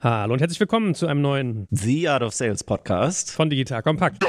Hallo 0.00 0.32
und 0.34 0.40
herzlich 0.40 0.60
willkommen 0.60 0.94
zu 0.94 1.08
einem 1.08 1.22
neuen 1.22 1.66
The 1.72 2.08
Art 2.08 2.22
of 2.22 2.32
Sales 2.32 2.62
Podcast 2.62 3.32
von 3.32 3.50
Digital 3.50 3.82
Kompakt. 3.82 4.24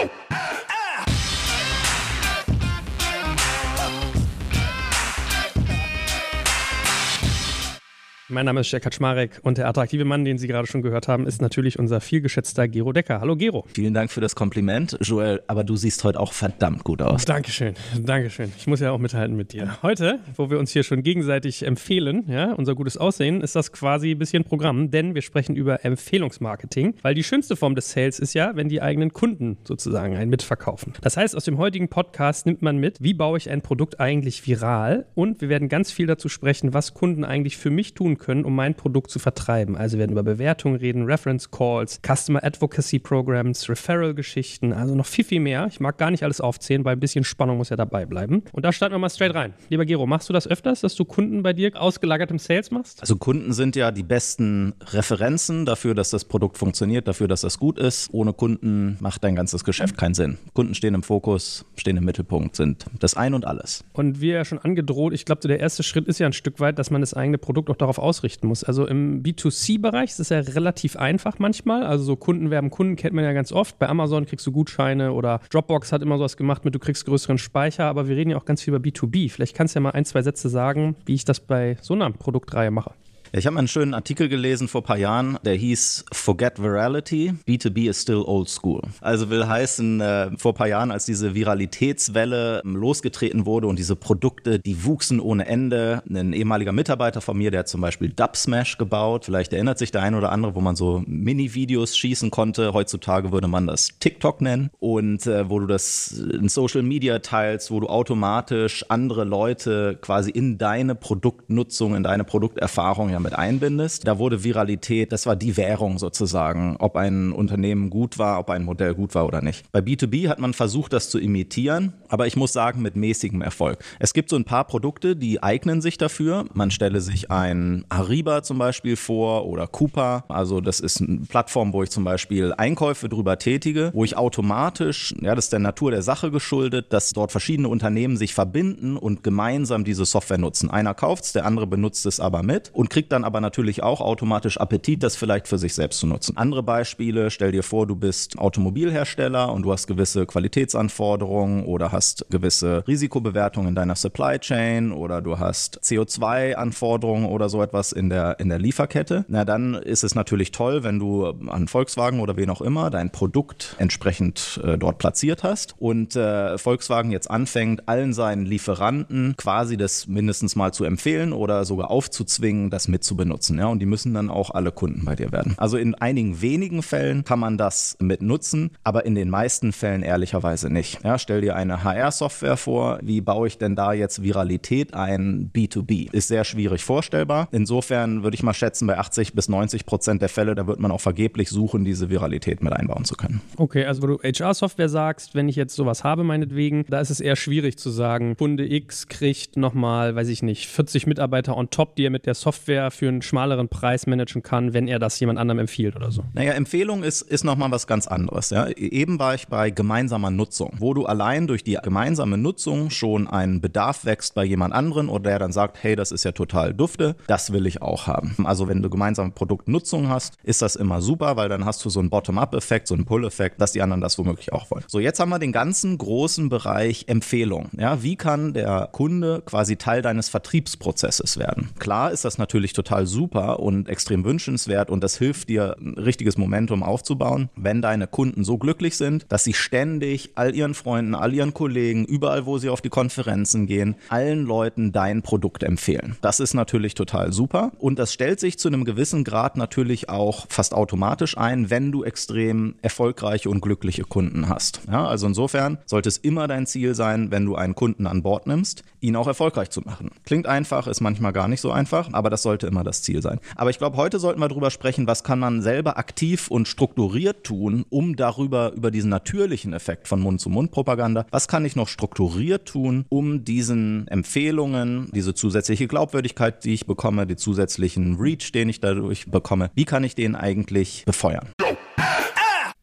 Mein 8.32 8.46
Name 8.46 8.60
ist 8.60 8.70
Jack 8.70 8.84
Kaczmarek 8.84 9.40
und 9.42 9.58
der 9.58 9.68
attraktive 9.68 10.06
Mann, 10.06 10.24
den 10.24 10.38
Sie 10.38 10.48
gerade 10.48 10.68
schon 10.68 10.84
gehört 10.84 11.08
haben, 11.08 11.26
ist 11.26 11.42
natürlich 11.42 11.80
unser 11.80 12.00
vielgeschätzter 12.00 12.68
Gero 12.68 12.94
Decker. 12.94 13.22
Hallo 13.22 13.36
Gero. 13.36 13.66
Vielen 13.74 13.96
Dank 13.96 14.12
für 14.12 14.22
das 14.22 14.36
Kompliment, 14.36 15.00
Joel, 15.02 15.42
aber 15.48 15.64
du 15.64 15.76
siehst 15.76 16.04
heute 16.04 16.20
auch 16.20 16.32
verdammt 16.32 16.84
gut 16.84 17.02
aus. 17.02 17.26
Dankeschön, 17.26 17.74
Dankeschön. 17.98 18.54
Ich 18.56 18.68
muss 18.68 18.82
ja 18.82 18.92
auch 18.92 19.00
mithalten 19.00 19.36
mit 19.36 19.52
dir. 19.52 19.82
Heute, 19.82 20.20
wo 20.36 20.52
wir 20.52 20.60
uns 20.60 20.72
hier 20.72 20.84
schon 20.84 21.02
gegenseitig 21.02 21.66
empfehlen, 21.66 22.26
ja, 22.28 22.54
unser 22.54 22.76
gutes 22.76 22.98
Aussehen, 22.98 23.42
ist 23.42 23.56
das 23.56 23.72
quasi 23.72 24.12
ein 24.12 24.20
bisschen 24.20 24.44
Programm, 24.44 24.92
denn 24.92 25.16
wir 25.16 25.24
sprechen 25.24 25.56
über 25.56 25.84
Empfehlungsmarketing, 25.84 26.98
weil 27.02 27.16
die 27.16 27.24
schönste 27.24 27.56
Form 27.56 27.74
des 27.74 27.90
Sales 27.90 28.20
ist 28.20 28.36
ja, 28.36 28.56
wenn 28.56 28.70
die 28.70 28.84
eigenen 28.84 29.12
Kunden 29.12 29.58
sozusagen 29.64 30.16
einen 30.16 30.30
mitverkaufen. 30.30 30.94
Das 31.02 31.18
heißt, 31.18 31.36
aus 31.36 31.46
dem 31.46 31.58
heutigen 31.58 31.88
Podcast 31.88 32.46
nimmt 32.46 32.62
man 32.62 32.78
mit, 32.78 33.02
wie 33.02 33.16
baue 33.16 33.40
ich 33.40 33.50
ein 33.50 33.64
Produkt 33.64 34.00
eigentlich 34.00 34.46
viral 34.46 35.08
und 35.16 35.42
wir 35.42 35.50
werden 35.50 35.68
ganz 35.68 35.92
viel 35.92 36.06
dazu 36.06 36.30
sprechen, 36.30 36.76
was 36.76 36.94
Kunden 36.94 37.26
eigentlich 37.26 37.58
für 37.58 37.72
mich 37.72 37.96
tun 37.96 38.19
können, 38.20 38.46
um 38.46 38.56
mein 38.56 38.76
Produkt 38.76 39.10
zu 39.10 39.20
vertreiben. 39.20 39.76
Also 39.76 39.98
wir 39.98 40.00
werden 40.02 40.12
über 40.12 40.24
Bewertungen 40.24 40.76
reden, 40.76 41.06
Reference 41.06 41.50
Calls, 41.52 42.00
Customer 42.06 42.44
Advocacy 42.44 43.00
Programs, 43.00 43.70
Referral-Geschichten, 43.70 44.74
also 44.74 44.96
noch 44.96 45.06
viel, 45.06 45.26
viel 45.26 45.40
mehr. 45.40 45.68
Ich 45.68 45.80
mag 45.80 45.98
gar 45.98 46.12
nicht 46.12 46.24
alles 46.24 46.42
aufzählen, 46.42 46.86
weil 46.86 46.96
ein 46.96 47.00
bisschen 47.00 47.24
Spannung 47.24 47.58
muss 47.58 47.70
ja 47.70 47.76
dabei 47.76 48.06
bleiben. 48.06 48.44
Und 48.52 48.66
da 48.66 48.72
starten 48.72 48.94
wir 48.94 49.00
mal 49.00 49.10
straight 49.10 49.34
rein. 49.34 49.54
Lieber 49.70 49.86
Gero, 49.86 50.06
machst 50.06 50.30
du 50.30 50.34
das 50.34 50.48
öfters, 50.48 50.82
dass 50.82 50.96
du 50.96 51.06
Kunden 51.06 51.44
bei 51.44 51.54
dir 51.54 51.72
ausgelagert 51.80 52.32
im 52.32 52.40
Sales 52.40 52.72
machst? 52.72 53.02
Also 53.02 53.16
Kunden 53.16 53.54
sind 53.54 53.76
ja 53.76 53.92
die 53.92 54.04
besten 54.04 54.74
Referenzen 54.92 55.66
dafür, 55.66 55.96
dass 55.96 56.10
das 56.10 56.26
Produkt 56.26 56.58
funktioniert, 56.58 57.08
dafür, 57.08 57.28
dass 57.28 57.42
das 57.42 57.60
gut 57.60 57.80
ist. 57.80 58.10
Ohne 58.12 58.34
Kunden 58.34 58.98
macht 59.00 59.24
dein 59.24 59.36
ganzes 59.36 59.64
Geschäft 59.64 59.98
keinen 59.98 60.14
Sinn. 60.14 60.38
Kunden 60.54 60.76
stehen 60.76 60.94
im 60.94 61.04
Fokus, 61.04 61.66
stehen 61.76 61.98
im 61.98 62.06
Mittelpunkt, 62.06 62.56
sind 62.56 62.86
das 63.00 63.16
Ein 63.16 63.34
und 63.34 63.46
alles. 63.46 63.84
Und 63.94 64.22
wie 64.22 64.32
ja 64.32 64.46
schon 64.46 64.60
angedroht, 64.60 65.14
ich 65.14 65.26
glaube, 65.26 65.48
der 65.48 65.60
erste 65.60 65.84
Schritt 65.84 66.08
ist 66.08 66.20
ja 66.20 66.28
ein 66.28 66.34
Stück 66.34 66.60
weit, 66.60 66.80
dass 66.80 66.92
man 66.92 67.02
das 67.02 67.14
eigene 67.14 67.38
Produkt 67.38 67.70
auch 67.70 67.76
darauf 67.76 68.00
ausrichten 68.10 68.48
muss. 68.48 68.64
Also 68.64 68.88
im 68.88 69.22
B2C-Bereich 69.24 70.10
ist 70.10 70.20
es 70.20 70.30
ja 70.30 70.40
relativ 70.40 70.96
einfach 70.96 71.38
manchmal. 71.38 71.84
Also 71.84 72.04
so 72.04 72.16
Kunden 72.16 72.50
werben 72.50 72.72
Kunden 72.72 72.96
kennt 72.96 73.14
man 73.14 73.24
ja 73.24 73.34
ganz 73.34 73.52
oft. 73.52 73.78
Bei 73.78 73.88
Amazon 73.88 74.26
kriegst 74.26 74.46
du 74.48 74.52
Gutscheine 74.52 75.14
oder 75.14 75.40
Dropbox 75.52 75.92
hat 75.92 76.02
immer 76.02 76.18
sowas 76.18 76.36
gemacht 76.36 76.66
mit, 76.66 76.74
du 76.74 76.80
kriegst 76.80 77.06
größeren 77.06 77.38
Speicher, 77.38 77.86
aber 77.86 78.08
wir 78.08 78.16
reden 78.16 78.32
ja 78.32 78.38
auch 78.38 78.46
ganz 78.46 78.64
viel 78.64 78.74
über 78.74 78.84
B2B. 78.84 79.30
Vielleicht 79.32 79.56
kannst 79.56 79.76
du 79.76 79.80
ja 79.80 79.82
mal 79.82 79.92
ein, 79.92 80.06
zwei 80.06 80.24
Sätze 80.24 80.50
sagen, 80.50 80.96
wie 81.06 81.14
ich 81.14 81.24
das 81.24 81.40
bei 81.40 81.78
so 81.82 81.94
einer 81.94 82.10
Produktreihe 82.12 82.72
mache. 82.72 82.94
Ich 83.32 83.46
habe 83.46 83.60
einen 83.60 83.68
schönen 83.68 83.94
Artikel 83.94 84.28
gelesen 84.28 84.68
vor 84.68 84.82
ein 84.82 84.86
paar 84.86 84.98
Jahren, 84.98 85.38
der 85.46 85.54
hieß 85.54 86.06
Forget 86.12 86.60
Virality, 86.64 87.36
B2B 87.48 87.88
is 87.88 88.02
still 88.02 88.24
old 88.26 88.50
school. 88.50 88.82
Also 89.02 89.30
will 89.30 89.48
heißen, 89.48 90.02
äh, 90.02 90.32
vor 90.36 90.54
ein 90.54 90.56
paar 90.56 90.68
Jahren, 90.68 90.90
als 90.90 91.06
diese 91.06 91.36
Viralitätswelle 91.36 92.64
ähm, 92.66 92.76
losgetreten 92.76 93.46
wurde 93.46 93.68
und 93.68 93.78
diese 93.78 93.96
Produkte, 93.96 94.58
die 94.58 94.84
wuchsen 94.84 95.20
ohne 95.20 95.46
Ende. 95.46 96.02
Ein 96.10 96.34
ehemaliger 96.34 96.72
Mitarbeiter 96.72 97.22
von 97.22 97.38
mir, 97.38 97.52
der 97.52 97.60
hat 97.60 97.68
zum 97.68 97.82
Beispiel 97.82 98.10
Dubsmash 98.10 98.80
gebaut. 98.80 99.26
Vielleicht 99.26 99.54
erinnert 99.54 99.78
sich 99.78 99.92
der 99.92 100.02
ein 100.02 100.16
oder 100.16 100.32
andere, 100.32 100.56
wo 100.56 100.62
man 100.62 100.76
so 100.76 101.04
Mini-Videos 101.06 101.96
schießen 101.96 102.32
konnte. 102.32 102.74
Heutzutage 102.74 103.32
würde 103.32 103.48
man 103.48 103.68
das 103.68 103.90
TikTok 104.00 104.42
nennen. 104.42 104.72
Und 104.80 105.28
äh, 105.28 105.48
wo 105.52 105.60
du 105.60 105.68
das 105.68 106.14
in 106.14 106.50
Social 106.50 106.82
Media 106.82 107.20
teilst, 107.20 107.70
wo 107.70 107.80
du 107.80 107.90
automatisch 107.90 108.86
andere 108.90 109.24
Leute 109.24 110.00
quasi 110.02 110.32
in 110.32 110.58
deine 110.58 110.96
Produktnutzung, 110.96 111.96
in 111.96 112.02
deine 112.02 112.24
Produkterfahrung 112.24 113.12
ja 113.12 113.19
mit 113.20 113.34
einbindest. 113.34 114.08
Da 114.08 114.20
wurde 114.20 114.44
Viralität, 114.44 115.12
das 115.12 115.26
war 115.26 115.36
die 115.36 115.58
Währung 115.58 116.00
sozusagen, 116.00 116.76
ob 116.80 116.96
ein 116.96 117.32
Unternehmen 117.32 117.90
gut 117.90 118.18
war, 118.18 118.40
ob 118.40 118.50
ein 118.50 118.64
Modell 118.64 118.94
gut 118.94 119.16
war 119.16 119.26
oder 119.26 119.42
nicht. 119.42 119.72
Bei 119.72 119.80
B2B 119.80 120.30
hat 120.30 120.40
man 120.40 120.54
versucht, 120.54 120.94
das 120.94 121.10
zu 121.10 121.20
imitieren, 121.20 121.94
aber 122.08 122.28
ich 122.28 122.36
muss 122.36 122.54
sagen, 122.54 122.82
mit 122.82 122.96
mäßigem 122.96 123.42
Erfolg. 123.42 123.80
Es 124.00 124.14
gibt 124.14 124.30
so 124.30 124.36
ein 124.36 124.46
paar 124.46 124.66
Produkte, 124.66 125.16
die 125.16 125.42
eignen 125.44 125.82
sich 125.82 125.98
dafür. 125.98 126.46
Man 126.54 126.72
stelle 126.72 127.02
sich 127.02 127.32
ein 127.32 127.86
Ariba 127.90 128.44
zum 128.44 128.58
Beispiel 128.58 128.96
vor 128.96 129.46
oder 129.46 129.68
Coupa. 129.68 130.26
Also 130.30 130.62
das 130.62 130.80
ist 130.80 131.02
eine 131.02 131.20
Plattform, 131.28 131.74
wo 131.74 131.84
ich 131.84 131.90
zum 131.90 132.04
Beispiel 132.04 132.54
Einkäufe 132.54 133.10
drüber 133.10 133.38
tätige, 133.38 133.92
wo 133.94 134.04
ich 134.04 134.18
automatisch, 134.18 135.14
ja, 135.22 135.36
das 135.36 135.46
ist 135.46 135.54
der 135.54 135.60
Natur 135.60 135.92
der 135.92 136.02
Sache 136.02 136.32
geschuldet, 136.32 136.94
dass 136.94 137.12
dort 137.12 137.32
verschiedene 137.32 137.68
Unternehmen 137.68 138.18
sich 138.18 138.34
verbinden 138.34 138.98
und 138.98 139.24
gemeinsam 139.24 139.84
diese 139.84 140.06
Software 140.06 140.38
nutzen. 140.38 140.70
Einer 140.70 140.94
kauft 140.94 141.26
es, 141.26 141.34
der 141.34 141.46
andere 141.46 141.68
benutzt 141.68 142.06
es 142.06 142.20
aber 142.20 142.44
mit 142.44 142.72
und 142.74 142.90
kriegt 142.90 143.09
dann 143.12 143.24
aber 143.24 143.42
natürlich 143.42 143.84
auch 143.84 144.02
automatisch 144.02 144.60
Appetit, 144.60 145.04
das 145.04 145.16
vielleicht 145.16 145.48
für 145.48 145.58
sich 145.58 145.74
selbst 145.74 146.00
zu 146.00 146.08
nutzen. 146.08 146.38
Andere 146.38 146.64
Beispiele, 146.64 147.32
stell 147.32 147.52
dir 147.52 147.64
vor, 147.64 147.88
du 147.88 147.96
bist 147.96 148.38
Automobilhersteller 148.38 149.52
und 149.52 149.64
du 149.64 149.72
hast 149.72 149.88
gewisse 149.88 150.26
Qualitätsanforderungen 150.26 151.66
oder 151.66 151.92
hast 151.92 152.26
gewisse 152.30 152.84
Risikobewertungen 152.88 153.70
in 153.70 153.76
deiner 153.76 153.96
Supply 153.96 154.40
Chain 154.40 154.92
oder 154.92 155.22
du 155.22 155.40
hast 155.40 155.80
CO2-Anforderungen 155.82 157.26
oder 157.26 157.50
so 157.50 157.62
etwas 157.62 157.92
in 157.92 158.10
der, 158.10 158.40
in 158.40 158.50
der 158.50 158.60
Lieferkette. 158.60 159.26
Na, 159.28 159.46
dann 159.46 159.74
ist 159.74 160.04
es 160.04 160.16
natürlich 160.16 160.52
toll, 160.52 160.84
wenn 160.84 161.00
du 161.00 161.28
an 161.48 161.68
Volkswagen 161.68 162.20
oder 162.20 162.38
wen 162.38 162.50
auch 162.50 162.62
immer 162.62 162.90
dein 162.90 163.12
Produkt 163.12 163.76
entsprechend 163.80 164.60
äh, 164.64 164.78
dort 164.78 164.98
platziert 164.98 165.44
hast 165.44 165.76
und 165.80 166.16
äh, 166.16 166.58
Volkswagen 166.58 167.12
jetzt 167.12 167.30
anfängt, 167.30 167.88
allen 167.88 168.14
seinen 168.14 168.46
Lieferanten 168.46 169.36
quasi 169.38 169.78
das 169.78 170.08
mindestens 170.08 170.56
mal 170.56 170.74
zu 170.74 170.84
empfehlen 170.84 171.34
oder 171.34 171.66
sogar 171.66 171.92
aufzuzwingen, 171.92 172.70
das 172.70 172.88
mit 172.88 172.99
mit 173.00 173.04
zu 173.04 173.16
benutzen. 173.16 173.58
Ja? 173.58 173.68
Und 173.68 173.80
die 173.80 173.86
müssen 173.86 174.14
dann 174.14 174.30
auch 174.30 174.52
alle 174.52 174.72
Kunden 174.72 175.06
bei 175.06 175.16
dir 175.16 175.32
werden. 175.32 175.56
Also 175.58 175.78
in 175.78 175.96
einigen 175.96 176.42
wenigen 176.42 176.84
Fällen 176.84 177.24
kann 177.24 177.40
man 177.40 177.58
das 177.58 177.96
mit 178.00 178.22
nutzen, 178.22 178.72
aber 178.84 179.06
in 179.06 179.16
den 179.16 179.30
meisten 179.30 179.72
Fällen 179.72 180.04
ehrlicherweise 180.04 180.70
nicht. 180.70 181.04
Ja, 181.04 181.18
stell 181.18 181.42
dir 181.42 181.56
eine 181.56 181.84
HR-Software 181.84 182.58
vor. 182.58 183.00
Wie 183.02 183.22
baue 183.22 183.48
ich 183.48 183.58
denn 183.58 183.76
da 183.76 183.94
jetzt 183.94 184.22
Viralität 184.22 184.94
ein? 184.94 185.50
B2B 185.54 186.12
ist 186.12 186.28
sehr 186.28 186.44
schwierig 186.44 186.84
vorstellbar. 186.84 187.48
Insofern 187.52 188.24
würde 188.24 188.36
ich 188.36 188.44
mal 188.44 188.54
schätzen, 188.54 188.88
bei 188.88 188.98
80 188.98 189.34
bis 189.34 189.48
90 189.48 189.86
Prozent 189.86 190.22
der 190.22 190.30
Fälle, 190.30 190.56
da 190.56 190.68
wird 190.68 190.80
man 190.80 190.92
auch 190.92 191.02
vergeblich 191.02 191.50
suchen, 191.50 191.86
diese 191.86 192.10
Viralität 192.10 192.62
mit 192.62 192.74
einbauen 192.74 193.06
zu 193.06 193.16
können. 193.16 193.42
Okay, 193.56 193.86
also 193.86 194.02
wo 194.02 194.08
du 194.08 194.20
HR-Software 194.22 194.90
sagst, 194.90 195.36
wenn 195.36 195.48
ich 195.48 195.56
jetzt 195.56 195.76
sowas 195.76 196.04
habe, 196.04 196.24
meinetwegen, 196.24 196.86
da 196.90 197.00
ist 197.00 197.10
es 197.10 197.22
eher 197.22 197.36
schwierig 197.36 197.78
zu 197.78 197.90
sagen, 197.90 198.36
Kunde 198.38 198.72
X 198.72 199.08
kriegt 199.08 199.56
nochmal, 199.56 200.16
weiß 200.16 200.28
ich 200.28 200.44
nicht, 200.44 200.68
40 200.68 201.08
Mitarbeiter 201.08 201.56
on 201.56 201.70
top, 201.70 201.96
die 201.96 202.06
er 202.06 202.10
mit 202.10 202.26
der 202.26 202.34
Software 202.34 202.89
für 202.92 203.08
einen 203.08 203.22
schmaleren 203.22 203.70
Preis 203.70 204.08
managen 204.08 204.44
kann, 204.44 204.74
wenn 204.74 204.88
er 204.88 205.00
das 205.00 205.20
jemand 205.20 205.40
anderem 205.40 205.60
empfiehlt 205.60 205.96
oder 205.96 206.12
so. 206.12 206.24
Naja, 206.34 206.54
Empfehlung 206.54 207.04
ist, 207.04 207.22
ist 207.22 207.44
nochmal 207.44 207.72
was 207.72 207.88
ganz 207.88 208.08
anderes. 208.08 208.50
Ja. 208.50 208.68
Eben 208.70 209.20
war 209.20 209.36
ich 209.36 209.48
bei 209.48 209.70
gemeinsamer 209.70 210.32
Nutzung, 210.32 210.76
wo 210.80 210.94
du 210.94 211.06
allein 211.06 211.48
durch 211.48 211.64
die 211.64 211.78
gemeinsame 211.82 212.38
Nutzung 212.38 212.90
schon 212.90 213.28
einen 213.28 213.62
Bedarf 213.62 214.06
wächst 214.06 214.36
bei 214.36 214.44
jemand 214.44 214.74
anderen 214.74 215.10
oder 215.10 215.30
der 215.30 215.40
dann 215.40 215.52
sagt, 215.52 215.82
hey, 215.82 215.96
das 215.96 216.12
ist 216.12 216.24
ja 216.24 216.32
total 216.32 216.74
dufte, 216.74 217.16
das 217.28 217.52
will 217.54 217.66
ich 217.66 217.82
auch 217.82 218.08
haben. 218.08 218.36
Also 218.44 218.68
wenn 218.68 218.82
du 218.82 218.90
gemeinsame 218.90 219.32
Produktnutzung 219.32 220.10
hast, 220.10 220.36
ist 220.44 220.62
das 220.62 220.76
immer 220.76 221.02
super, 221.02 221.36
weil 221.36 221.50
dann 221.50 221.66
hast 221.66 221.84
du 221.86 221.90
so 221.90 222.00
einen 222.00 222.10
Bottom-up-Effekt, 222.10 222.88
so 222.88 222.96
einen 222.96 223.06
Pull-Effekt, 223.06 223.62
dass 223.62 223.72
die 223.72 223.82
anderen 223.82 224.02
das 224.02 224.18
womöglich 224.18 224.54
auch 224.54 224.70
wollen. 224.72 224.84
So, 224.88 225.00
jetzt 225.00 225.20
haben 225.20 225.30
wir 225.30 225.40
den 225.40 225.52
ganzen 225.52 225.98
großen 225.98 226.50
Bereich 226.50 227.06
Empfehlung. 227.08 227.70
Ja, 227.78 228.04
wie 228.04 228.16
kann 228.16 228.54
der 228.54 228.90
Kunde 228.92 229.42
quasi 229.46 229.76
Teil 229.76 230.02
deines 230.02 230.30
Vertriebsprozesses 230.30 231.38
werden? 231.38 231.70
Klar 231.80 232.12
ist 232.12 232.26
das 232.26 232.38
natürlich 232.38 232.74
total 232.80 233.06
super 233.06 233.60
und 233.60 233.90
extrem 233.90 234.24
wünschenswert 234.24 234.90
und 234.90 235.04
das 235.04 235.18
hilft 235.18 235.50
dir, 235.50 235.76
ein 235.82 235.98
richtiges 235.98 236.38
Momentum 236.38 236.82
aufzubauen, 236.82 237.50
wenn 237.58 237.82
deine 237.82 238.08
Kunden 238.08 238.46
so 238.46 238.58
glücklich 238.58 238.96
sind, 238.96 239.26
dass 239.28 239.44
sie 239.44 239.54
ständig 239.54 240.32
all 240.36 240.56
ihren 240.56 240.74
Freunden, 240.74 241.14
all 241.14 241.34
ihren 241.34 241.54
Kollegen, 241.54 242.06
überall, 242.06 242.46
wo 242.46 242.58
sie 242.58 242.70
auf 242.70 242.80
die 242.80 242.90
Konferenzen 242.90 243.68
gehen, 243.68 243.96
allen 244.08 244.46
Leuten 244.46 244.94
dein 244.94 245.24
Produkt 245.24 245.64
empfehlen. 245.64 246.16
Das 246.22 246.40
ist 246.40 246.54
natürlich 246.54 246.94
total 246.94 247.34
super 247.34 247.74
und 247.80 248.00
das 248.00 248.14
stellt 248.14 248.40
sich 248.40 248.58
zu 248.58 248.70
einem 248.70 248.86
gewissen 248.86 249.26
Grad 249.26 249.58
natürlich 249.58 250.08
auch 250.08 250.46
fast 250.48 250.74
automatisch 250.74 251.38
ein, 251.38 251.70
wenn 251.70 251.92
du 251.92 252.06
extrem 252.06 252.76
erfolgreiche 252.82 253.50
und 253.50 253.60
glückliche 253.60 254.04
Kunden 254.04 254.48
hast. 254.48 254.82
Ja, 254.90 255.06
also 255.06 255.28
insofern 255.28 255.80
sollte 255.86 256.08
es 256.08 256.18
immer 256.18 256.48
dein 256.48 256.66
Ziel 256.66 256.96
sein, 256.96 257.30
wenn 257.30 257.46
du 257.46 257.56
einen 257.56 257.76
Kunden 257.76 258.08
an 258.08 258.24
Bord 258.24 258.48
nimmst, 258.48 258.84
ihn 259.02 259.16
auch 259.16 259.28
erfolgreich 259.28 259.70
zu 259.70 259.82
machen. 259.82 260.12
Klingt 260.26 260.48
einfach, 260.48 260.88
ist 260.88 261.02
manchmal 261.02 261.34
gar 261.34 261.48
nicht 261.48 261.62
so 261.62 261.72
einfach, 261.72 262.10
aber 262.14 262.30
das 262.30 262.44
sollte 262.44 262.68
immer 262.68 262.84
das 262.84 263.02
Ziel 263.02 263.22
sein. 263.22 263.40
Aber 263.56 263.70
ich 263.70 263.78
glaube, 263.78 263.98
heute 263.98 264.20
sollten 264.20 264.40
wir 264.40 264.48
darüber 264.48 264.72
sprechen, 264.72 265.08
was 265.08 265.24
kann 265.24 265.40
man 265.40 265.62
selber 265.62 265.98
aktiv 265.98 266.50
und 266.50 266.68
strukturiert 266.68 267.44
tun, 267.44 267.86
um 267.90 268.16
darüber, 268.16 268.74
über 268.74 268.92
diesen 268.92 269.10
natürlichen 269.10 269.74
Effekt 269.74 270.08
von 270.08 270.20
Mund-zu-Mund-Propaganda, 270.22 271.26
was 271.32 271.48
kann 271.48 271.66
ich 271.66 271.76
noch 271.76 271.88
strukturiert 271.88 272.68
tun, 272.68 273.06
um 273.10 273.44
diesen 273.44 274.08
Empfehlungen, 274.08 275.10
diese 275.14 275.34
zusätzliche 275.34 275.88
Glaubwürdigkeit, 275.88 276.64
die 276.64 276.74
ich 276.74 276.86
bekomme, 276.86 277.28
den 277.28 277.38
zusätzlichen 277.38 278.18
Reach, 278.18 278.52
den 278.52 278.70
ich 278.70 278.82
dadurch 278.82 279.30
bekomme, 279.30 279.72
wie 279.76 279.86
kann 279.86 280.04
ich 280.04 280.16
den 280.16 280.36
eigentlich 280.36 281.04
befeuern? 281.06 281.50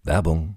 Werbung 0.05 0.57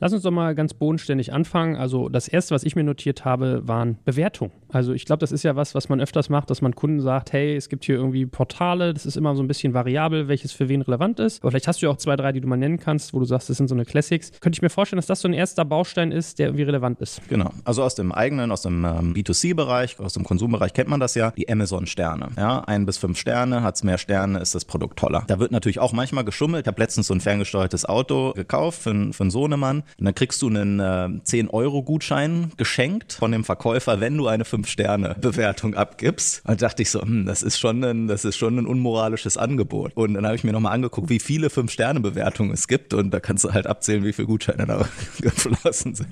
Lass 0.00 0.12
uns 0.12 0.22
doch 0.22 0.32
mal 0.32 0.56
ganz 0.56 0.74
bodenständig 0.74 1.32
anfangen. 1.32 1.76
Also 1.76 2.08
das 2.08 2.26
erste, 2.26 2.52
was 2.52 2.64
ich 2.64 2.74
mir 2.74 2.82
notiert 2.82 3.24
habe, 3.24 3.62
waren 3.68 3.98
Bewertungen. 4.04 4.50
Also 4.68 4.92
ich 4.92 5.04
glaube, 5.04 5.20
das 5.20 5.30
ist 5.30 5.44
ja 5.44 5.54
was, 5.54 5.76
was 5.76 5.88
man 5.88 6.00
öfters 6.00 6.28
macht, 6.28 6.50
dass 6.50 6.60
man 6.62 6.74
Kunden 6.74 7.00
sagt, 7.00 7.32
hey, 7.32 7.54
es 7.54 7.68
gibt 7.68 7.84
hier 7.84 7.94
irgendwie 7.94 8.26
Portale, 8.26 8.92
das 8.92 9.06
ist 9.06 9.16
immer 9.16 9.36
so 9.36 9.42
ein 9.42 9.46
bisschen 9.46 9.72
variabel, 9.72 10.26
welches 10.26 10.50
für 10.50 10.68
wen 10.68 10.82
relevant 10.82 11.20
ist. 11.20 11.42
Aber 11.42 11.52
vielleicht 11.52 11.68
hast 11.68 11.80
du 11.80 11.86
ja 11.86 11.92
auch 11.92 11.96
zwei, 11.96 12.16
drei, 12.16 12.32
die 12.32 12.40
du 12.40 12.48
mal 12.48 12.56
nennen 12.56 12.80
kannst, 12.80 13.14
wo 13.14 13.20
du 13.20 13.24
sagst, 13.24 13.48
das 13.48 13.56
sind 13.56 13.68
so 13.68 13.74
eine 13.76 13.84
Classics. 13.84 14.32
Könnte 14.40 14.56
ich 14.56 14.62
mir 14.62 14.68
vorstellen, 14.68 14.98
dass 14.98 15.06
das 15.06 15.20
so 15.20 15.28
ein 15.28 15.32
erster 15.32 15.64
Baustein 15.64 16.10
ist, 16.10 16.40
der 16.40 16.48
irgendwie 16.48 16.64
relevant 16.64 17.00
ist. 17.00 17.20
Genau. 17.28 17.52
Also 17.62 17.84
aus 17.84 17.94
dem 17.94 18.10
eigenen, 18.10 18.50
aus 18.50 18.62
dem 18.62 18.84
ähm, 18.84 19.14
B2C-Bereich, 19.14 20.00
aus 20.00 20.14
dem 20.14 20.24
Konsumbereich 20.24 20.72
kennt 20.72 20.88
man 20.88 20.98
das 20.98 21.14
ja, 21.14 21.30
die 21.30 21.48
Amazon-Sterne. 21.48 22.30
Ja, 22.36 22.64
ein 22.64 22.84
bis 22.84 22.98
fünf 22.98 23.16
Sterne, 23.16 23.62
hat 23.62 23.76
es 23.76 23.84
mehr 23.84 23.98
Sterne, 23.98 24.40
ist 24.40 24.56
das 24.56 24.64
Produkt 24.64 24.98
toller. 24.98 25.22
Da 25.28 25.38
wird 25.38 25.52
natürlich 25.52 25.78
auch 25.78 25.92
manchmal 25.92 26.24
geschummelt. 26.24 26.66
Ich 26.66 26.68
habe 26.68 26.82
letztens 26.82 27.06
so 27.06 27.14
ein 27.14 27.20
ferngesteuertes 27.20 27.84
Auto 27.88 28.32
gekauft 28.32 28.82
für, 28.82 29.12
für 29.12 29.22
einen 29.22 29.30
Sohnemann. 29.30 29.83
Und 29.98 30.04
dann 30.04 30.14
kriegst 30.14 30.42
du 30.42 30.48
einen 30.48 30.80
äh, 30.80 30.82
10-Euro-Gutschein 30.82 32.52
geschenkt 32.56 33.14
von 33.14 33.32
dem 33.32 33.44
Verkäufer, 33.44 34.00
wenn 34.00 34.16
du 34.16 34.26
eine 34.26 34.44
5-Sterne-Bewertung 34.44 35.74
abgibst. 35.74 36.42
Und 36.46 36.62
dachte 36.62 36.82
ich 36.82 36.90
so, 36.90 37.02
hm, 37.02 37.26
das 37.26 37.42
ist 37.42 37.58
schon 37.58 37.82
ein, 37.84 38.08
das 38.08 38.24
ist 38.24 38.36
schon 38.36 38.58
ein 38.58 38.66
unmoralisches 38.66 39.36
Angebot. 39.36 39.92
Und 39.94 40.14
dann 40.14 40.26
habe 40.26 40.36
ich 40.36 40.44
mir 40.44 40.52
nochmal 40.52 40.72
angeguckt, 40.72 41.10
wie 41.10 41.20
viele 41.20 41.48
5-Sterne-Bewertungen 41.48 42.52
es 42.52 42.68
gibt. 42.68 42.94
Und 42.94 43.10
da 43.12 43.20
kannst 43.20 43.44
du 43.44 43.52
halt 43.52 43.66
abzählen, 43.66 44.04
wie 44.04 44.12
viele 44.12 44.26
Gutscheine 44.26 44.66
da 44.66 44.88
geflossen 45.20 45.94
sind. 45.94 46.08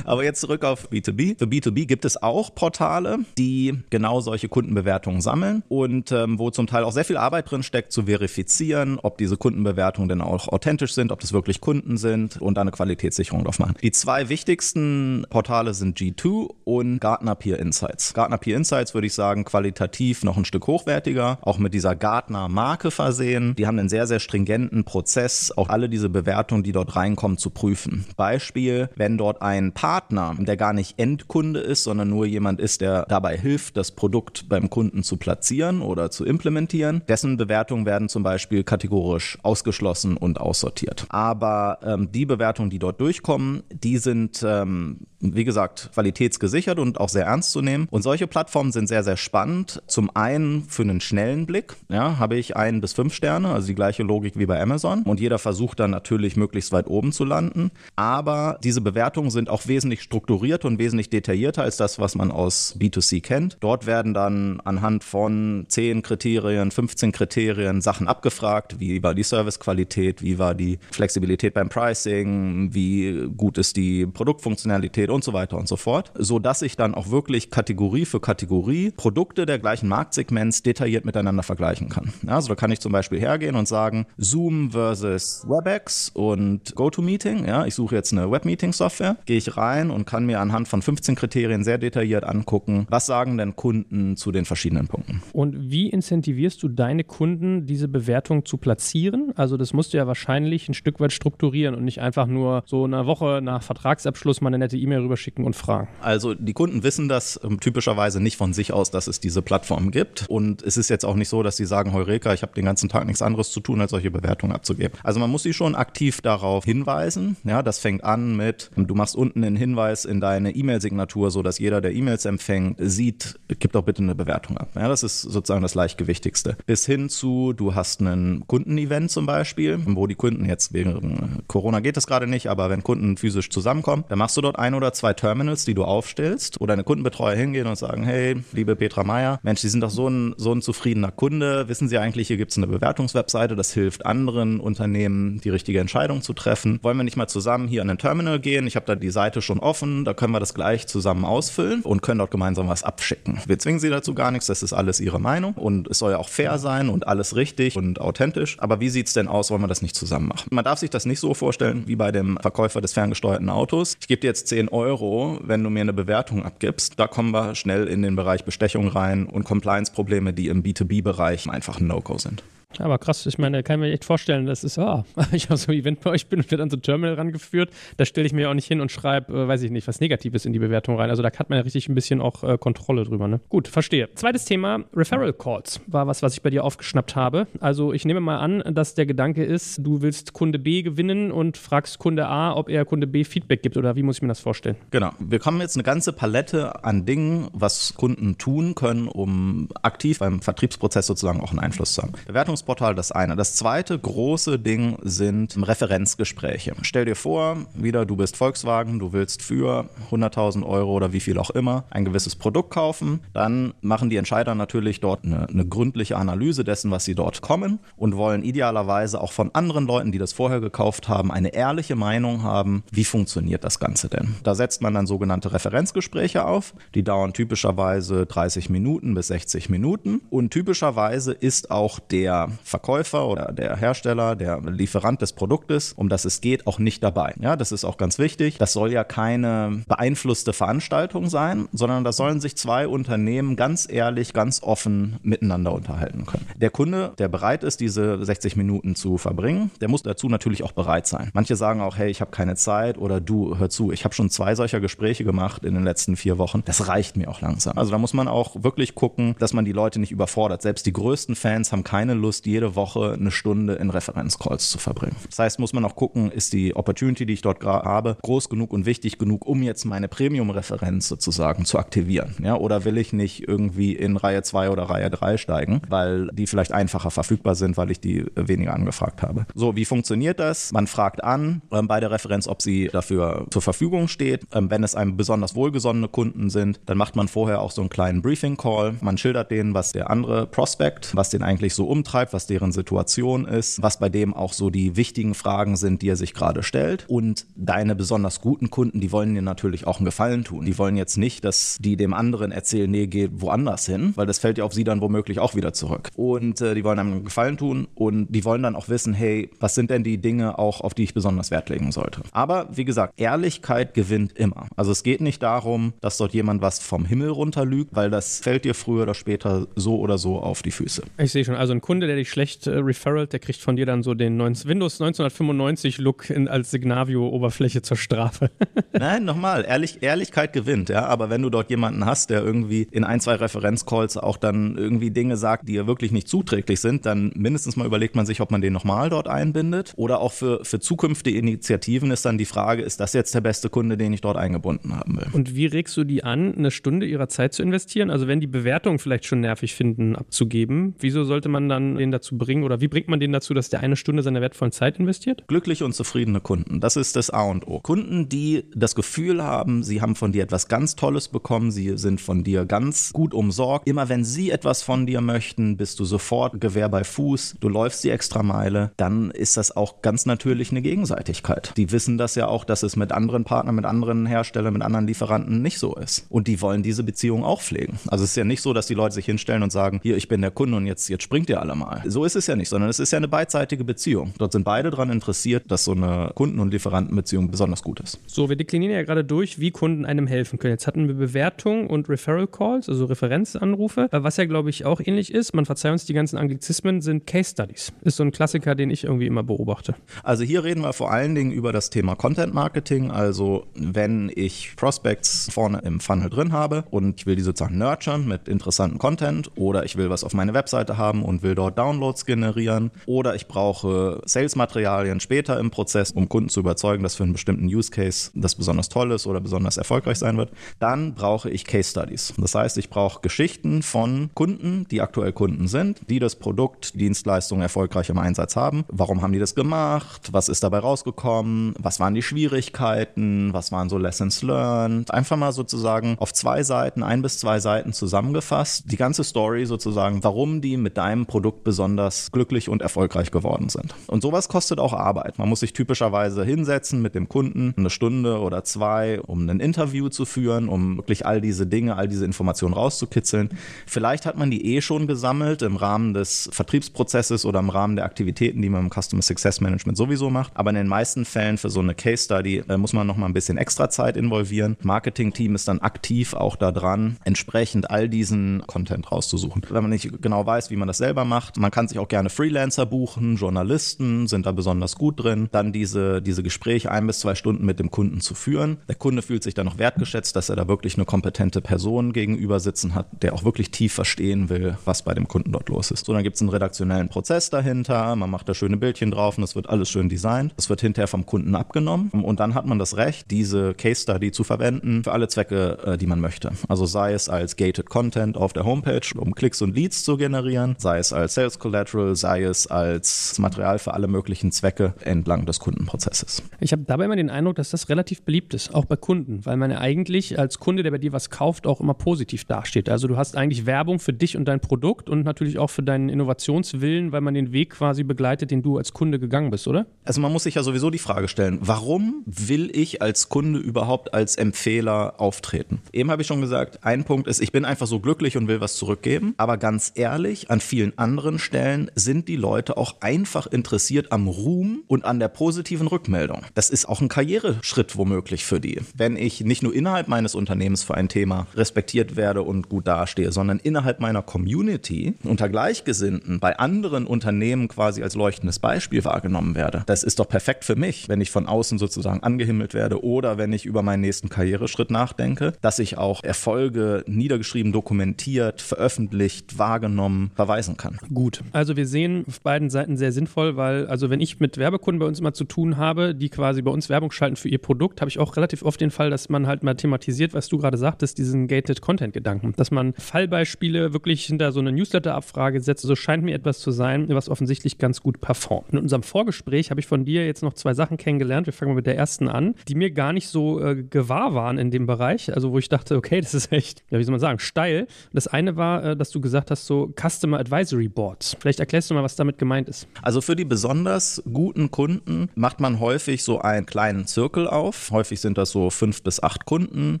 Aber 0.04 0.24
jetzt 0.24 0.40
zurück 0.40 0.64
auf 0.64 0.90
B2B. 0.90 1.38
Für 1.38 1.46
B2B 1.46 1.86
gibt 1.86 2.04
es 2.04 2.22
auch 2.22 2.54
Portale, 2.54 3.18
die 3.38 3.74
genau 3.90 4.20
solche 4.20 4.48
Kundenbewertungen 4.48 5.20
sammeln 5.20 5.62
und 5.68 6.12
ähm, 6.12 6.38
wo 6.38 6.50
zum 6.50 6.66
Teil 6.66 6.84
auch 6.84 6.92
sehr 6.92 7.04
viel 7.04 7.16
Arbeit 7.16 7.50
drin 7.50 7.62
steckt, 7.62 7.92
zu 7.92 8.04
verifizieren, 8.04 8.98
ob 9.02 9.18
diese 9.18 9.36
Kundenbewertungen 9.36 10.08
denn 10.08 10.20
auch 10.20 10.48
authentisch 10.48 10.94
sind, 10.94 11.12
ob 11.12 11.20
das 11.20 11.32
wirklich 11.32 11.60
Kunden 11.60 11.96
sind 11.96 12.40
und 12.40 12.54
da 12.54 12.62
eine 12.62 12.70
Qualitätssicherung 13.10 13.44
drauf 13.44 13.58
machen. 13.58 13.74
Die 13.82 13.90
zwei 13.90 14.28
wichtigsten 14.28 15.26
Portale 15.28 15.74
sind 15.74 15.98
G2 15.98 16.48
und 16.64 17.00
Gartner 17.00 17.34
Peer 17.34 17.58
Insights. 17.58 18.14
Gartner 18.14 18.38
Peer 18.38 18.56
Insights 18.56 18.94
würde 18.94 19.06
ich 19.06 19.14
sagen, 19.14 19.44
qualitativ 19.44 20.22
noch 20.22 20.36
ein 20.36 20.44
Stück 20.44 20.66
hochwertiger, 20.66 21.38
auch 21.42 21.58
mit 21.58 21.74
dieser 21.74 21.96
Gartner 21.96 22.48
Marke 22.48 22.90
versehen. 22.90 23.54
Die 23.56 23.66
haben 23.66 23.78
einen 23.78 23.88
sehr, 23.88 24.06
sehr 24.06 24.20
stringenten 24.20 24.84
Prozess, 24.84 25.52
auch 25.56 25.68
alle 25.68 25.88
diese 25.88 26.08
Bewertungen, 26.08 26.62
die 26.62 26.72
dort 26.72 26.96
reinkommen, 26.96 27.38
zu 27.38 27.50
prüfen. 27.50 28.06
Beispiel, 28.16 28.88
wenn 28.94 29.18
dort 29.18 29.42
ein 29.42 29.72
Partner, 29.72 30.36
der 30.38 30.56
gar 30.56 30.72
nicht 30.72 30.98
Endkunde 30.98 31.60
ist, 31.60 31.84
sondern 31.84 32.08
nur 32.08 32.26
jemand 32.26 32.60
ist, 32.60 32.80
der 32.80 33.06
dabei 33.08 33.36
hilft, 33.36 33.76
das 33.76 33.90
Produkt 33.90 34.48
beim 34.48 34.70
Kunden 34.70 35.02
zu 35.02 35.16
platzieren 35.16 35.82
oder 35.82 36.10
zu 36.10 36.24
implementieren, 36.24 37.02
dessen 37.08 37.36
Bewertungen 37.36 37.86
werden 37.86 38.08
zum 38.08 38.22
Beispiel 38.22 38.62
kategorisch 38.62 39.38
ausgeschlossen 39.42 40.16
und 40.16 40.40
aussortiert. 40.40 41.06
Aber 41.08 41.78
ähm, 41.82 42.12
die 42.12 42.26
Bewertungen, 42.26 42.70
die 42.70 42.78
dort 42.78 42.99
durchkommen, 43.00 43.62
die 43.72 43.96
sind, 43.96 44.44
ähm, 44.46 45.06
wie 45.20 45.44
gesagt, 45.44 45.90
qualitätsgesichert 45.94 46.78
und 46.78 47.00
auch 47.00 47.08
sehr 47.08 47.24
ernst 47.24 47.52
zu 47.52 47.62
nehmen. 47.62 47.88
Und 47.90 48.02
solche 48.02 48.26
Plattformen 48.26 48.72
sind 48.72 48.88
sehr, 48.88 49.02
sehr 49.02 49.16
spannend. 49.16 49.82
Zum 49.86 50.14
einen 50.14 50.64
für 50.64 50.82
einen 50.82 51.00
schnellen 51.00 51.46
Blick, 51.46 51.76
ja, 51.88 52.18
habe 52.18 52.36
ich 52.36 52.56
ein 52.56 52.80
bis 52.80 52.92
fünf 52.92 53.14
Sterne, 53.14 53.48
also 53.48 53.66
die 53.68 53.74
gleiche 53.74 54.02
Logik 54.02 54.38
wie 54.38 54.46
bei 54.46 54.60
Amazon. 54.60 55.02
Und 55.04 55.18
jeder 55.18 55.38
versucht 55.38 55.80
dann 55.80 55.90
natürlich 55.90 56.36
möglichst 56.36 56.72
weit 56.72 56.88
oben 56.88 57.12
zu 57.12 57.24
landen. 57.24 57.70
Aber 57.96 58.58
diese 58.62 58.82
Bewertungen 58.82 59.30
sind 59.30 59.48
auch 59.48 59.66
wesentlich 59.66 60.02
strukturiert 60.02 60.64
und 60.66 60.78
wesentlich 60.78 61.08
detaillierter 61.08 61.62
als 61.62 61.78
das, 61.78 61.98
was 61.98 62.14
man 62.14 62.30
aus 62.30 62.76
B2C 62.78 63.22
kennt. 63.22 63.56
Dort 63.60 63.86
werden 63.86 64.12
dann 64.12 64.60
anhand 64.60 65.04
von 65.04 65.64
10 65.68 66.02
Kriterien, 66.02 66.70
15 66.70 67.12
Kriterien 67.12 67.80
Sachen 67.80 68.08
abgefragt. 68.08 68.78
Wie 68.78 69.02
war 69.02 69.14
die 69.14 69.22
Servicequalität? 69.22 70.22
Wie 70.22 70.38
war 70.38 70.54
die 70.54 70.78
Flexibilität 70.90 71.54
beim 71.54 71.70
Pricing? 71.70 72.74
Wie 72.74 72.89
gut 73.36 73.58
ist 73.58 73.76
die 73.76 74.06
Produktfunktionalität 74.06 75.10
und 75.10 75.24
so 75.24 75.32
weiter 75.32 75.56
und 75.56 75.68
so 75.68 75.76
fort, 75.76 76.12
so 76.16 76.38
dass 76.38 76.62
ich 76.62 76.76
dann 76.76 76.94
auch 76.94 77.10
wirklich 77.10 77.50
Kategorie 77.50 78.04
für 78.04 78.20
Kategorie 78.20 78.92
Produkte 78.96 79.46
der 79.46 79.58
gleichen 79.58 79.88
Marktsegments 79.88 80.62
detailliert 80.62 81.04
miteinander 81.04 81.42
vergleichen 81.42 81.88
kann. 81.88 82.12
Also 82.26 82.48
da 82.48 82.54
kann 82.54 82.70
ich 82.70 82.80
zum 82.80 82.92
Beispiel 82.92 83.20
hergehen 83.20 83.56
und 83.56 83.68
sagen 83.68 84.06
Zoom 84.16 84.70
versus 84.72 85.44
WebEx 85.48 86.10
und 86.14 86.74
GoToMeeting. 86.74 87.46
Ja, 87.46 87.66
ich 87.66 87.74
suche 87.74 87.94
jetzt 87.94 88.12
eine 88.12 88.30
Webmeeting-Software, 88.30 89.16
gehe 89.26 89.38
ich 89.38 89.56
rein 89.56 89.90
und 89.90 90.06
kann 90.06 90.26
mir 90.26 90.40
anhand 90.40 90.68
von 90.68 90.82
15 90.82 91.14
Kriterien 91.14 91.64
sehr 91.64 91.78
detailliert 91.78 92.24
angucken, 92.24 92.86
was 92.90 93.06
sagen 93.06 93.36
denn 93.36 93.56
Kunden 93.56 94.16
zu 94.16 94.32
den 94.32 94.44
verschiedenen 94.44 94.88
Punkten. 94.88 95.22
Und 95.32 95.70
wie 95.70 95.88
incentivierst 95.88 96.62
du 96.62 96.68
deine 96.68 97.04
Kunden, 97.04 97.66
diese 97.66 97.88
Bewertung 97.88 98.44
zu 98.44 98.56
platzieren? 98.56 99.32
Also 99.36 99.56
das 99.56 99.72
musst 99.72 99.92
du 99.92 99.98
ja 99.98 100.06
wahrscheinlich 100.06 100.68
ein 100.68 100.74
Stück 100.74 101.00
weit 101.00 101.12
strukturieren 101.12 101.74
und 101.74 101.84
nicht 101.84 102.00
einfach 102.00 102.26
nur 102.26 102.62
so 102.66 102.79
eine 102.84 103.06
Woche 103.06 103.40
nach 103.42 103.62
Vertragsabschluss 103.62 104.40
mal 104.40 104.48
eine 104.48 104.58
nette 104.58 104.76
E-Mail 104.76 105.00
rüberschicken 105.00 105.44
und 105.44 105.56
fragen. 105.56 105.88
Also 106.00 106.34
die 106.34 106.52
Kunden 106.52 106.82
wissen 106.82 107.08
das 107.08 107.40
ähm, 107.44 107.60
typischerweise 107.60 108.20
nicht 108.20 108.36
von 108.36 108.52
sich 108.52 108.72
aus, 108.72 108.90
dass 108.90 109.06
es 109.06 109.20
diese 109.20 109.42
Plattform 109.42 109.90
gibt. 109.90 110.26
Und 110.28 110.62
es 110.62 110.76
ist 110.76 110.90
jetzt 110.90 111.04
auch 111.04 111.14
nicht 111.14 111.28
so, 111.28 111.42
dass 111.42 111.56
sie 111.56 111.66
sagen, 111.66 111.92
Heureka, 111.92 112.32
ich 112.32 112.42
habe 112.42 112.52
den 112.54 112.64
ganzen 112.64 112.88
Tag 112.88 113.06
nichts 113.06 113.22
anderes 113.22 113.50
zu 113.50 113.60
tun, 113.60 113.80
als 113.80 113.90
solche 113.90 114.10
Bewertungen 114.10 114.52
abzugeben. 114.52 114.98
Also 115.02 115.20
man 115.20 115.30
muss 115.30 115.42
sie 115.42 115.52
schon 115.52 115.74
aktiv 115.74 116.20
darauf 116.20 116.64
hinweisen. 116.64 117.36
Ja, 117.44 117.62
das 117.62 117.78
fängt 117.78 118.04
an 118.04 118.36
mit, 118.36 118.70
du 118.76 118.94
machst 118.94 119.16
unten 119.16 119.44
einen 119.44 119.56
Hinweis 119.56 120.04
in 120.04 120.20
deine 120.20 120.54
E-Mail-Signatur, 120.54 121.30
so 121.30 121.42
dass 121.42 121.58
jeder, 121.58 121.80
der 121.80 121.94
E-Mails 121.94 122.24
empfängt, 122.24 122.76
sieht, 122.78 123.38
gib 123.48 123.72
doch 123.72 123.82
bitte 123.82 124.02
eine 124.02 124.14
Bewertung 124.14 124.56
ab. 124.56 124.70
Ja, 124.74 124.88
das 124.88 125.02
ist 125.02 125.22
sozusagen 125.22 125.62
das 125.62 125.74
Leichtgewichtigste. 125.74 126.56
Bis 126.66 126.86
hin 126.86 127.08
zu, 127.08 127.52
du 127.52 127.74
hast 127.74 128.00
ein 128.00 128.44
Kundenevent 128.46 129.10
zum 129.10 129.26
Beispiel, 129.26 129.78
wo 129.84 130.06
die 130.06 130.14
Kunden 130.14 130.44
jetzt 130.44 130.72
wegen 130.72 131.42
Corona 131.46 131.80
geht 131.80 131.96
es 131.96 132.06
gerade 132.06 132.26
nicht, 132.26 132.48
aber 132.48 132.69
wenn 132.70 132.82
Kunden 132.82 133.16
physisch 133.16 133.50
zusammenkommen, 133.50 134.04
dann 134.08 134.18
machst 134.18 134.36
du 134.36 134.40
dort 134.40 134.58
ein 134.58 134.74
oder 134.74 134.92
zwei 134.92 135.12
Terminals, 135.12 135.64
die 135.64 135.74
du 135.74 135.84
aufstellst, 135.84 136.56
wo 136.60 136.66
deine 136.66 136.84
Kundenbetreuer 136.84 137.34
hingehen 137.34 137.66
und 137.66 137.76
sagen, 137.76 138.04
hey, 138.04 138.36
liebe 138.52 138.76
Petra 138.76 139.04
Meier, 139.04 139.38
Mensch, 139.42 139.60
Sie 139.60 139.68
sind 139.68 139.82
doch 139.82 139.90
so 139.90 140.08
ein, 140.08 140.34
so 140.36 140.52
ein 140.52 140.62
zufriedener 140.62 141.10
Kunde. 141.10 141.68
Wissen 141.68 141.88
Sie 141.88 141.98
eigentlich, 141.98 142.28
hier 142.28 142.36
gibt 142.36 142.52
es 142.52 142.56
eine 142.56 142.66
Bewertungswebseite, 142.66 143.56
das 143.56 143.72
hilft 143.72 144.06
anderen 144.06 144.60
Unternehmen, 144.60 145.40
die 145.40 145.50
richtige 145.50 145.80
Entscheidung 145.80 146.22
zu 146.22 146.32
treffen. 146.32 146.78
Wollen 146.82 146.96
wir 146.96 147.04
nicht 147.04 147.16
mal 147.16 147.28
zusammen 147.28 147.68
hier 147.68 147.82
an 147.82 147.90
ein 147.90 147.98
Terminal 147.98 148.40
gehen? 148.40 148.66
Ich 148.66 148.76
habe 148.76 148.86
da 148.86 148.94
die 148.94 149.10
Seite 149.10 149.42
schon 149.42 149.60
offen, 149.60 150.04
da 150.04 150.14
können 150.14 150.32
wir 150.32 150.40
das 150.40 150.54
gleich 150.54 150.86
zusammen 150.86 151.24
ausfüllen 151.24 151.82
und 151.82 152.02
können 152.02 152.18
dort 152.18 152.30
gemeinsam 152.30 152.68
was 152.68 152.82
abschicken. 152.82 153.40
Wir 153.46 153.58
zwingen 153.58 153.80
Sie 153.80 153.90
dazu 153.90 154.14
gar 154.14 154.30
nichts, 154.30 154.46
das 154.46 154.62
ist 154.62 154.72
alles 154.72 155.00
Ihre 155.00 155.20
Meinung 155.20 155.54
und 155.54 155.88
es 155.88 155.98
soll 155.98 156.12
ja 156.12 156.18
auch 156.18 156.28
fair 156.28 156.58
sein 156.58 156.88
und 156.88 157.06
alles 157.06 157.36
richtig 157.36 157.76
und 157.76 158.00
authentisch. 158.00 158.56
Aber 158.60 158.80
wie 158.80 158.88
sieht 158.88 159.08
es 159.08 159.12
denn 159.12 159.28
aus, 159.28 159.50
wollen 159.50 159.62
wir 159.62 159.68
das 159.68 159.82
nicht 159.82 159.96
zusammen 159.96 160.28
machen? 160.28 160.48
Man 160.50 160.64
darf 160.64 160.78
sich 160.78 160.90
das 160.90 161.06
nicht 161.06 161.20
so 161.20 161.34
vorstellen 161.34 161.84
wie 161.86 161.96
bei 161.96 162.12
dem 162.12 162.38
Verkäufer 162.60 162.82
des 162.82 162.92
ferngesteuerten 162.92 163.48
Autos. 163.48 163.96
Ich 164.00 164.06
gebe 164.06 164.20
dir 164.20 164.26
jetzt 164.26 164.48
10 164.48 164.68
Euro, 164.68 165.38
wenn 165.42 165.64
du 165.64 165.70
mir 165.70 165.80
eine 165.80 165.94
Bewertung 165.94 166.44
abgibst. 166.44 166.98
Da 166.98 167.06
kommen 167.06 167.30
wir 167.30 167.54
schnell 167.54 167.86
in 167.86 168.02
den 168.02 168.16
Bereich 168.16 168.44
Bestechung 168.44 168.88
rein 168.88 169.26
und 169.26 169.44
Compliance-Probleme, 169.44 170.34
die 170.34 170.48
im 170.48 170.62
B2B-Bereich 170.62 171.48
einfach 171.48 171.80
ein 171.80 171.86
No-Go 171.86 172.18
sind. 172.18 172.42
Aber 172.78 172.98
krass, 172.98 173.26
ich 173.26 173.38
meine, 173.38 173.62
kann 173.62 173.80
ich 173.80 173.88
mir 173.88 173.92
echt 173.92 174.04
vorstellen, 174.04 174.46
das 174.46 174.64
ist, 174.64 174.78
ah, 174.78 175.04
ich 175.32 175.48
habe 175.48 175.56
so 175.56 175.72
ein 175.72 175.78
Event 175.78 176.00
bei 176.00 176.10
euch 176.10 176.26
bin 176.28 176.40
und 176.40 176.50
wird 176.50 176.60
an 176.60 176.70
so 176.70 176.76
ein 176.76 176.82
Terminal 176.82 177.14
rangeführt, 177.14 177.70
da 177.96 178.04
stelle 178.04 178.26
ich 178.26 178.32
mir 178.32 178.48
auch 178.48 178.54
nicht 178.54 178.66
hin 178.66 178.80
und 178.80 178.92
schreibe, 178.92 179.32
äh, 179.32 179.48
weiß 179.48 179.62
ich 179.62 179.70
nicht, 179.70 179.88
was 179.88 180.00
Negatives 180.00 180.46
in 180.46 180.52
die 180.52 180.58
Bewertung 180.58 180.96
rein. 180.96 181.10
Also 181.10 181.22
da 181.22 181.30
hat 181.30 181.50
man 181.50 181.58
ja 181.58 181.62
richtig 181.62 181.88
ein 181.88 181.94
bisschen 181.94 182.20
auch 182.20 182.44
äh, 182.44 182.58
Kontrolle 182.58 183.04
drüber, 183.04 183.28
ne? 183.28 183.40
Gut, 183.48 183.68
verstehe. 183.68 184.08
Zweites 184.14 184.44
Thema, 184.44 184.84
Referral 184.94 185.32
Calls 185.32 185.80
war 185.86 186.06
was, 186.06 186.22
was 186.22 186.34
ich 186.34 186.42
bei 186.42 186.50
dir 186.50 186.64
aufgeschnappt 186.64 187.16
habe. 187.16 187.46
Also 187.60 187.92
ich 187.92 188.04
nehme 188.04 188.20
mal 188.20 188.38
an, 188.38 188.62
dass 188.74 188.94
der 188.94 189.06
Gedanke 189.06 189.44
ist, 189.44 189.78
du 189.84 190.02
willst 190.02 190.32
Kunde 190.32 190.58
B 190.58 190.82
gewinnen 190.82 191.32
und 191.32 191.56
fragst 191.56 191.98
Kunde 191.98 192.26
A, 192.26 192.54
ob 192.54 192.68
er 192.68 192.84
Kunde 192.84 193.06
B 193.06 193.24
Feedback 193.24 193.62
gibt 193.62 193.76
oder 193.76 193.96
wie 193.96 194.02
muss 194.02 194.16
ich 194.16 194.22
mir 194.22 194.28
das 194.28 194.40
vorstellen? 194.40 194.76
Genau. 194.90 195.10
Wir 195.18 195.40
haben 195.40 195.60
jetzt 195.60 195.76
eine 195.76 195.82
ganze 195.82 196.12
Palette 196.12 196.84
an 196.84 197.04
Dingen, 197.04 197.48
was 197.52 197.94
Kunden 197.94 198.38
tun 198.38 198.74
können, 198.74 199.08
um 199.08 199.68
aktiv 199.82 200.18
beim 200.18 200.40
Vertriebsprozess 200.40 201.06
sozusagen 201.06 201.40
auch 201.40 201.50
einen 201.50 201.58
Einfluss 201.58 201.94
zu 201.94 202.02
haben. 202.02 202.12
Bewertungs 202.26 202.59
Bewerbungsportal 202.60 202.94
das 202.94 203.12
eine. 203.12 203.36
Das 203.36 203.54
zweite 203.54 203.98
große 203.98 204.58
Ding 204.58 204.98
sind 205.02 205.56
Referenzgespräche. 205.66 206.74
Stell 206.82 207.04
dir 207.04 207.16
vor, 207.16 207.56
wieder 207.74 208.04
du 208.04 208.16
bist 208.16 208.36
Volkswagen, 208.36 208.98
du 208.98 209.12
willst 209.12 209.42
für 209.42 209.88
100.000 210.10 210.64
Euro 210.64 210.92
oder 210.92 211.12
wie 211.12 211.20
viel 211.20 211.38
auch 211.38 211.50
immer 211.50 211.84
ein 211.90 212.04
gewisses 212.04 212.36
Produkt 212.36 212.70
kaufen. 212.70 213.20
Dann 213.32 213.72
machen 213.80 214.10
die 214.10 214.16
Entscheider 214.16 214.54
natürlich 214.54 215.00
dort 215.00 215.24
eine, 215.24 215.48
eine 215.48 215.66
gründliche 215.66 216.16
Analyse 216.16 216.64
dessen, 216.64 216.90
was 216.90 217.04
sie 217.04 217.14
dort 217.14 217.40
kommen 217.40 217.78
und 217.96 218.16
wollen 218.16 218.42
idealerweise 218.42 219.20
auch 219.20 219.32
von 219.32 219.50
anderen 219.54 219.86
Leuten, 219.86 220.12
die 220.12 220.18
das 220.18 220.32
vorher 220.32 220.60
gekauft 220.60 221.08
haben, 221.08 221.30
eine 221.30 221.54
ehrliche 221.54 221.96
Meinung 221.96 222.42
haben, 222.42 222.82
wie 222.90 223.04
funktioniert 223.04 223.64
das 223.64 223.78
Ganze 223.78 224.08
denn. 224.08 224.36
Da 224.42 224.54
setzt 224.54 224.82
man 224.82 224.94
dann 224.94 225.06
sogenannte 225.06 225.52
Referenzgespräche 225.52 226.44
auf. 226.44 226.74
Die 226.94 227.02
dauern 227.02 227.32
typischerweise 227.32 228.26
30 228.26 228.70
Minuten 228.70 229.14
bis 229.14 229.28
60 229.28 229.70
Minuten 229.70 230.20
und 230.30 230.50
typischerweise 230.50 231.32
ist 231.32 231.70
auch 231.70 231.98
der 231.98 232.49
Verkäufer 232.64 233.26
oder 233.26 233.52
der 233.52 233.76
Hersteller, 233.76 234.36
der 234.36 234.60
Lieferant 234.60 235.22
des 235.22 235.32
Produktes, 235.32 235.92
um 235.92 236.08
das 236.08 236.24
es 236.24 236.40
geht, 236.40 236.66
auch 236.66 236.78
nicht 236.78 237.02
dabei. 237.02 237.34
Ja, 237.40 237.56
das 237.56 237.72
ist 237.72 237.84
auch 237.84 237.96
ganz 237.96 238.18
wichtig. 238.18 238.58
Das 238.58 238.72
soll 238.72 238.92
ja 238.92 239.04
keine 239.04 239.82
beeinflusste 239.88 240.52
Veranstaltung 240.52 241.28
sein, 241.28 241.68
sondern 241.72 242.04
da 242.04 242.12
sollen 242.12 242.40
sich 242.40 242.56
zwei 242.56 242.88
Unternehmen 242.88 243.56
ganz 243.56 243.88
ehrlich, 243.90 244.32
ganz 244.32 244.62
offen 244.62 245.18
miteinander 245.22 245.72
unterhalten 245.72 246.26
können. 246.26 246.46
Der 246.56 246.70
Kunde, 246.70 247.12
der 247.18 247.28
bereit 247.28 247.64
ist, 247.64 247.80
diese 247.80 248.24
60 248.24 248.56
Minuten 248.56 248.94
zu 248.94 249.18
verbringen, 249.18 249.70
der 249.80 249.88
muss 249.88 250.02
dazu 250.02 250.28
natürlich 250.28 250.62
auch 250.62 250.72
bereit 250.72 251.06
sein. 251.06 251.30
Manche 251.34 251.56
sagen 251.56 251.80
auch, 251.80 251.96
hey, 251.96 252.10
ich 252.10 252.20
habe 252.20 252.30
keine 252.30 252.56
Zeit 252.56 252.98
oder 252.98 253.20
du, 253.20 253.58
hör 253.58 253.70
zu, 253.70 253.92
ich 253.92 254.04
habe 254.04 254.14
schon 254.14 254.30
zwei 254.30 254.54
solcher 254.54 254.80
Gespräche 254.80 255.24
gemacht 255.24 255.64
in 255.64 255.74
den 255.74 255.84
letzten 255.84 256.16
vier 256.16 256.38
Wochen. 256.38 256.62
Das 256.64 256.88
reicht 256.88 257.16
mir 257.16 257.28
auch 257.28 257.40
langsam. 257.40 257.78
Also 257.78 257.90
da 257.90 257.98
muss 257.98 258.14
man 258.14 258.28
auch 258.28 258.62
wirklich 258.62 258.94
gucken, 258.94 259.36
dass 259.38 259.52
man 259.52 259.64
die 259.64 259.72
Leute 259.72 260.00
nicht 260.00 260.12
überfordert. 260.12 260.62
Selbst 260.62 260.86
die 260.86 260.92
größten 260.92 261.34
Fans 261.34 261.72
haben 261.72 261.84
keine 261.84 262.14
Lust, 262.14 262.39
jede 262.46 262.74
Woche 262.74 263.12
eine 263.12 263.30
Stunde 263.30 263.74
in 263.74 263.90
Referenzcalls 263.90 264.70
zu 264.70 264.78
verbringen. 264.78 265.16
Das 265.28 265.38
heißt, 265.38 265.58
muss 265.58 265.72
man 265.72 265.84
auch 265.84 265.96
gucken, 265.96 266.30
ist 266.30 266.52
die 266.52 266.74
Opportunity, 266.76 267.26
die 267.26 267.34
ich 267.34 267.42
dort 267.42 267.64
habe, 267.64 268.16
groß 268.22 268.48
genug 268.48 268.72
und 268.72 268.86
wichtig 268.86 269.18
genug, 269.18 269.46
um 269.46 269.62
jetzt 269.62 269.84
meine 269.84 270.08
Premium-Referenz 270.08 271.08
sozusagen 271.08 271.64
zu 271.64 271.78
aktivieren. 271.78 272.34
Ja, 272.42 272.56
oder 272.56 272.84
will 272.84 272.98
ich 272.98 273.12
nicht 273.12 273.46
irgendwie 273.48 273.94
in 273.94 274.16
Reihe 274.16 274.42
2 274.42 274.70
oder 274.70 274.84
Reihe 274.84 275.10
3 275.10 275.36
steigen, 275.36 275.82
weil 275.88 276.28
die 276.32 276.46
vielleicht 276.46 276.72
einfacher 276.72 277.10
verfügbar 277.10 277.54
sind, 277.54 277.76
weil 277.76 277.90
ich 277.90 278.00
die 278.00 278.26
weniger 278.34 278.74
angefragt 278.74 279.22
habe. 279.22 279.46
So, 279.54 279.76
wie 279.76 279.84
funktioniert 279.84 280.40
das? 280.40 280.72
Man 280.72 280.86
fragt 280.86 281.22
an 281.24 281.62
ähm, 281.70 281.88
bei 281.88 282.00
der 282.00 282.10
Referenz, 282.10 282.48
ob 282.48 282.62
sie 282.62 282.88
dafür 282.88 283.46
zur 283.50 283.62
Verfügung 283.62 284.08
steht. 284.08 284.46
Ähm, 284.52 284.70
wenn 284.70 284.84
es 284.84 284.94
einem 284.94 285.16
besonders 285.16 285.54
wohlgesonnene 285.54 286.08
Kunden 286.08 286.50
sind, 286.50 286.80
dann 286.86 286.98
macht 286.98 287.16
man 287.16 287.28
vorher 287.28 287.60
auch 287.60 287.70
so 287.70 287.82
einen 287.82 287.90
kleinen 287.90 288.22
Briefing-Call. 288.22 288.96
Man 289.00 289.18
schildert 289.18 289.50
denen, 289.50 289.74
was 289.74 289.92
der 289.92 290.10
andere 290.10 290.46
Prospect, 290.46 291.14
was 291.16 291.30
den 291.30 291.42
eigentlich 291.42 291.74
so 291.74 291.86
umtreibt, 291.86 292.29
was 292.32 292.46
deren 292.46 292.72
Situation 292.72 293.46
ist, 293.46 293.82
was 293.82 293.98
bei 293.98 294.08
dem 294.08 294.34
auch 294.34 294.52
so 294.52 294.70
die 294.70 294.96
wichtigen 294.96 295.34
Fragen 295.34 295.76
sind, 295.76 296.02
die 296.02 296.08
er 296.08 296.16
sich 296.16 296.34
gerade 296.34 296.62
stellt. 296.62 297.04
Und 297.08 297.46
deine 297.56 297.94
besonders 297.94 298.40
guten 298.40 298.70
Kunden, 298.70 299.00
die 299.00 299.12
wollen 299.12 299.34
dir 299.34 299.42
natürlich 299.42 299.86
auch 299.86 299.98
einen 299.98 300.04
Gefallen 300.04 300.44
tun. 300.44 300.64
Die 300.64 300.78
wollen 300.78 300.96
jetzt 300.96 301.16
nicht, 301.16 301.44
dass 301.44 301.78
die 301.80 301.96
dem 301.96 302.14
anderen 302.14 302.52
erzählen, 302.52 302.90
nee, 302.90 303.06
geh 303.06 303.28
woanders 303.32 303.86
hin, 303.86 304.12
weil 304.16 304.26
das 304.26 304.38
fällt 304.38 304.58
ja 304.58 304.64
auf 304.64 304.74
sie 304.74 304.84
dann 304.84 305.00
womöglich 305.00 305.38
auch 305.38 305.54
wieder 305.54 305.72
zurück. 305.72 306.08
Und 306.16 306.60
äh, 306.60 306.74
die 306.74 306.84
wollen 306.84 306.98
einem 306.98 307.12
einen 307.12 307.24
Gefallen 307.24 307.56
tun 307.56 307.88
und 307.94 308.28
die 308.28 308.44
wollen 308.44 308.62
dann 308.62 308.76
auch 308.76 308.88
wissen, 308.88 309.14
hey, 309.14 309.50
was 309.60 309.74
sind 309.74 309.90
denn 309.90 310.04
die 310.04 310.18
Dinge 310.18 310.58
auch, 310.58 310.80
auf 310.80 310.94
die 310.94 311.04
ich 311.04 311.14
besonders 311.14 311.50
Wert 311.50 311.68
legen 311.68 311.92
sollte. 311.92 312.22
Aber 312.32 312.68
wie 312.72 312.84
gesagt, 312.84 313.14
Ehrlichkeit 313.18 313.94
gewinnt 313.94 314.32
immer. 314.32 314.68
Also 314.76 314.92
es 314.92 315.02
geht 315.02 315.20
nicht 315.20 315.42
darum, 315.42 315.92
dass 316.00 316.16
dort 316.16 316.32
jemand 316.32 316.62
was 316.62 316.78
vom 316.78 317.04
Himmel 317.04 317.30
runter 317.30 317.64
lügt, 317.64 317.94
weil 317.94 318.10
das 318.10 318.40
fällt 318.40 318.64
dir 318.64 318.74
früher 318.74 319.02
oder 319.02 319.14
später 319.14 319.66
so 319.76 319.98
oder 319.98 320.18
so 320.18 320.38
auf 320.40 320.62
die 320.62 320.70
Füße. 320.70 321.02
Ich 321.18 321.32
sehe 321.32 321.44
schon, 321.44 321.54
also 321.54 321.72
ein 321.72 321.80
Kunde, 321.80 322.06
der 322.06 322.16
dich 322.20 322.30
schlecht 322.30 322.66
äh, 322.66 322.78
referralt, 322.78 323.32
der 323.32 323.40
kriegt 323.40 323.60
von 323.60 323.76
dir 323.76 323.86
dann 323.86 324.02
so 324.02 324.14
den 324.14 324.36
19, 324.36 324.68
Windows 324.68 325.00
1995 325.00 325.98
Look 325.98 326.30
in, 326.30 326.48
als 326.48 326.70
Signavio-Oberfläche 326.70 327.82
zur 327.82 327.96
Strafe. 327.96 328.50
Nein, 328.92 329.24
nochmal, 329.24 329.64
Ehrlich, 329.66 330.02
Ehrlichkeit 330.02 330.52
gewinnt, 330.52 330.88
ja. 330.88 331.06
Aber 331.06 331.30
wenn 331.30 331.42
du 331.42 331.50
dort 331.50 331.70
jemanden 331.70 332.04
hast, 332.04 332.30
der 332.30 332.42
irgendwie 332.42 332.86
in 332.90 333.04
ein, 333.04 333.20
zwei 333.20 333.34
Referenzcalls 333.34 334.16
auch 334.16 334.36
dann 334.36 334.76
irgendwie 334.76 335.10
Dinge 335.10 335.36
sagt, 335.36 335.68
die 335.68 335.74
ja 335.74 335.86
wirklich 335.86 336.12
nicht 336.12 336.28
zuträglich 336.28 336.80
sind, 336.80 337.06
dann 337.06 337.32
mindestens 337.34 337.76
mal 337.76 337.86
überlegt 337.86 338.16
man 338.16 338.26
sich, 338.26 338.40
ob 338.40 338.50
man 338.50 338.60
den 338.60 338.72
nochmal 338.72 339.10
dort 339.10 339.28
einbindet. 339.28 339.92
Oder 339.96 340.20
auch 340.20 340.32
für, 340.32 340.64
für 340.64 340.80
zukünftige 340.80 341.38
Initiativen 341.38 342.10
ist 342.10 342.24
dann 342.24 342.38
die 342.38 342.44
Frage, 342.44 342.82
ist 342.82 343.00
das 343.00 343.12
jetzt 343.12 343.34
der 343.34 343.40
beste 343.40 343.68
Kunde, 343.68 343.96
den 343.96 344.12
ich 344.12 344.20
dort 344.20 344.36
eingebunden 344.36 344.94
haben 344.94 345.16
will? 345.16 345.26
Und 345.32 345.54
wie 345.54 345.66
regst 345.66 345.96
du 345.96 346.04
die 346.04 346.24
an, 346.24 346.54
eine 346.54 346.70
Stunde 346.70 347.06
ihrer 347.06 347.28
Zeit 347.28 347.54
zu 347.54 347.62
investieren? 347.62 348.10
Also 348.10 348.26
wenn 348.26 348.40
die 348.40 348.46
Bewertung 348.46 348.98
vielleicht 348.98 349.24
schon 349.24 349.40
nervig 349.40 349.74
finden, 349.74 350.16
abzugeben, 350.16 350.94
wieso 350.98 351.24
sollte 351.24 351.48
man 351.48 351.68
dann 351.68 351.96
den 351.96 352.09
dazu 352.10 352.36
bringen 352.36 352.64
oder 352.64 352.80
wie 352.80 352.88
bringt 352.88 353.08
man 353.08 353.20
den 353.20 353.32
dazu, 353.32 353.54
dass 353.54 353.68
der 353.68 353.80
eine 353.80 353.96
Stunde 353.96 354.22
seiner 354.22 354.40
wertvollen 354.40 354.72
Zeit 354.72 354.98
investiert? 354.98 355.44
Glückliche 355.48 355.84
und 355.84 355.94
zufriedene 355.94 356.40
Kunden, 356.40 356.80
das 356.80 356.96
ist 356.96 357.16
das 357.16 357.30
A 357.30 357.42
und 357.42 357.66
O. 357.66 357.80
Kunden, 357.80 358.28
die 358.28 358.64
das 358.74 358.94
Gefühl 358.94 359.42
haben, 359.42 359.82
sie 359.82 360.00
haben 360.00 360.14
von 360.14 360.32
dir 360.32 360.42
etwas 360.42 360.68
ganz 360.68 360.96
Tolles 360.96 361.28
bekommen, 361.28 361.70
sie 361.70 361.96
sind 361.96 362.20
von 362.20 362.44
dir 362.44 362.64
ganz 362.64 363.12
gut 363.12 363.34
umsorgt. 363.34 363.88
Immer 363.88 364.08
wenn 364.08 364.24
sie 364.24 364.50
etwas 364.50 364.82
von 364.82 365.06
dir 365.06 365.20
möchten, 365.20 365.76
bist 365.76 366.00
du 366.00 366.04
sofort 366.04 366.60
Gewehr 366.60 366.88
bei 366.88 367.04
Fuß, 367.04 367.56
du 367.60 367.68
läufst 367.68 368.04
die 368.04 368.10
extra 368.10 368.42
Meile, 368.42 368.92
dann 368.96 369.30
ist 369.30 369.56
das 369.56 369.76
auch 369.76 370.02
ganz 370.02 370.26
natürlich 370.26 370.70
eine 370.70 370.82
Gegenseitigkeit. 370.82 371.72
Die 371.76 371.92
wissen 371.92 372.18
das 372.18 372.34
ja 372.34 372.48
auch, 372.48 372.64
dass 372.64 372.82
es 372.82 372.96
mit 372.96 373.12
anderen 373.12 373.44
Partnern, 373.44 373.74
mit 373.74 373.84
anderen 373.84 374.26
Herstellern, 374.26 374.72
mit 374.72 374.82
anderen 374.82 375.06
Lieferanten 375.06 375.62
nicht 375.62 375.78
so 375.78 375.94
ist. 375.94 376.26
Und 376.28 376.48
die 376.48 376.60
wollen 376.60 376.82
diese 376.82 377.02
Beziehung 377.02 377.44
auch 377.44 377.62
pflegen. 377.62 377.98
Also 378.08 378.24
es 378.24 378.30
ist 378.30 378.36
ja 378.36 378.44
nicht 378.44 378.62
so, 378.62 378.72
dass 378.72 378.86
die 378.86 378.94
Leute 378.94 379.14
sich 379.14 379.26
hinstellen 379.26 379.62
und 379.62 379.72
sagen, 379.72 380.00
hier, 380.02 380.16
ich 380.16 380.28
bin 380.28 380.40
der 380.40 380.50
Kunde 380.50 380.76
und 380.76 380.86
jetzt, 380.86 381.08
jetzt 381.08 381.22
springt 381.22 381.48
ihr 381.48 381.60
alle 381.60 381.74
mal. 381.74 381.89
So 382.06 382.24
ist 382.24 382.36
es 382.36 382.46
ja 382.46 382.56
nicht, 382.56 382.68
sondern 382.68 382.90
es 382.90 382.98
ist 382.98 383.12
ja 383.12 383.16
eine 383.16 383.28
beidseitige 383.28 383.84
Beziehung. 383.84 384.32
Dort 384.38 384.52
sind 384.52 384.64
beide 384.64 384.90
daran 384.90 385.10
interessiert, 385.10 385.70
dass 385.70 385.84
so 385.84 385.92
eine 385.92 386.32
Kunden- 386.34 386.58
und 386.58 386.70
Lieferantenbeziehung 386.72 387.50
besonders 387.50 387.82
gut 387.82 388.00
ist. 388.00 388.18
So, 388.26 388.48
wir 388.48 388.56
deklinieren 388.56 388.94
ja 388.94 389.02
gerade 389.02 389.24
durch, 389.24 389.58
wie 389.58 389.70
Kunden 389.70 390.04
einem 390.04 390.26
helfen 390.26 390.58
können. 390.58 390.72
Jetzt 390.72 390.86
hatten 390.86 391.08
wir 391.08 391.14
Bewertung 391.14 391.88
und 391.88 392.08
Referral 392.08 392.46
Calls, 392.46 392.88
also 392.88 393.04
Referenzanrufe. 393.06 394.08
Was 394.12 394.36
ja, 394.36 394.44
glaube 394.44 394.70
ich, 394.70 394.84
auch 394.84 395.00
ähnlich 395.04 395.32
ist, 395.32 395.54
man 395.54 395.66
verzeiht 395.66 395.92
uns 395.92 396.04
die 396.04 396.14
ganzen 396.14 396.36
Anglizismen, 396.36 397.00
sind 397.00 397.26
Case 397.26 397.50
Studies. 397.50 397.92
Ist 398.02 398.16
so 398.16 398.22
ein 398.22 398.32
Klassiker, 398.32 398.74
den 398.74 398.90
ich 398.90 399.04
irgendwie 399.04 399.26
immer 399.26 399.42
beobachte. 399.42 399.94
Also 400.22 400.44
hier 400.44 400.64
reden 400.64 400.82
wir 400.82 400.92
vor 400.92 401.10
allen 401.10 401.34
Dingen 401.34 401.52
über 401.52 401.72
das 401.72 401.90
Thema 401.90 402.14
Content 402.14 402.54
Marketing. 402.54 403.10
Also 403.10 403.66
wenn 403.74 404.30
ich 404.34 404.74
Prospects 404.76 405.48
vorne 405.52 405.80
im 405.84 406.00
Funnel 406.00 406.30
drin 406.30 406.52
habe 406.52 406.84
und 406.90 407.20
ich 407.20 407.26
will 407.26 407.36
die 407.36 407.42
sozusagen 407.42 407.78
nurturen 407.78 408.28
mit 408.28 408.48
interessanten 408.48 408.98
Content 408.98 409.50
oder 409.56 409.84
ich 409.84 409.96
will 409.96 410.10
was 410.10 410.24
auf 410.24 410.34
meine 410.34 410.54
Webseite 410.54 410.98
haben 410.98 411.24
und 411.24 411.42
will 411.42 411.54
dort 411.54 411.78
Downloads 411.80 412.26
generieren 412.26 412.90
oder 413.06 413.34
ich 413.34 413.48
brauche 413.48 414.20
Sales-Materialien 414.26 415.18
später 415.18 415.58
im 415.58 415.70
Prozess, 415.70 416.10
um 416.10 416.28
Kunden 416.28 416.50
zu 416.50 416.60
überzeugen, 416.60 417.02
dass 417.02 417.14
für 417.14 417.22
einen 417.22 417.32
bestimmten 417.32 417.64
Use 417.64 417.90
Case 417.90 418.30
das 418.34 418.54
besonders 418.54 418.90
toll 418.90 419.12
ist 419.12 419.26
oder 419.26 419.40
besonders 419.40 419.78
erfolgreich 419.78 420.18
sein 420.18 420.36
wird, 420.36 420.50
dann 420.78 421.14
brauche 421.14 421.48
ich 421.48 421.64
Case 421.64 421.90
Studies. 421.90 422.34
Das 422.36 422.54
heißt, 422.54 422.76
ich 422.76 422.90
brauche 422.90 423.22
Geschichten 423.22 423.82
von 423.82 424.28
Kunden, 424.34 424.86
die 424.90 425.00
aktuell 425.00 425.32
Kunden 425.32 425.68
sind, 425.68 426.02
die 426.10 426.18
das 426.18 426.36
Produkt, 426.36 427.00
Dienstleistung 427.00 427.62
erfolgreich 427.62 428.10
im 428.10 428.18
Einsatz 428.18 428.56
haben. 428.56 428.84
Warum 428.88 429.22
haben 429.22 429.32
die 429.32 429.38
das 429.38 429.54
gemacht? 429.54 430.28
Was 430.32 430.50
ist 430.50 430.62
dabei 430.62 430.80
rausgekommen? 430.80 431.72
Was 431.78 431.98
waren 431.98 432.14
die 432.14 432.22
Schwierigkeiten? 432.22 433.54
Was 433.54 433.72
waren 433.72 433.88
so 433.88 433.96
Lessons 433.96 434.42
learned? 434.42 435.10
Einfach 435.10 435.38
mal 435.38 435.52
sozusagen 435.52 436.16
auf 436.18 436.34
zwei 436.34 436.62
Seiten, 436.62 437.02
ein 437.02 437.22
bis 437.22 437.38
zwei 437.38 437.58
Seiten 437.58 437.94
zusammengefasst, 437.94 438.84
die 438.92 438.96
ganze 438.98 439.24
Story 439.24 439.64
sozusagen, 439.64 440.22
warum 440.22 440.60
die 440.60 440.76
mit 440.76 440.98
deinem 440.98 441.24
Produkt 441.24 441.64
besonders 441.70 442.32
glücklich 442.32 442.68
und 442.68 442.82
erfolgreich 442.82 443.30
geworden 443.30 443.68
sind. 443.68 443.94
Und 444.08 444.22
sowas 444.22 444.48
kostet 444.48 444.80
auch 444.80 444.92
Arbeit. 444.92 445.38
Man 445.38 445.48
muss 445.48 445.60
sich 445.60 445.72
typischerweise 445.72 446.44
hinsetzen 446.44 447.00
mit 447.00 447.14
dem 447.14 447.28
Kunden 447.28 447.74
eine 447.76 447.90
Stunde 447.90 448.40
oder 448.40 448.64
zwei, 448.64 449.20
um 449.20 449.48
ein 449.48 449.60
Interview 449.60 450.08
zu 450.08 450.24
führen, 450.24 450.68
um 450.68 450.96
wirklich 450.96 451.26
all 451.26 451.40
diese 451.40 451.68
Dinge, 451.68 451.94
all 451.94 452.08
diese 452.08 452.24
Informationen 452.24 452.74
rauszukitzeln. 452.74 453.50
Vielleicht 453.86 454.26
hat 454.26 454.36
man 454.36 454.50
die 454.50 454.74
eh 454.74 454.80
schon 454.80 455.06
gesammelt 455.06 455.62
im 455.62 455.76
Rahmen 455.76 456.12
des 456.12 456.50
Vertriebsprozesses 456.52 457.44
oder 457.44 457.60
im 457.60 457.70
Rahmen 457.70 457.94
der 457.94 458.04
Aktivitäten, 458.04 458.60
die 458.62 458.68
man 458.68 458.86
im 458.86 458.90
Customer 458.90 459.22
Success 459.22 459.60
Management 459.60 459.96
sowieso 459.96 460.28
macht. 460.28 460.50
Aber 460.56 460.70
in 460.70 460.76
den 460.76 460.88
meisten 460.88 461.24
Fällen 461.24 461.56
für 461.56 461.70
so 461.70 461.78
eine 461.78 461.94
Case 461.94 462.24
Study 462.24 462.64
äh, 462.68 462.76
muss 462.78 462.92
man 462.92 463.06
noch 463.06 463.16
mal 463.16 463.26
ein 463.26 463.32
bisschen 463.32 463.58
extra 463.58 463.88
Zeit 463.90 464.16
involvieren. 464.16 464.76
Marketing-Team 464.82 465.54
ist 465.54 465.68
dann 465.68 465.78
aktiv 465.78 466.34
auch 466.34 466.56
da 466.56 466.72
dran, 466.72 467.16
entsprechend 467.22 467.92
all 467.92 468.08
diesen 468.08 468.64
Content 468.66 469.12
rauszusuchen. 469.12 469.62
Wenn 469.70 469.84
man 469.84 469.90
nicht 469.90 470.20
genau 470.20 470.44
weiß, 470.44 470.72
wie 470.72 470.76
man 470.76 470.88
das 470.88 470.98
selber 470.98 471.24
macht, 471.24 471.59
man 471.60 471.70
kann 471.70 471.88
sich 471.88 471.98
auch 471.98 472.08
gerne 472.08 472.30
Freelancer 472.30 472.86
buchen, 472.86 473.36
Journalisten 473.36 474.26
sind 474.26 474.46
da 474.46 474.52
besonders 474.52 474.96
gut 474.96 475.22
drin, 475.22 475.48
dann 475.52 475.72
diese, 475.72 476.22
diese 476.22 476.42
Gespräche 476.42 476.90
ein 476.90 477.06
bis 477.06 477.20
zwei 477.20 477.34
Stunden 477.34 477.64
mit 477.64 477.78
dem 477.78 477.90
Kunden 477.90 478.20
zu 478.20 478.34
führen. 478.34 478.78
Der 478.88 478.94
Kunde 478.94 479.22
fühlt 479.22 479.42
sich 479.42 479.54
dann 479.54 479.66
noch 479.66 479.78
wertgeschätzt, 479.78 480.34
dass 480.34 480.48
er 480.48 480.56
da 480.56 480.66
wirklich 480.66 480.96
eine 480.96 481.04
kompetente 481.04 481.60
Person 481.60 482.12
gegenüber 482.12 482.60
sitzen 482.60 482.94
hat, 482.94 483.06
der 483.22 483.34
auch 483.34 483.44
wirklich 483.44 483.70
tief 483.70 483.92
verstehen 483.92 484.48
will, 484.48 484.76
was 484.84 485.02
bei 485.02 485.14
dem 485.14 485.28
Kunden 485.28 485.52
dort 485.52 485.68
los 485.68 485.90
ist. 485.90 486.06
So, 486.06 486.12
dann 486.12 486.22
gibt 486.22 486.36
es 486.36 486.42
einen 486.42 486.50
redaktionellen 486.50 487.08
Prozess 487.08 487.50
dahinter, 487.50 488.16
man 488.16 488.30
macht 488.30 488.48
da 488.48 488.54
schöne 488.54 488.76
Bildchen 488.76 489.10
drauf 489.10 489.38
und 489.38 489.44
es 489.44 489.54
wird 489.54 489.68
alles 489.68 489.90
schön 489.90 490.08
designt. 490.08 490.54
Es 490.56 490.70
wird 490.70 490.80
hinterher 490.80 491.08
vom 491.08 491.26
Kunden 491.26 491.54
abgenommen 491.54 492.10
und 492.10 492.40
dann 492.40 492.54
hat 492.54 492.66
man 492.66 492.78
das 492.78 492.96
Recht, 492.96 493.30
diese 493.30 493.74
Case 493.74 494.02
Study 494.02 494.32
zu 494.32 494.44
verwenden 494.44 495.04
für 495.04 495.12
alle 495.12 495.28
Zwecke, 495.28 495.78
äh, 495.84 495.98
die 495.98 496.06
man 496.06 496.20
möchte. 496.20 496.52
Also 496.68 496.86
sei 496.86 497.12
es 497.12 497.28
als 497.28 497.56
gated 497.56 497.90
Content 497.90 498.36
auf 498.36 498.52
der 498.52 498.64
Homepage, 498.64 499.00
um 499.16 499.34
Klicks 499.34 499.60
und 499.62 499.74
Leads 499.74 500.04
zu 500.04 500.16
generieren, 500.16 500.76
sei 500.78 500.98
es 500.98 501.12
als 501.12 501.34
Sales 501.34 501.49
als 501.50 501.58
Collateral, 501.58 502.14
sei 502.14 502.44
es 502.44 502.68
als 502.68 503.36
Material 503.40 503.80
für 503.80 503.92
alle 503.92 504.06
möglichen 504.06 504.52
Zwecke 504.52 504.94
entlang 505.02 505.46
des 505.46 505.58
Kundenprozesses. 505.58 506.44
Ich 506.60 506.70
habe 506.70 506.84
dabei 506.86 507.06
immer 507.06 507.16
den 507.16 507.28
Eindruck, 507.28 507.56
dass 507.56 507.70
das 507.70 507.88
relativ 507.88 508.22
beliebt 508.22 508.54
ist, 508.54 508.72
auch 508.72 508.84
bei 508.84 508.94
Kunden, 508.94 509.44
weil 509.44 509.56
man 509.56 509.72
ja 509.72 509.78
eigentlich 509.78 510.38
als 510.38 510.60
Kunde, 510.60 510.84
der 510.84 510.92
bei 510.92 510.98
dir 510.98 511.12
was 511.12 511.28
kauft, 511.28 511.66
auch 511.66 511.80
immer 511.80 511.94
positiv 511.94 512.44
dasteht. 512.44 512.88
Also 512.88 513.08
du 513.08 513.16
hast 513.16 513.36
eigentlich 513.36 513.66
Werbung 513.66 513.98
für 513.98 514.12
dich 514.12 514.36
und 514.36 514.44
dein 514.44 514.60
Produkt 514.60 515.10
und 515.10 515.24
natürlich 515.24 515.58
auch 515.58 515.70
für 515.70 515.82
deinen 515.82 516.08
Innovationswillen, 516.08 517.10
weil 517.10 517.20
man 517.20 517.34
den 517.34 517.50
Weg 517.50 517.70
quasi 517.70 518.04
begleitet, 518.04 518.52
den 518.52 518.62
du 518.62 518.78
als 518.78 518.92
Kunde 518.92 519.18
gegangen 519.18 519.50
bist, 519.50 519.66
oder? 519.66 519.86
Also 520.04 520.20
man 520.20 520.32
muss 520.32 520.44
sich 520.44 520.54
ja 520.54 520.62
sowieso 520.62 520.90
die 520.90 520.98
Frage 520.98 521.26
stellen, 521.26 521.58
warum 521.62 522.22
will 522.26 522.70
ich 522.72 523.02
als 523.02 523.28
Kunde 523.28 523.58
überhaupt 523.58 524.14
als 524.14 524.36
Empfehler 524.36 525.14
auftreten? 525.18 525.80
Eben 525.92 526.12
habe 526.12 526.22
ich 526.22 526.28
schon 526.28 526.40
gesagt, 526.40 526.84
ein 526.84 527.02
Punkt 527.02 527.26
ist, 527.26 527.40
ich 527.40 527.50
bin 527.50 527.64
einfach 527.64 527.88
so 527.88 527.98
glücklich 527.98 528.36
und 528.36 528.46
will 528.46 528.60
was 528.60 528.76
zurückgeben. 528.76 529.34
Aber 529.36 529.56
ganz 529.56 529.90
ehrlich, 529.96 530.48
an 530.48 530.60
vielen 530.60 530.96
anderen 530.96 531.39
Stellen 531.40 531.90
sind 531.94 532.28
die 532.28 532.36
Leute 532.36 532.76
auch 532.76 533.00
einfach 533.00 533.46
interessiert 533.46 534.12
am 534.12 534.28
Ruhm 534.28 534.84
und 534.86 535.04
an 535.04 535.18
der 535.18 535.28
positiven 535.28 535.86
Rückmeldung. 535.86 536.42
Das 536.54 536.70
ist 536.70 536.88
auch 536.88 537.00
ein 537.00 537.08
Karriereschritt 537.08 537.96
womöglich 537.96 538.44
für 538.44 538.60
die. 538.60 538.80
Wenn 538.94 539.16
ich 539.16 539.40
nicht 539.40 539.62
nur 539.62 539.74
innerhalb 539.74 540.08
meines 540.08 540.34
Unternehmens 540.34 540.82
für 540.82 540.94
ein 540.94 541.08
Thema 541.08 541.46
respektiert 541.54 542.16
werde 542.16 542.42
und 542.42 542.68
gut 542.68 542.86
dastehe, 542.86 543.32
sondern 543.32 543.58
innerhalb 543.58 544.00
meiner 544.00 544.22
Community 544.22 545.14
unter 545.24 545.48
Gleichgesinnten 545.48 546.40
bei 546.40 546.58
anderen 546.58 547.06
Unternehmen 547.06 547.68
quasi 547.68 548.02
als 548.02 548.14
leuchtendes 548.14 548.58
Beispiel 548.58 549.04
wahrgenommen 549.04 549.54
werde. 549.54 549.82
Das 549.86 550.02
ist 550.02 550.18
doch 550.18 550.28
perfekt 550.28 550.64
für 550.64 550.76
mich, 550.76 551.08
wenn 551.08 551.20
ich 551.20 551.30
von 551.30 551.46
außen 551.46 551.78
sozusagen 551.78 552.22
angehimmelt 552.22 552.74
werde 552.74 553.02
oder 553.02 553.38
wenn 553.38 553.52
ich 553.52 553.66
über 553.66 553.82
meinen 553.82 554.00
nächsten 554.00 554.28
Karriereschritt 554.28 554.90
nachdenke, 554.90 555.52
dass 555.60 555.78
ich 555.78 555.98
auch 555.98 556.22
Erfolge 556.22 557.04
niedergeschrieben, 557.06 557.72
dokumentiert, 557.72 558.60
veröffentlicht, 558.60 559.58
wahrgenommen, 559.58 560.30
verweisen 560.34 560.76
kann. 560.76 560.98
Gut. 561.30 561.44
Also 561.52 561.76
wir 561.76 561.86
sehen 561.86 562.24
auf 562.26 562.40
beiden 562.40 562.70
Seiten 562.70 562.96
sehr 562.96 563.12
sinnvoll, 563.12 563.56
weil 563.56 563.86
also 563.86 564.10
wenn 564.10 564.20
ich 564.20 564.40
mit 564.40 564.58
Werbekunden 564.58 564.98
bei 564.98 565.06
uns 565.06 565.20
immer 565.20 565.32
zu 565.32 565.44
tun 565.44 565.76
habe, 565.76 566.14
die 566.14 566.28
quasi 566.28 566.62
bei 566.62 566.70
uns 566.70 566.88
Werbung 566.88 567.12
schalten 567.12 567.36
für 567.36 567.48
ihr 567.48 567.58
Produkt, 567.58 568.00
habe 568.00 568.08
ich 568.08 568.18
auch 568.18 568.36
relativ 568.36 568.64
oft 568.64 568.80
den 568.80 568.90
Fall, 568.90 569.10
dass 569.10 569.28
man 569.28 569.46
halt 569.46 569.62
mal 569.62 569.74
thematisiert, 569.74 570.34
was 570.34 570.48
du 570.48 570.58
gerade 570.58 570.76
sagtest, 570.76 571.18
diesen 571.18 571.46
Gated 571.46 571.80
Content 571.80 572.14
Gedanken, 572.14 572.52
dass 572.56 572.70
man 572.70 572.94
Fallbeispiele 572.94 573.92
wirklich 573.92 574.26
hinter 574.26 574.50
so 574.50 574.60
eine 574.60 574.72
Newsletter-Abfrage 574.72 575.60
setzt. 575.60 575.82
So 575.82 575.94
scheint 575.94 576.24
mir 576.24 576.34
etwas 576.34 576.58
zu 576.58 576.72
sein, 576.72 577.08
was 577.10 577.28
offensichtlich 577.28 577.78
ganz 577.78 578.00
gut 578.00 578.20
performt. 578.20 578.72
In 578.72 578.78
unserem 578.78 579.02
Vorgespräch 579.02 579.70
habe 579.70 579.80
ich 579.80 579.86
von 579.86 580.04
dir 580.04 580.26
jetzt 580.26 580.42
noch 580.42 580.54
zwei 580.54 580.74
Sachen 580.74 580.96
kennengelernt. 580.96 581.46
Wir 581.46 581.52
fangen 581.52 581.72
mal 581.72 581.76
mit 581.76 581.86
der 581.86 581.96
ersten 581.96 582.28
an, 582.28 582.54
die 582.66 582.74
mir 582.74 582.90
gar 582.90 583.12
nicht 583.12 583.28
so 583.28 583.60
äh, 583.60 583.84
gewahr 583.84 584.34
waren 584.34 584.58
in 584.58 584.70
dem 584.70 584.86
Bereich. 584.86 585.32
Also 585.32 585.52
wo 585.52 585.58
ich 585.58 585.68
dachte, 585.68 585.96
okay, 585.96 586.20
das 586.20 586.34
ist 586.34 586.50
echt, 586.52 586.82
ja, 586.90 586.98
wie 586.98 587.04
soll 587.04 587.12
man 587.12 587.20
sagen, 587.20 587.38
steil. 587.38 587.86
Das 588.12 588.26
eine 588.26 588.56
war, 588.56 588.82
äh, 588.84 588.96
dass 588.96 589.10
du 589.10 589.20
gesagt 589.20 589.52
hast, 589.52 589.66
so 589.66 589.94
Customer 589.96 590.40
Advisory 590.40 590.88
Boards. 591.20 591.36
Vielleicht 591.38 591.60
erklärst 591.60 591.90
du 591.90 591.94
mal, 591.94 592.02
was 592.02 592.16
damit 592.16 592.38
gemeint 592.38 592.68
ist. 592.68 592.88
Also 593.02 593.20
für 593.20 593.36
die 593.36 593.44
besonders 593.44 594.22
guten 594.32 594.70
Kunden 594.70 595.28
macht 595.34 595.60
man 595.60 595.80
häufig 595.80 596.24
so 596.24 596.40
einen 596.40 596.66
kleinen 596.66 597.06
Zirkel 597.06 597.46
auf. 597.46 597.90
Häufig 597.90 598.20
sind 598.20 598.38
das 598.38 598.50
so 598.50 598.70
fünf 598.70 599.02
bis 599.02 599.22
acht 599.22 599.44
Kunden. 599.44 600.00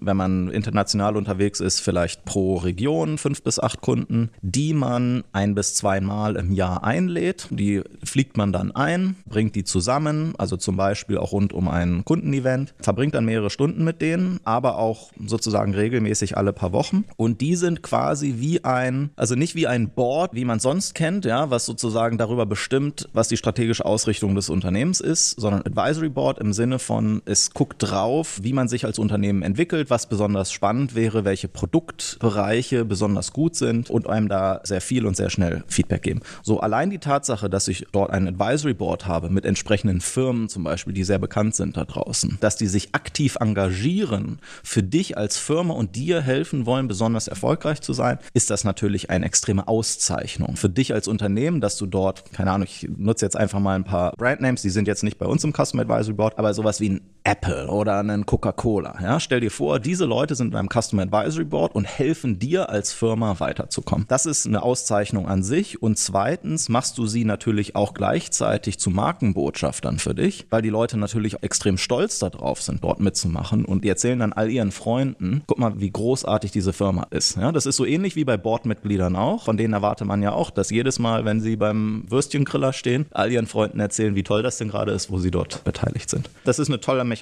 Wenn 0.00 0.16
man 0.16 0.50
international 0.50 1.16
unterwegs 1.16 1.60
ist, 1.60 1.80
vielleicht 1.80 2.24
pro 2.24 2.56
Region 2.56 3.18
fünf 3.18 3.42
bis 3.42 3.58
acht 3.58 3.80
Kunden, 3.80 4.30
die 4.42 4.74
man 4.74 5.24
ein 5.32 5.54
bis 5.54 5.74
zweimal 5.74 6.36
im 6.36 6.52
Jahr 6.52 6.84
einlädt. 6.84 7.48
Die 7.50 7.82
fliegt 8.04 8.36
man 8.36 8.52
dann 8.52 8.72
ein, 8.72 9.16
bringt 9.26 9.54
die 9.54 9.64
zusammen, 9.64 10.34
also 10.38 10.56
zum 10.56 10.76
Beispiel 10.76 11.18
auch 11.18 11.32
rund 11.32 11.52
um 11.52 11.68
ein 11.68 12.04
Kundenevent, 12.04 12.74
verbringt 12.80 13.14
dann 13.14 13.24
mehrere 13.24 13.50
Stunden 13.50 13.84
mit 13.84 14.02
denen, 14.02 14.40
aber 14.44 14.78
auch 14.78 15.10
sozusagen 15.24 15.74
regelmäßig 15.74 16.36
alle 16.36 16.52
paar 16.52 16.72
Wochen. 16.72 17.04
Und 17.16 17.40
die 17.40 17.56
sind 17.56 17.82
quasi 17.82 18.34
wie 18.38 18.64
ein, 18.64 19.10
also 19.16 19.34
nicht 19.34 19.54
wie 19.54 19.66
ein 19.66 19.90
Board, 19.90 20.34
wie 20.34 20.44
man 20.44 20.58
sonst 20.58 20.95
kennt, 20.96 21.26
ja, 21.26 21.50
was 21.50 21.66
sozusagen 21.66 22.16
darüber 22.18 22.46
bestimmt, 22.46 23.08
was 23.12 23.28
die 23.28 23.36
strategische 23.36 23.84
Ausrichtung 23.84 24.34
des 24.34 24.48
Unternehmens 24.48 25.00
ist, 25.00 25.38
sondern 25.38 25.60
Advisory 25.60 26.08
Board 26.08 26.38
im 26.38 26.54
Sinne 26.54 26.78
von, 26.78 27.22
es 27.26 27.50
guckt 27.50 27.76
drauf, 27.78 28.40
wie 28.42 28.54
man 28.54 28.66
sich 28.66 28.86
als 28.86 28.98
Unternehmen 28.98 29.42
entwickelt, 29.42 29.90
was 29.90 30.08
besonders 30.08 30.50
spannend 30.50 30.94
wäre, 30.94 31.24
welche 31.24 31.48
Produktbereiche 31.48 32.86
besonders 32.86 33.32
gut 33.34 33.56
sind 33.56 33.90
und 33.90 34.08
einem 34.08 34.28
da 34.28 34.60
sehr 34.64 34.80
viel 34.80 35.06
und 35.06 35.16
sehr 35.16 35.28
schnell 35.28 35.64
Feedback 35.68 36.02
geben. 36.02 36.22
So 36.42 36.60
allein 36.60 36.88
die 36.88 36.98
Tatsache, 36.98 37.50
dass 37.50 37.68
ich 37.68 37.86
dort 37.92 38.10
ein 38.10 38.26
Advisory 38.26 38.74
Board 38.74 39.06
habe 39.06 39.28
mit 39.28 39.44
entsprechenden 39.44 40.00
Firmen 40.00 40.48
zum 40.48 40.64
Beispiel, 40.64 40.94
die 40.94 41.04
sehr 41.04 41.18
bekannt 41.18 41.54
sind 41.54 41.76
da 41.76 41.84
draußen, 41.84 42.38
dass 42.40 42.56
die 42.56 42.68
sich 42.68 42.94
aktiv 42.94 43.36
engagieren 43.38 44.38
für 44.64 44.82
dich 44.82 45.18
als 45.18 45.36
Firma 45.36 45.74
und 45.74 45.94
dir 45.94 46.22
helfen 46.22 46.64
wollen, 46.64 46.88
besonders 46.88 47.28
erfolgreich 47.28 47.82
zu 47.82 47.92
sein, 47.92 48.18
ist 48.32 48.48
das 48.48 48.64
natürlich 48.64 49.10
eine 49.10 49.26
extreme 49.26 49.68
Auszeichnung. 49.68 50.56
Für 50.56 50.70
dich 50.76 50.94
als 50.94 51.08
Unternehmen, 51.08 51.60
dass 51.60 51.76
du 51.76 51.86
dort, 51.86 52.32
keine 52.32 52.50
Ahnung, 52.50 52.66
ich 52.68 52.88
nutze 52.96 53.24
jetzt 53.24 53.36
einfach 53.36 53.60
mal 53.60 53.74
ein 53.74 53.84
paar 53.84 54.12
Brandnames, 54.16 54.62
die 54.62 54.70
sind 54.70 54.88
jetzt 54.88 55.02
nicht 55.02 55.18
bei 55.18 55.26
uns 55.26 55.44
im 55.44 55.52
Custom 55.52 55.80
Advisory 55.80 56.14
Board, 56.14 56.38
aber 56.38 56.54
sowas 56.54 56.80
wie 56.80 56.90
ein 56.90 57.00
Apple 57.26 57.66
oder 57.66 57.98
einen 57.98 58.24
Coca-Cola. 58.24 58.98
Ja? 59.02 59.18
Stell 59.18 59.40
dir 59.40 59.50
vor, 59.50 59.80
diese 59.80 60.04
Leute 60.04 60.36
sind 60.36 60.52
in 60.52 60.56
einem 60.56 60.68
Customer 60.68 61.02
Advisory 61.02 61.44
Board 61.44 61.74
und 61.74 61.84
helfen 61.84 62.38
dir 62.38 62.70
als 62.70 62.92
Firma 62.92 63.40
weiterzukommen. 63.40 64.06
Das 64.08 64.26
ist 64.26 64.46
eine 64.46 64.62
Auszeichnung 64.62 65.26
an 65.26 65.42
sich. 65.42 65.82
Und 65.82 65.98
zweitens 65.98 66.68
machst 66.68 66.98
du 66.98 67.06
sie 67.06 67.24
natürlich 67.24 67.74
auch 67.74 67.94
gleichzeitig 67.94 68.78
zu 68.78 68.90
Markenbotschaftern 68.90 69.98
für 69.98 70.14
dich, 70.14 70.46
weil 70.50 70.62
die 70.62 70.68
Leute 70.68 70.98
natürlich 70.98 71.42
extrem 71.42 71.78
stolz 71.78 72.20
darauf 72.20 72.62
sind, 72.62 72.84
dort 72.84 73.00
mitzumachen 73.00 73.64
und 73.64 73.82
die 73.82 73.88
erzählen 73.88 74.20
dann 74.20 74.32
all 74.32 74.48
ihren 74.48 74.70
Freunden, 74.70 75.42
guck 75.48 75.58
mal, 75.58 75.80
wie 75.80 75.90
großartig 75.90 76.52
diese 76.52 76.72
Firma 76.72 77.08
ist. 77.10 77.36
Ja? 77.36 77.50
Das 77.50 77.66
ist 77.66 77.74
so 77.74 77.84
ähnlich 77.84 78.14
wie 78.14 78.24
bei 78.24 78.36
Boardmitgliedern 78.36 79.16
auch. 79.16 79.46
Von 79.46 79.56
denen 79.56 79.74
erwartet 79.74 80.06
man 80.06 80.22
ja 80.22 80.30
auch, 80.30 80.50
dass 80.50 80.70
jedes 80.70 81.00
Mal, 81.00 81.24
wenn 81.24 81.40
sie 81.40 81.56
beim 81.56 82.04
Würstchengriller 82.08 82.72
stehen, 82.72 83.06
all 83.10 83.32
ihren 83.32 83.48
Freunden 83.48 83.80
erzählen, 83.80 84.14
wie 84.14 84.22
toll 84.22 84.44
das 84.44 84.58
denn 84.58 84.68
gerade 84.68 84.92
ist, 84.92 85.10
wo 85.10 85.18
sie 85.18 85.32
dort 85.32 85.64
beteiligt 85.64 86.08
sind. 86.08 86.30
Das 86.44 86.60
ist 86.60 86.68
eine 86.68 86.78
tolle 86.78 87.02
Mechanismus, 87.02 87.15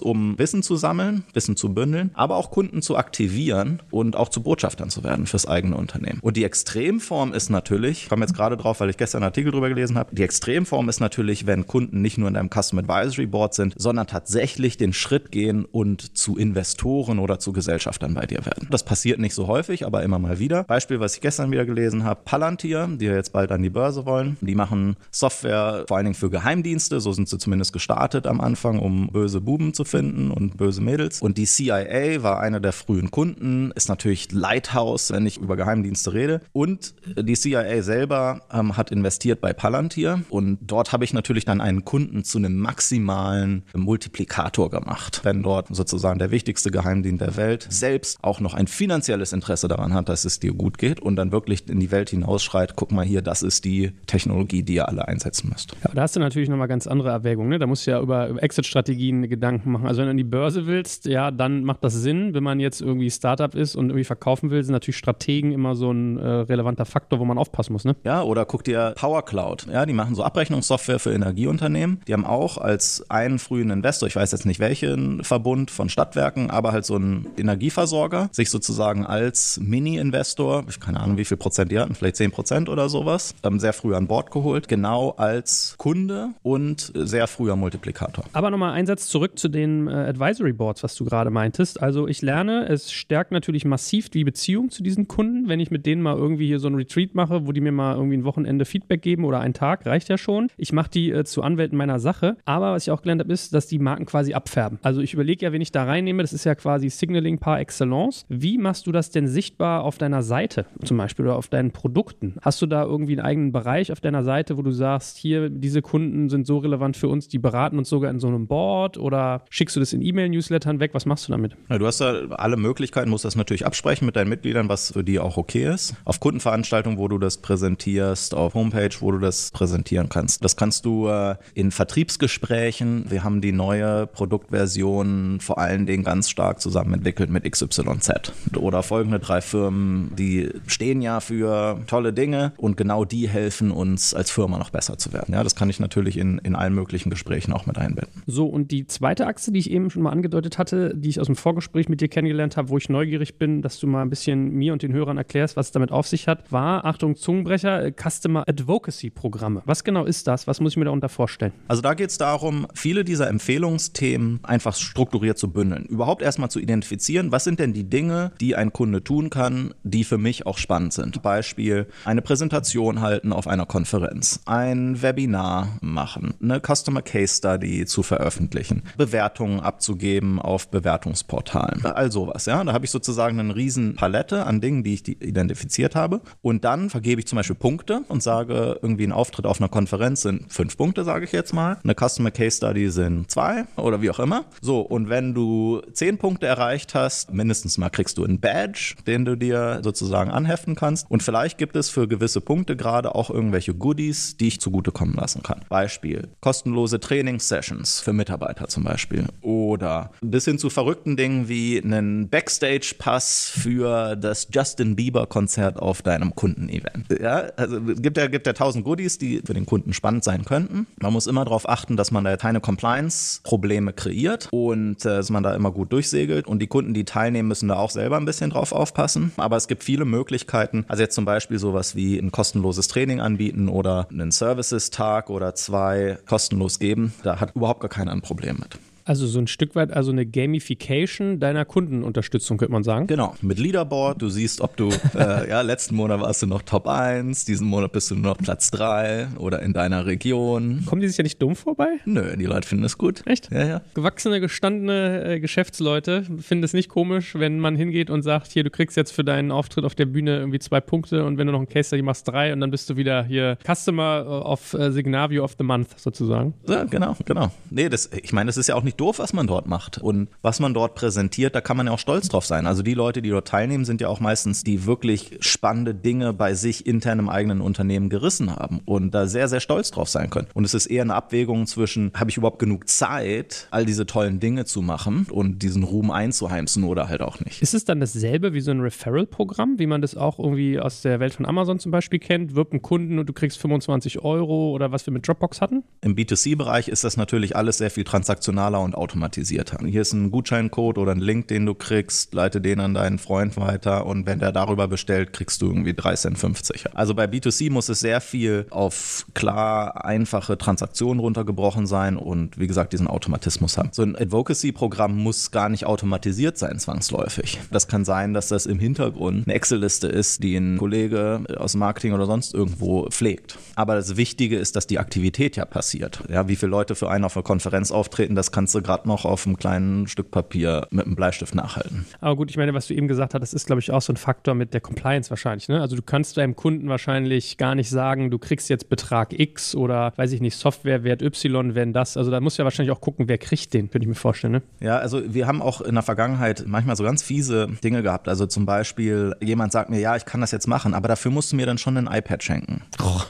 um 0.00 0.38
Wissen 0.38 0.62
zu 0.62 0.76
sammeln, 0.76 1.24
Wissen 1.32 1.56
zu 1.56 1.72
bündeln, 1.74 2.10
aber 2.14 2.36
auch 2.36 2.50
Kunden 2.50 2.82
zu 2.82 2.96
aktivieren 2.96 3.80
und 3.90 4.16
auch 4.16 4.28
zu 4.28 4.42
Botschaftern 4.42 4.90
zu 4.90 5.04
werden 5.04 5.26
fürs 5.26 5.46
eigene 5.46 5.76
Unternehmen. 5.76 6.18
Und 6.22 6.36
die 6.36 6.44
Extremform 6.44 7.32
ist 7.32 7.50
natürlich, 7.50 8.04
ich 8.04 8.08
komme 8.08 8.24
jetzt 8.24 8.34
gerade 8.34 8.56
drauf, 8.56 8.80
weil 8.80 8.90
ich 8.90 8.96
gestern 8.96 9.22
einen 9.22 9.28
Artikel 9.30 9.52
drüber 9.52 9.68
gelesen 9.68 9.98
habe, 9.98 10.14
die 10.14 10.22
Extremform 10.22 10.88
ist 10.88 11.00
natürlich, 11.00 11.46
wenn 11.46 11.66
Kunden 11.66 12.02
nicht 12.02 12.18
nur 12.18 12.28
in 12.28 12.36
einem 12.36 12.50
Custom 12.50 12.78
Advisory 12.78 13.26
Board 13.26 13.54
sind, 13.54 13.74
sondern 13.76 14.06
tatsächlich 14.06 14.76
den 14.76 14.92
Schritt 14.92 15.30
gehen 15.30 15.64
und 15.64 16.16
zu 16.16 16.36
Investoren 16.36 17.18
oder 17.18 17.38
zu 17.38 17.52
Gesellschaftern 17.52 18.14
bei 18.14 18.26
dir 18.26 18.44
werden. 18.46 18.68
Das 18.70 18.84
passiert 18.84 19.18
nicht 19.18 19.34
so 19.34 19.46
häufig, 19.46 19.86
aber 19.86 20.02
immer 20.02 20.18
mal 20.18 20.38
wieder. 20.38 20.64
Beispiel, 20.64 21.00
was 21.00 21.14
ich 21.14 21.20
gestern 21.20 21.50
wieder 21.50 21.66
gelesen 21.66 22.04
habe, 22.04 22.20
Palantir, 22.24 22.88
die 22.88 23.06
ja 23.06 23.14
jetzt 23.14 23.32
bald 23.32 23.50
an 23.52 23.62
die 23.62 23.70
Börse 23.70 24.06
wollen, 24.06 24.36
die 24.40 24.54
machen 24.54 24.96
Software 25.10 25.84
vor 25.86 25.96
allen 25.96 26.06
Dingen 26.06 26.14
für 26.14 26.30
Geheimdienste, 26.30 27.00
so 27.00 27.12
sind 27.12 27.28
sie 27.28 27.38
zumindest 27.38 27.72
gestartet 27.72 28.26
am 28.26 28.40
Anfang, 28.40 28.78
um 28.78 29.08
böse 29.08 29.33
böse 29.34 29.40
Buben 29.40 29.74
zu 29.74 29.84
finden 29.84 30.30
und 30.30 30.56
böse 30.56 30.80
Mädels. 30.80 31.20
Und 31.20 31.38
die 31.38 31.46
CIA 31.46 32.22
war 32.22 32.40
einer 32.40 32.60
der 32.60 32.72
frühen 32.72 33.10
Kunden, 33.10 33.72
ist 33.74 33.88
natürlich 33.88 34.30
Lighthouse, 34.30 35.10
wenn 35.10 35.26
ich 35.26 35.38
über 35.38 35.56
Geheimdienste 35.56 36.12
rede. 36.12 36.40
Und 36.52 36.94
die 37.16 37.34
CIA 37.34 37.82
selber 37.82 38.42
ähm, 38.52 38.76
hat 38.76 38.92
investiert 38.92 39.40
bei 39.40 39.52
Palantir 39.52 40.22
und 40.30 40.58
dort 40.62 40.92
habe 40.92 41.04
ich 41.04 41.12
natürlich 41.12 41.44
dann 41.44 41.60
einen 41.60 41.84
Kunden 41.84 42.22
zu 42.22 42.38
einem 42.38 42.58
maximalen 42.58 43.64
Multiplikator 43.74 44.70
gemacht. 44.70 45.20
Wenn 45.24 45.42
dort 45.42 45.74
sozusagen 45.74 46.18
der 46.18 46.30
wichtigste 46.30 46.70
Geheimdienst 46.70 47.20
der 47.20 47.36
Welt 47.36 47.66
selbst 47.70 48.18
auch 48.22 48.40
noch 48.40 48.54
ein 48.54 48.66
finanzielles 48.68 49.32
Interesse 49.32 49.66
daran 49.68 49.94
hat, 49.94 50.08
dass 50.08 50.24
es 50.24 50.38
dir 50.38 50.52
gut 50.52 50.78
geht 50.78 51.00
und 51.00 51.16
dann 51.16 51.32
wirklich 51.32 51.68
in 51.68 51.80
die 51.80 51.90
Welt 51.90 52.10
hinausschreit, 52.10 52.76
guck 52.76 52.92
mal 52.92 53.04
hier, 53.04 53.22
das 53.22 53.42
ist 53.42 53.64
die 53.64 53.92
Technologie, 54.06 54.62
die 54.62 54.74
ihr 54.74 54.88
alle 54.88 55.08
einsetzen 55.08 55.50
müsst. 55.52 55.76
Ja, 55.82 55.90
da 55.92 56.02
hast 56.02 56.14
du 56.14 56.20
natürlich 56.20 56.48
nochmal 56.48 56.68
ganz 56.68 56.86
andere 56.86 57.10
Erwägungen. 57.10 57.48
Ne? 57.48 57.58
Da 57.58 57.66
musst 57.66 57.86
du 57.86 57.90
ja 57.90 58.00
über 58.00 58.42
Exit-Strategien 58.42 59.23
Gedanken 59.28 59.72
machen. 59.72 59.86
Also 59.86 60.00
wenn 60.00 60.06
du 60.06 60.10
an 60.12 60.16
die 60.16 60.24
Börse 60.24 60.66
willst, 60.66 61.06
ja, 61.06 61.30
dann 61.30 61.64
macht 61.64 61.84
das 61.84 61.94
Sinn. 61.94 62.34
Wenn 62.34 62.42
man 62.42 62.60
jetzt 62.60 62.80
irgendwie 62.80 63.10
Startup 63.10 63.54
ist 63.54 63.76
und 63.76 63.86
irgendwie 63.86 64.04
verkaufen 64.04 64.50
will, 64.50 64.62
sind 64.62 64.72
natürlich 64.72 64.96
Strategen 64.96 65.52
immer 65.52 65.74
so 65.74 65.90
ein 65.90 66.18
äh, 66.18 66.26
relevanter 66.26 66.84
Faktor, 66.84 67.18
wo 67.18 67.24
man 67.24 67.38
aufpassen 67.38 67.72
muss. 67.72 67.84
Ne? 67.84 67.96
Ja, 68.04 68.22
oder 68.22 68.44
guck 68.44 68.64
dir 68.64 68.94
Power 68.96 69.24
Cloud. 69.24 69.66
Ja, 69.72 69.86
die 69.86 69.92
machen 69.92 70.14
so 70.14 70.22
Abrechnungssoftware 70.22 70.98
für 70.98 71.12
Energieunternehmen. 71.12 72.00
Die 72.06 72.12
haben 72.12 72.24
auch 72.24 72.58
als 72.58 73.04
einen 73.10 73.38
frühen 73.38 73.70
Investor, 73.70 74.08
ich 74.08 74.16
weiß 74.16 74.32
jetzt 74.32 74.46
nicht 74.46 74.60
welchen 74.60 75.24
Verbund 75.24 75.70
von 75.70 75.88
Stadtwerken, 75.88 76.50
aber 76.50 76.72
halt 76.72 76.84
so 76.84 76.96
einen 76.96 77.26
Energieversorger, 77.36 78.28
sich 78.32 78.50
sozusagen 78.50 79.04
als 79.06 79.58
Mini-Investor, 79.60 80.64
ich 80.68 80.80
keine 80.80 81.00
Ahnung, 81.00 81.16
wie 81.16 81.24
viel 81.24 81.36
Prozent 81.36 81.70
die 81.72 81.78
hatten, 81.78 81.94
vielleicht 81.94 82.16
10 82.16 82.30
Prozent 82.30 82.68
oder 82.68 82.88
sowas, 82.88 83.34
ähm, 83.42 83.58
sehr 83.60 83.72
früh 83.72 83.94
an 83.94 84.06
Bord 84.06 84.30
geholt, 84.30 84.68
genau 84.68 85.10
als 85.16 85.74
Kunde 85.78 86.30
und 86.42 86.92
sehr 86.94 87.26
früher 87.26 87.56
Multiplikator. 87.56 88.24
Aber 88.32 88.50
nochmal 88.50 88.72
ein 88.72 88.86
Satz 88.86 89.08
zurück 89.14 89.38
zu 89.38 89.48
den 89.48 89.86
äh, 89.86 89.92
Advisory 89.92 90.52
Boards, 90.52 90.82
was 90.82 90.96
du 90.96 91.04
gerade 91.04 91.30
meintest. 91.30 91.80
Also 91.80 92.08
ich 92.08 92.20
lerne, 92.20 92.66
es 92.68 92.90
stärkt 92.90 93.30
natürlich 93.30 93.64
massiv 93.64 94.10
die 94.10 94.24
Beziehung 94.24 94.70
zu 94.70 94.82
diesen 94.82 95.06
Kunden, 95.06 95.48
wenn 95.48 95.60
ich 95.60 95.70
mit 95.70 95.86
denen 95.86 96.02
mal 96.02 96.16
irgendwie 96.16 96.48
hier 96.48 96.58
so 96.58 96.66
ein 96.66 96.74
Retreat 96.74 97.14
mache, 97.14 97.46
wo 97.46 97.52
die 97.52 97.60
mir 97.60 97.70
mal 97.70 97.94
irgendwie 97.94 98.16
ein 98.16 98.24
Wochenende 98.24 98.64
Feedback 98.64 99.02
geben 99.02 99.24
oder 99.24 99.38
einen 99.38 99.54
Tag, 99.54 99.86
reicht 99.86 100.08
ja 100.08 100.18
schon. 100.18 100.48
Ich 100.56 100.72
mache 100.72 100.90
die 100.90 101.12
äh, 101.12 101.22
zu 101.22 101.44
Anwälten 101.44 101.78
meiner 101.78 102.00
Sache. 102.00 102.36
Aber 102.44 102.72
was 102.72 102.88
ich 102.88 102.90
auch 102.90 103.02
gelernt 103.02 103.20
habe, 103.20 103.32
ist, 103.32 103.54
dass 103.54 103.68
die 103.68 103.78
Marken 103.78 104.04
quasi 104.04 104.34
abfärben. 104.34 104.80
Also 104.82 105.00
ich 105.00 105.14
überlege 105.14 105.46
ja, 105.46 105.52
wenn 105.52 105.62
ich 105.62 105.70
da 105.70 105.84
reinnehme, 105.84 106.20
das 106.20 106.32
ist 106.32 106.42
ja 106.42 106.56
quasi 106.56 106.90
Signaling 106.90 107.38
par 107.38 107.60
excellence. 107.60 108.26
Wie 108.28 108.58
machst 108.58 108.88
du 108.88 108.90
das 108.90 109.12
denn 109.12 109.28
sichtbar 109.28 109.84
auf 109.84 109.96
deiner 109.96 110.24
Seite 110.24 110.66
zum 110.82 110.96
Beispiel 110.96 111.26
oder 111.26 111.36
auf 111.36 111.46
deinen 111.46 111.70
Produkten? 111.70 112.34
Hast 112.42 112.60
du 112.62 112.66
da 112.66 112.82
irgendwie 112.82 113.12
einen 113.12 113.24
eigenen 113.24 113.52
Bereich 113.52 113.92
auf 113.92 114.00
deiner 114.00 114.24
Seite, 114.24 114.58
wo 114.58 114.62
du 114.62 114.72
sagst, 114.72 115.18
hier, 115.18 115.50
diese 115.50 115.82
Kunden 115.82 116.28
sind 116.28 116.48
so 116.48 116.58
relevant 116.58 116.96
für 116.96 117.06
uns, 117.06 117.28
die 117.28 117.38
beraten 117.38 117.78
uns 117.78 117.88
sogar 117.88 118.10
in 118.10 118.18
so 118.18 118.26
einem 118.26 118.48
Board 118.48 118.93
oder 118.96 119.44
schickst 119.50 119.76
du 119.76 119.80
das 119.80 119.92
in 119.92 120.02
E-Mail-Newslettern 120.02 120.80
weg? 120.80 120.90
Was 120.94 121.06
machst 121.06 121.28
du 121.28 121.32
damit? 121.32 121.56
Ja, 121.68 121.78
du 121.78 121.86
hast 121.86 122.00
da 122.00 122.26
alle 122.30 122.56
Möglichkeiten, 122.56 123.10
musst 123.10 123.24
das 123.24 123.36
natürlich 123.36 123.66
absprechen 123.66 124.06
mit 124.06 124.16
deinen 124.16 124.28
Mitgliedern, 124.28 124.68
was 124.68 124.92
für 124.92 125.04
die 125.04 125.18
auch 125.18 125.36
okay 125.36 125.72
ist. 125.72 125.94
Auf 126.04 126.20
Kundenveranstaltungen, 126.20 126.98
wo 126.98 127.08
du 127.08 127.18
das 127.18 127.38
präsentierst, 127.38 128.34
auf 128.34 128.54
Homepage, 128.54 128.90
wo 129.00 129.12
du 129.12 129.18
das 129.18 129.50
präsentieren 129.50 130.08
kannst. 130.08 130.44
Das 130.44 130.56
kannst 130.56 130.84
du 130.84 131.08
äh, 131.08 131.36
in 131.54 131.70
Vertriebsgesprächen. 131.70 133.06
Wir 133.08 133.24
haben 133.24 133.40
die 133.40 133.52
neue 133.52 134.06
Produktversion 134.06 135.38
vor 135.40 135.58
allen 135.58 135.86
Dingen 135.86 136.04
ganz 136.04 136.30
stark 136.30 136.60
zusammen 136.60 136.94
entwickelt 136.94 137.30
mit 137.30 137.50
XYZ. 137.50 138.32
Oder 138.56 138.82
folgende 138.82 139.18
drei 139.18 139.40
Firmen, 139.40 140.12
die 140.16 140.50
stehen 140.66 141.02
ja 141.02 141.20
für 141.20 141.80
tolle 141.86 142.12
Dinge 142.12 142.52
und 142.56 142.76
genau 142.76 143.04
die 143.04 143.28
helfen 143.28 143.70
uns 143.70 144.14
als 144.14 144.30
Firma 144.30 144.58
noch 144.58 144.70
besser 144.70 144.98
zu 144.98 145.12
werden. 145.12 145.34
Ja, 145.34 145.42
das 145.42 145.54
kann 145.54 145.70
ich 145.70 145.80
natürlich 145.80 146.16
in, 146.16 146.38
in 146.38 146.54
allen 146.54 146.74
möglichen 146.74 147.10
Gesprächen 147.10 147.52
auch 147.52 147.66
mit 147.66 147.78
einbinden. 147.78 148.22
So, 148.26 148.46
und 148.46 148.70
die 148.70 148.83
zweite 148.86 149.26
Achse, 149.26 149.52
die 149.52 149.58
ich 149.58 149.70
eben 149.70 149.90
schon 149.90 150.02
mal 150.02 150.10
angedeutet 150.10 150.58
hatte, 150.58 150.94
die 150.94 151.08
ich 151.08 151.20
aus 151.20 151.26
dem 151.26 151.36
Vorgespräch 151.36 151.88
mit 151.88 152.00
dir 152.00 152.08
kennengelernt 152.08 152.56
habe, 152.56 152.68
wo 152.68 152.78
ich 152.78 152.88
neugierig 152.88 153.38
bin, 153.38 153.62
dass 153.62 153.78
du 153.78 153.86
mal 153.86 154.02
ein 154.02 154.10
bisschen 154.10 154.50
mir 154.54 154.72
und 154.72 154.82
den 154.82 154.92
Hörern 154.92 155.18
erklärst, 155.18 155.56
was 155.56 155.66
es 155.66 155.72
damit 155.72 155.90
auf 155.92 156.06
sich 156.06 156.28
hat, 156.28 156.52
war, 156.52 156.84
Achtung, 156.84 157.16
Zungenbrecher, 157.16 157.90
Customer 157.92 158.44
Advocacy 158.48 159.10
Programme. 159.10 159.62
Was 159.64 159.84
genau 159.84 160.04
ist 160.04 160.26
das? 160.26 160.46
Was 160.46 160.60
muss 160.60 160.72
ich 160.72 160.76
mir 160.76 160.84
darunter 160.84 161.08
vorstellen? 161.08 161.52
Also 161.68 161.82
da 161.82 161.94
geht 161.94 162.10
es 162.10 162.18
darum, 162.18 162.66
viele 162.74 163.04
dieser 163.04 163.28
Empfehlungsthemen 163.28 164.40
einfach 164.42 164.74
strukturiert 164.74 165.38
zu 165.38 165.50
bündeln. 165.50 165.84
Überhaupt 165.86 166.22
erstmal 166.22 166.50
zu 166.50 166.58
identifizieren, 166.58 167.32
was 167.32 167.44
sind 167.44 167.58
denn 167.58 167.72
die 167.72 167.84
Dinge, 167.84 168.32
die 168.40 168.56
ein 168.56 168.72
Kunde 168.72 169.02
tun 169.02 169.30
kann, 169.30 169.74
die 169.82 170.04
für 170.04 170.18
mich 170.18 170.46
auch 170.46 170.58
spannend 170.58 170.92
sind. 170.92 171.22
Beispiel 171.22 171.86
eine 172.04 172.22
Präsentation 172.22 173.00
halten 173.00 173.32
auf 173.32 173.46
einer 173.46 173.66
Konferenz, 173.66 174.40
ein 174.46 175.02
Webinar 175.02 175.78
machen, 175.80 176.34
eine 176.42 176.60
Customer 176.60 177.02
Case 177.02 177.36
Study 177.36 177.86
zu 177.86 178.02
veröffentlichen, 178.02 178.73
Bewertungen 178.96 179.60
abzugeben 179.60 180.38
auf 180.40 180.68
Bewertungsportalen, 180.68 181.84
all 181.84 182.10
sowas. 182.10 182.46
Ja, 182.46 182.62
da 182.62 182.72
habe 182.72 182.84
ich 182.84 182.90
sozusagen 182.90 183.38
eine 183.38 183.54
riesen 183.54 183.94
Palette 183.94 184.46
an 184.46 184.60
Dingen, 184.60 184.82
die 184.82 184.94
ich 184.94 185.08
identifiziert 185.08 185.94
habe. 185.94 186.20
Und 186.42 186.64
dann 186.64 186.90
vergebe 186.90 187.20
ich 187.20 187.26
zum 187.26 187.36
Beispiel 187.36 187.56
Punkte 187.56 188.02
und 188.08 188.22
sage, 188.22 188.78
irgendwie 188.82 189.06
ein 189.06 189.12
Auftritt 189.12 189.46
auf 189.46 189.60
einer 189.60 189.68
Konferenz 189.68 190.22
sind 190.22 190.52
fünf 190.52 190.76
Punkte, 190.76 191.04
sage 191.04 191.24
ich 191.24 191.32
jetzt 191.32 191.52
mal. 191.52 191.78
Eine 191.82 191.94
Customer 191.94 192.30
Case 192.30 192.56
Study 192.56 192.90
sind 192.90 193.30
zwei 193.30 193.64
oder 193.76 194.02
wie 194.02 194.10
auch 194.10 194.18
immer. 194.18 194.44
So, 194.60 194.80
und 194.80 195.08
wenn 195.08 195.34
du 195.34 195.82
zehn 195.92 196.18
Punkte 196.18 196.46
erreicht 196.46 196.94
hast, 196.94 197.32
mindestens 197.32 197.78
mal 197.78 197.90
kriegst 197.90 198.18
du 198.18 198.24
einen 198.24 198.40
Badge, 198.40 198.94
den 199.06 199.24
du 199.24 199.36
dir 199.36 199.80
sozusagen 199.82 200.30
anheften 200.30 200.74
kannst. 200.74 201.10
Und 201.10 201.22
vielleicht 201.22 201.58
gibt 201.58 201.76
es 201.76 201.90
für 201.90 202.08
gewisse 202.08 202.40
Punkte 202.40 202.76
gerade 202.76 203.14
auch 203.14 203.30
irgendwelche 203.30 203.74
Goodies, 203.74 204.36
die 204.36 204.48
ich 204.48 204.60
zugutekommen 204.60 205.14
lassen 205.14 205.42
kann. 205.42 205.60
Beispiel 205.68 206.28
kostenlose 206.40 207.00
Trainingssessions 207.00 208.00
für 208.00 208.12
Mitarbeiter 208.12 208.63
zum 208.68 208.84
Beispiel. 208.84 209.26
Oder 209.40 210.10
bis 210.20 210.44
hin 210.44 210.58
zu 210.58 210.70
verrückten 210.70 211.16
Dingen 211.16 211.48
wie 211.48 211.80
einen 211.82 212.28
Backstage-Pass 212.28 213.52
für 213.54 214.16
das 214.16 214.48
Justin 214.52 214.96
Bieber-Konzert 214.96 215.78
auf 215.78 216.02
deinem 216.02 216.34
Kundenevent. 216.34 217.06
Ja, 217.20 217.44
also 217.56 217.80
gibt 217.80 218.16
ja, 218.16 218.26
gibt 218.26 218.46
ja 218.46 218.52
tausend 218.52 218.84
Goodies, 218.84 219.18
die 219.18 219.42
für 219.44 219.54
den 219.54 219.66
Kunden 219.66 219.92
spannend 219.92 220.24
sein 220.24 220.44
könnten. 220.44 220.86
Man 221.00 221.12
muss 221.12 221.26
immer 221.26 221.44
darauf 221.44 221.68
achten, 221.68 221.96
dass 221.96 222.10
man 222.10 222.24
da 222.24 222.36
keine 222.36 222.60
Compliance-Probleme 222.60 223.92
kreiert 223.92 224.48
und 224.50 225.04
äh, 225.04 225.16
dass 225.16 225.30
man 225.30 225.42
da 225.42 225.54
immer 225.54 225.70
gut 225.70 225.92
durchsegelt. 225.92 226.46
Und 226.46 226.60
die 226.60 226.66
Kunden, 226.66 226.94
die 226.94 227.04
teilnehmen, 227.04 227.48
müssen 227.48 227.68
da 227.68 227.76
auch 227.76 227.90
selber 227.90 228.16
ein 228.16 228.24
bisschen 228.24 228.50
drauf 228.50 228.72
aufpassen. 228.72 229.32
Aber 229.36 229.56
es 229.56 229.68
gibt 229.68 229.84
viele 229.84 230.04
Möglichkeiten. 230.04 230.84
Also 230.88 231.02
jetzt 231.02 231.14
zum 231.14 231.24
Beispiel 231.24 231.58
sowas 231.58 231.94
wie 231.96 232.18
ein 232.18 232.32
kostenloses 232.32 232.88
Training 232.88 233.20
anbieten 233.20 233.68
oder 233.68 234.08
einen 234.10 234.30
Services-Tag 234.30 235.30
oder 235.30 235.54
zwei 235.54 236.18
kostenlos 236.26 236.78
geben. 236.78 237.14
Da 237.22 237.40
hat 237.40 237.54
überhaupt 237.54 237.80
gar 237.80 237.90
keiner 237.90 238.12
ein 238.12 238.22
Problem 238.22 238.53
mit. 238.58 238.93
Also 239.06 239.26
so 239.26 239.38
ein 239.38 239.46
Stück 239.46 239.74
weit, 239.74 239.92
also 239.92 240.12
eine 240.12 240.24
Gamification 240.24 241.38
deiner 241.38 241.66
Kundenunterstützung, 241.66 242.56
könnte 242.56 242.72
man 242.72 242.84
sagen. 242.84 243.06
Genau, 243.06 243.34
mit 243.42 243.58
Leaderboard. 243.58 244.22
Du 244.22 244.30
siehst, 244.30 244.62
ob 244.62 244.76
du, 244.78 244.88
äh, 245.14 245.48
ja, 245.48 245.60
letzten 245.60 245.94
Monat 245.94 246.20
warst 246.20 246.42
du 246.42 246.46
noch 246.46 246.62
Top 246.62 246.88
1, 246.88 247.44
diesen 247.44 247.66
Monat 247.66 247.92
bist 247.92 248.10
du 248.10 248.14
nur 248.14 248.32
noch 248.32 248.38
Platz 248.38 248.70
3 248.70 249.28
oder 249.36 249.60
in 249.60 249.74
deiner 249.74 250.06
Region. 250.06 250.84
Kommen 250.86 251.02
die 251.02 251.08
sich 251.08 251.18
ja 251.18 251.22
nicht 251.22 251.40
dumm 251.42 251.54
vorbei? 251.54 251.98
Nö, 252.06 252.34
die 252.36 252.46
Leute 252.46 252.66
finden 252.66 252.84
es 252.84 252.96
gut. 252.96 253.22
Echt? 253.26 253.50
Ja, 253.52 253.66
ja. 253.66 253.80
Gewachsene, 253.92 254.40
gestandene 254.40 255.34
äh, 255.34 255.40
Geschäftsleute 255.40 256.24
finden 256.40 256.64
es 256.64 256.72
nicht 256.72 256.88
komisch, 256.88 257.34
wenn 257.34 257.60
man 257.60 257.76
hingeht 257.76 258.08
und 258.08 258.22
sagt, 258.22 258.52
hier, 258.52 258.64
du 258.64 258.70
kriegst 258.70 258.96
jetzt 258.96 259.12
für 259.12 259.24
deinen 259.24 259.50
Auftritt 259.50 259.84
auf 259.84 259.94
der 259.94 260.06
Bühne 260.06 260.38
irgendwie 260.38 260.60
zwei 260.60 260.80
Punkte 260.80 261.24
und 261.24 261.36
wenn 261.36 261.46
du 261.46 261.52
noch 261.52 261.60
einen 261.60 261.68
Case 261.68 261.88
Study 261.88 262.02
machst, 262.02 262.26
drei 262.26 262.54
und 262.54 262.60
dann 262.60 262.70
bist 262.70 262.88
du 262.88 262.96
wieder 262.96 263.22
hier 263.24 263.58
Customer 263.66 264.46
of 264.46 264.72
äh, 264.72 264.90
Signavio 264.92 265.44
of 265.44 265.56
the 265.58 265.64
Month 265.64 265.98
sozusagen. 265.98 266.54
Ja, 266.66 266.84
genau, 266.84 267.14
genau. 267.26 267.50
Nee, 267.68 267.90
das, 267.90 268.10
ich 268.22 268.32
meine, 268.32 268.48
das 268.48 268.56
ist 268.56 268.68
ja 268.68 268.76
auch 268.76 268.82
nicht 268.82 268.93
doof, 269.00 269.18
was 269.18 269.32
man 269.32 269.46
dort 269.46 269.66
macht. 269.66 269.98
Und 269.98 270.28
was 270.42 270.60
man 270.60 270.74
dort 270.74 270.94
präsentiert, 270.94 271.54
da 271.54 271.60
kann 271.60 271.76
man 271.76 271.86
ja 271.86 271.92
auch 271.92 271.98
stolz 271.98 272.28
drauf 272.28 272.46
sein. 272.46 272.66
Also 272.66 272.82
die 272.82 272.94
Leute, 272.94 273.22
die 273.22 273.30
dort 273.30 273.48
teilnehmen, 273.48 273.84
sind 273.84 274.00
ja 274.00 274.08
auch 274.08 274.20
meistens 274.20 274.62
die 274.62 274.86
wirklich 274.86 275.38
spannende 275.40 275.94
Dinge 275.94 276.32
bei 276.32 276.54
sich 276.54 276.86
intern 276.86 277.18
im 277.18 277.28
eigenen 277.28 277.60
Unternehmen 277.60 278.08
gerissen 278.08 278.54
haben 278.54 278.80
und 278.84 279.12
da 279.14 279.26
sehr, 279.26 279.48
sehr 279.48 279.60
stolz 279.60 279.90
drauf 279.90 280.08
sein 280.08 280.30
können. 280.30 280.48
Und 280.54 280.64
es 280.64 280.74
ist 280.74 280.86
eher 280.86 281.02
eine 281.02 281.14
Abwägung 281.14 281.66
zwischen, 281.66 282.12
habe 282.14 282.30
ich 282.30 282.36
überhaupt 282.36 282.58
genug 282.58 282.88
Zeit, 282.88 283.68
all 283.70 283.84
diese 283.84 284.06
tollen 284.06 284.40
Dinge 284.40 284.64
zu 284.64 284.82
machen 284.82 285.26
und 285.30 285.62
diesen 285.62 285.82
Ruhm 285.82 286.10
einzuheimsen 286.10 286.84
oder 286.84 287.08
halt 287.08 287.22
auch 287.22 287.40
nicht. 287.40 287.62
Ist 287.62 287.74
es 287.74 287.84
dann 287.84 288.00
dasselbe 288.00 288.52
wie 288.52 288.60
so 288.60 288.70
ein 288.70 288.80
Referral-Programm, 288.80 289.78
wie 289.78 289.86
man 289.86 290.02
das 290.02 290.16
auch 290.16 290.38
irgendwie 290.38 290.78
aus 290.78 291.02
der 291.02 291.20
Welt 291.20 291.34
von 291.34 291.46
Amazon 291.46 291.78
zum 291.78 291.90
Beispiel 291.92 292.18
kennt? 292.18 292.54
Wirb 292.54 292.72
einen 292.72 292.82
Kunden 292.82 293.18
und 293.18 293.28
du 293.28 293.32
kriegst 293.32 293.58
25 293.58 294.20
Euro 294.20 294.70
oder 294.70 294.92
was 294.92 295.06
wir 295.06 295.12
mit 295.12 295.26
Dropbox 295.26 295.60
hatten? 295.60 295.82
Im 296.00 296.14
B2C-Bereich 296.14 296.88
ist 296.88 297.04
das 297.04 297.16
natürlich 297.16 297.56
alles 297.56 297.78
sehr 297.78 297.90
viel 297.90 298.04
transaktionaler 298.04 298.80
und 298.84 298.94
automatisiert 298.94 299.24
automatisiert 299.34 299.74
Hier 299.84 300.02
ist 300.02 300.12
ein 300.12 300.30
Gutscheincode 300.30 300.98
oder 300.98 301.12
ein 301.12 301.20
Link, 301.20 301.48
den 301.48 301.66
du 301.66 301.74
kriegst, 301.74 302.34
leite 302.34 302.60
den 302.60 302.80
an 302.80 302.94
deinen 302.94 303.18
Freund 303.18 303.56
weiter 303.56 304.06
und 304.06 304.26
wenn 304.26 304.38
der 304.38 304.52
darüber 304.52 304.88
bestellt, 304.88 305.32
kriegst 305.32 305.62
du 305.62 305.66
irgendwie 305.66 305.94
3 305.94 306.14
Cent 306.16 306.38
50. 306.38 306.94
Also 306.94 307.14
bei 307.14 307.24
B2C 307.24 307.70
muss 307.70 307.88
es 307.88 308.00
sehr 308.00 308.20
viel 308.20 308.66
auf 308.70 309.26
klar 309.34 310.04
einfache 310.04 310.58
Transaktionen 310.58 311.20
runtergebrochen 311.20 311.86
sein 311.86 312.16
und 312.16 312.58
wie 312.58 312.66
gesagt 312.66 312.92
diesen 312.92 313.06
Automatismus 313.06 313.78
haben. 313.78 313.90
So 313.92 314.02
ein 314.02 314.16
Advocacy-Programm 314.16 315.16
muss 315.16 315.50
gar 315.50 315.68
nicht 315.68 315.86
automatisiert 315.86 316.58
sein 316.58 316.78
zwangsläufig. 316.78 317.60
Das 317.70 317.88
kann 317.88 318.04
sein, 318.04 318.34
dass 318.34 318.48
das 318.48 318.66
im 318.66 318.78
Hintergrund 318.78 319.46
eine 319.46 319.54
Excel-Liste 319.54 320.08
ist, 320.08 320.42
die 320.42 320.56
ein 320.56 320.78
Kollege 320.78 321.44
aus 321.56 321.74
Marketing 321.74 322.12
oder 322.12 322.26
sonst 322.26 322.54
irgendwo 322.54 323.08
pflegt. 323.10 323.58
Aber 323.74 323.94
das 323.94 324.16
Wichtige 324.16 324.58
ist, 324.58 324.76
dass 324.76 324.86
die 324.86 324.98
Aktivität 324.98 325.56
ja 325.56 325.64
passiert. 325.64 326.22
Ja, 326.28 326.48
wie 326.48 326.56
viele 326.56 326.70
Leute 326.70 326.94
für 326.94 327.10
einen 327.10 327.24
auf 327.24 327.36
einer 327.36 327.44
Konferenz 327.44 327.90
auftreten, 327.90 328.34
das 328.34 328.52
kannst 328.52 328.73
du 328.74 328.82
gerade 328.82 329.08
noch 329.08 329.14
noch 329.14 329.24
auf 329.24 329.46
einem 329.46 329.56
kleinen 329.56 330.08
Stück 330.08 330.32
Papier 330.32 330.88
mit 330.90 331.06
einem 331.06 331.14
Bleistift 331.14 331.54
nachhalten. 331.54 332.04
Aber 332.20 332.34
gut, 332.34 332.50
ich 332.50 332.56
meine, 332.56 332.74
was 332.74 332.88
du 332.88 332.94
eben 332.94 333.06
gesagt 333.06 333.34
hast, 333.34 333.40
das 333.40 333.54
ist, 333.54 333.66
glaube 333.66 333.80
ich, 333.80 333.92
auch 333.92 334.02
so 334.02 334.12
ein 334.12 334.16
Faktor 334.16 334.54
mit 334.54 334.74
der 334.74 334.80
Compliance 334.80 335.30
wahrscheinlich. 335.30 335.68
Ne? 335.68 335.80
Also 335.80 335.94
du 335.94 336.02
kannst 336.02 336.36
deinem 336.36 336.56
Kunden 336.56 336.88
wahrscheinlich 336.88 337.56
gar 337.56 337.74
nicht 337.76 337.90
sagen, 337.90 338.30
du 338.30 338.38
kriegst 338.38 338.68
jetzt 338.68 338.88
Betrag 338.88 339.38
X 339.38 339.76
oder, 339.76 340.12
weiß 340.16 340.32
ich 340.32 340.40
nicht, 340.40 340.56
Softwarewert 340.56 341.22
Y, 341.22 341.74
wenn 341.74 341.92
das. 341.92 342.16
Also 342.16 342.30
da 342.30 342.40
musst 342.40 342.58
du 342.58 342.62
ja 342.62 342.64
wahrscheinlich 342.64 342.90
auch 342.94 343.00
gucken, 343.00 343.28
wer 343.28 343.38
kriegt 343.38 343.72
den, 343.72 343.90
könnte 343.90 344.04
ich 344.04 344.08
mir 344.08 344.14
vorstellen. 344.14 344.54
Ne? 344.54 344.62
Ja, 344.80 344.98
also 344.98 345.22
wir 345.32 345.46
haben 345.46 345.62
auch 345.62 345.80
in 345.80 345.94
der 345.94 346.02
Vergangenheit 346.02 346.64
manchmal 346.66 346.96
so 346.96 347.04
ganz 347.04 347.22
fiese 347.22 347.68
Dinge 347.84 348.02
gehabt. 348.02 348.28
Also 348.28 348.46
zum 348.46 348.66
Beispiel, 348.66 349.36
jemand 349.40 349.72
sagt 349.72 349.90
mir, 349.90 350.00
ja, 350.00 350.16
ich 350.16 350.24
kann 350.24 350.40
das 350.40 350.50
jetzt 350.50 350.66
machen, 350.66 350.94
aber 350.94 351.06
dafür 351.06 351.30
musst 351.30 351.52
du 351.52 351.56
mir 351.56 351.66
dann 351.66 351.78
schon 351.78 351.96
ein 351.96 352.08
iPad 352.12 352.42
schenken. 352.42 352.82
Oh. 353.00 353.20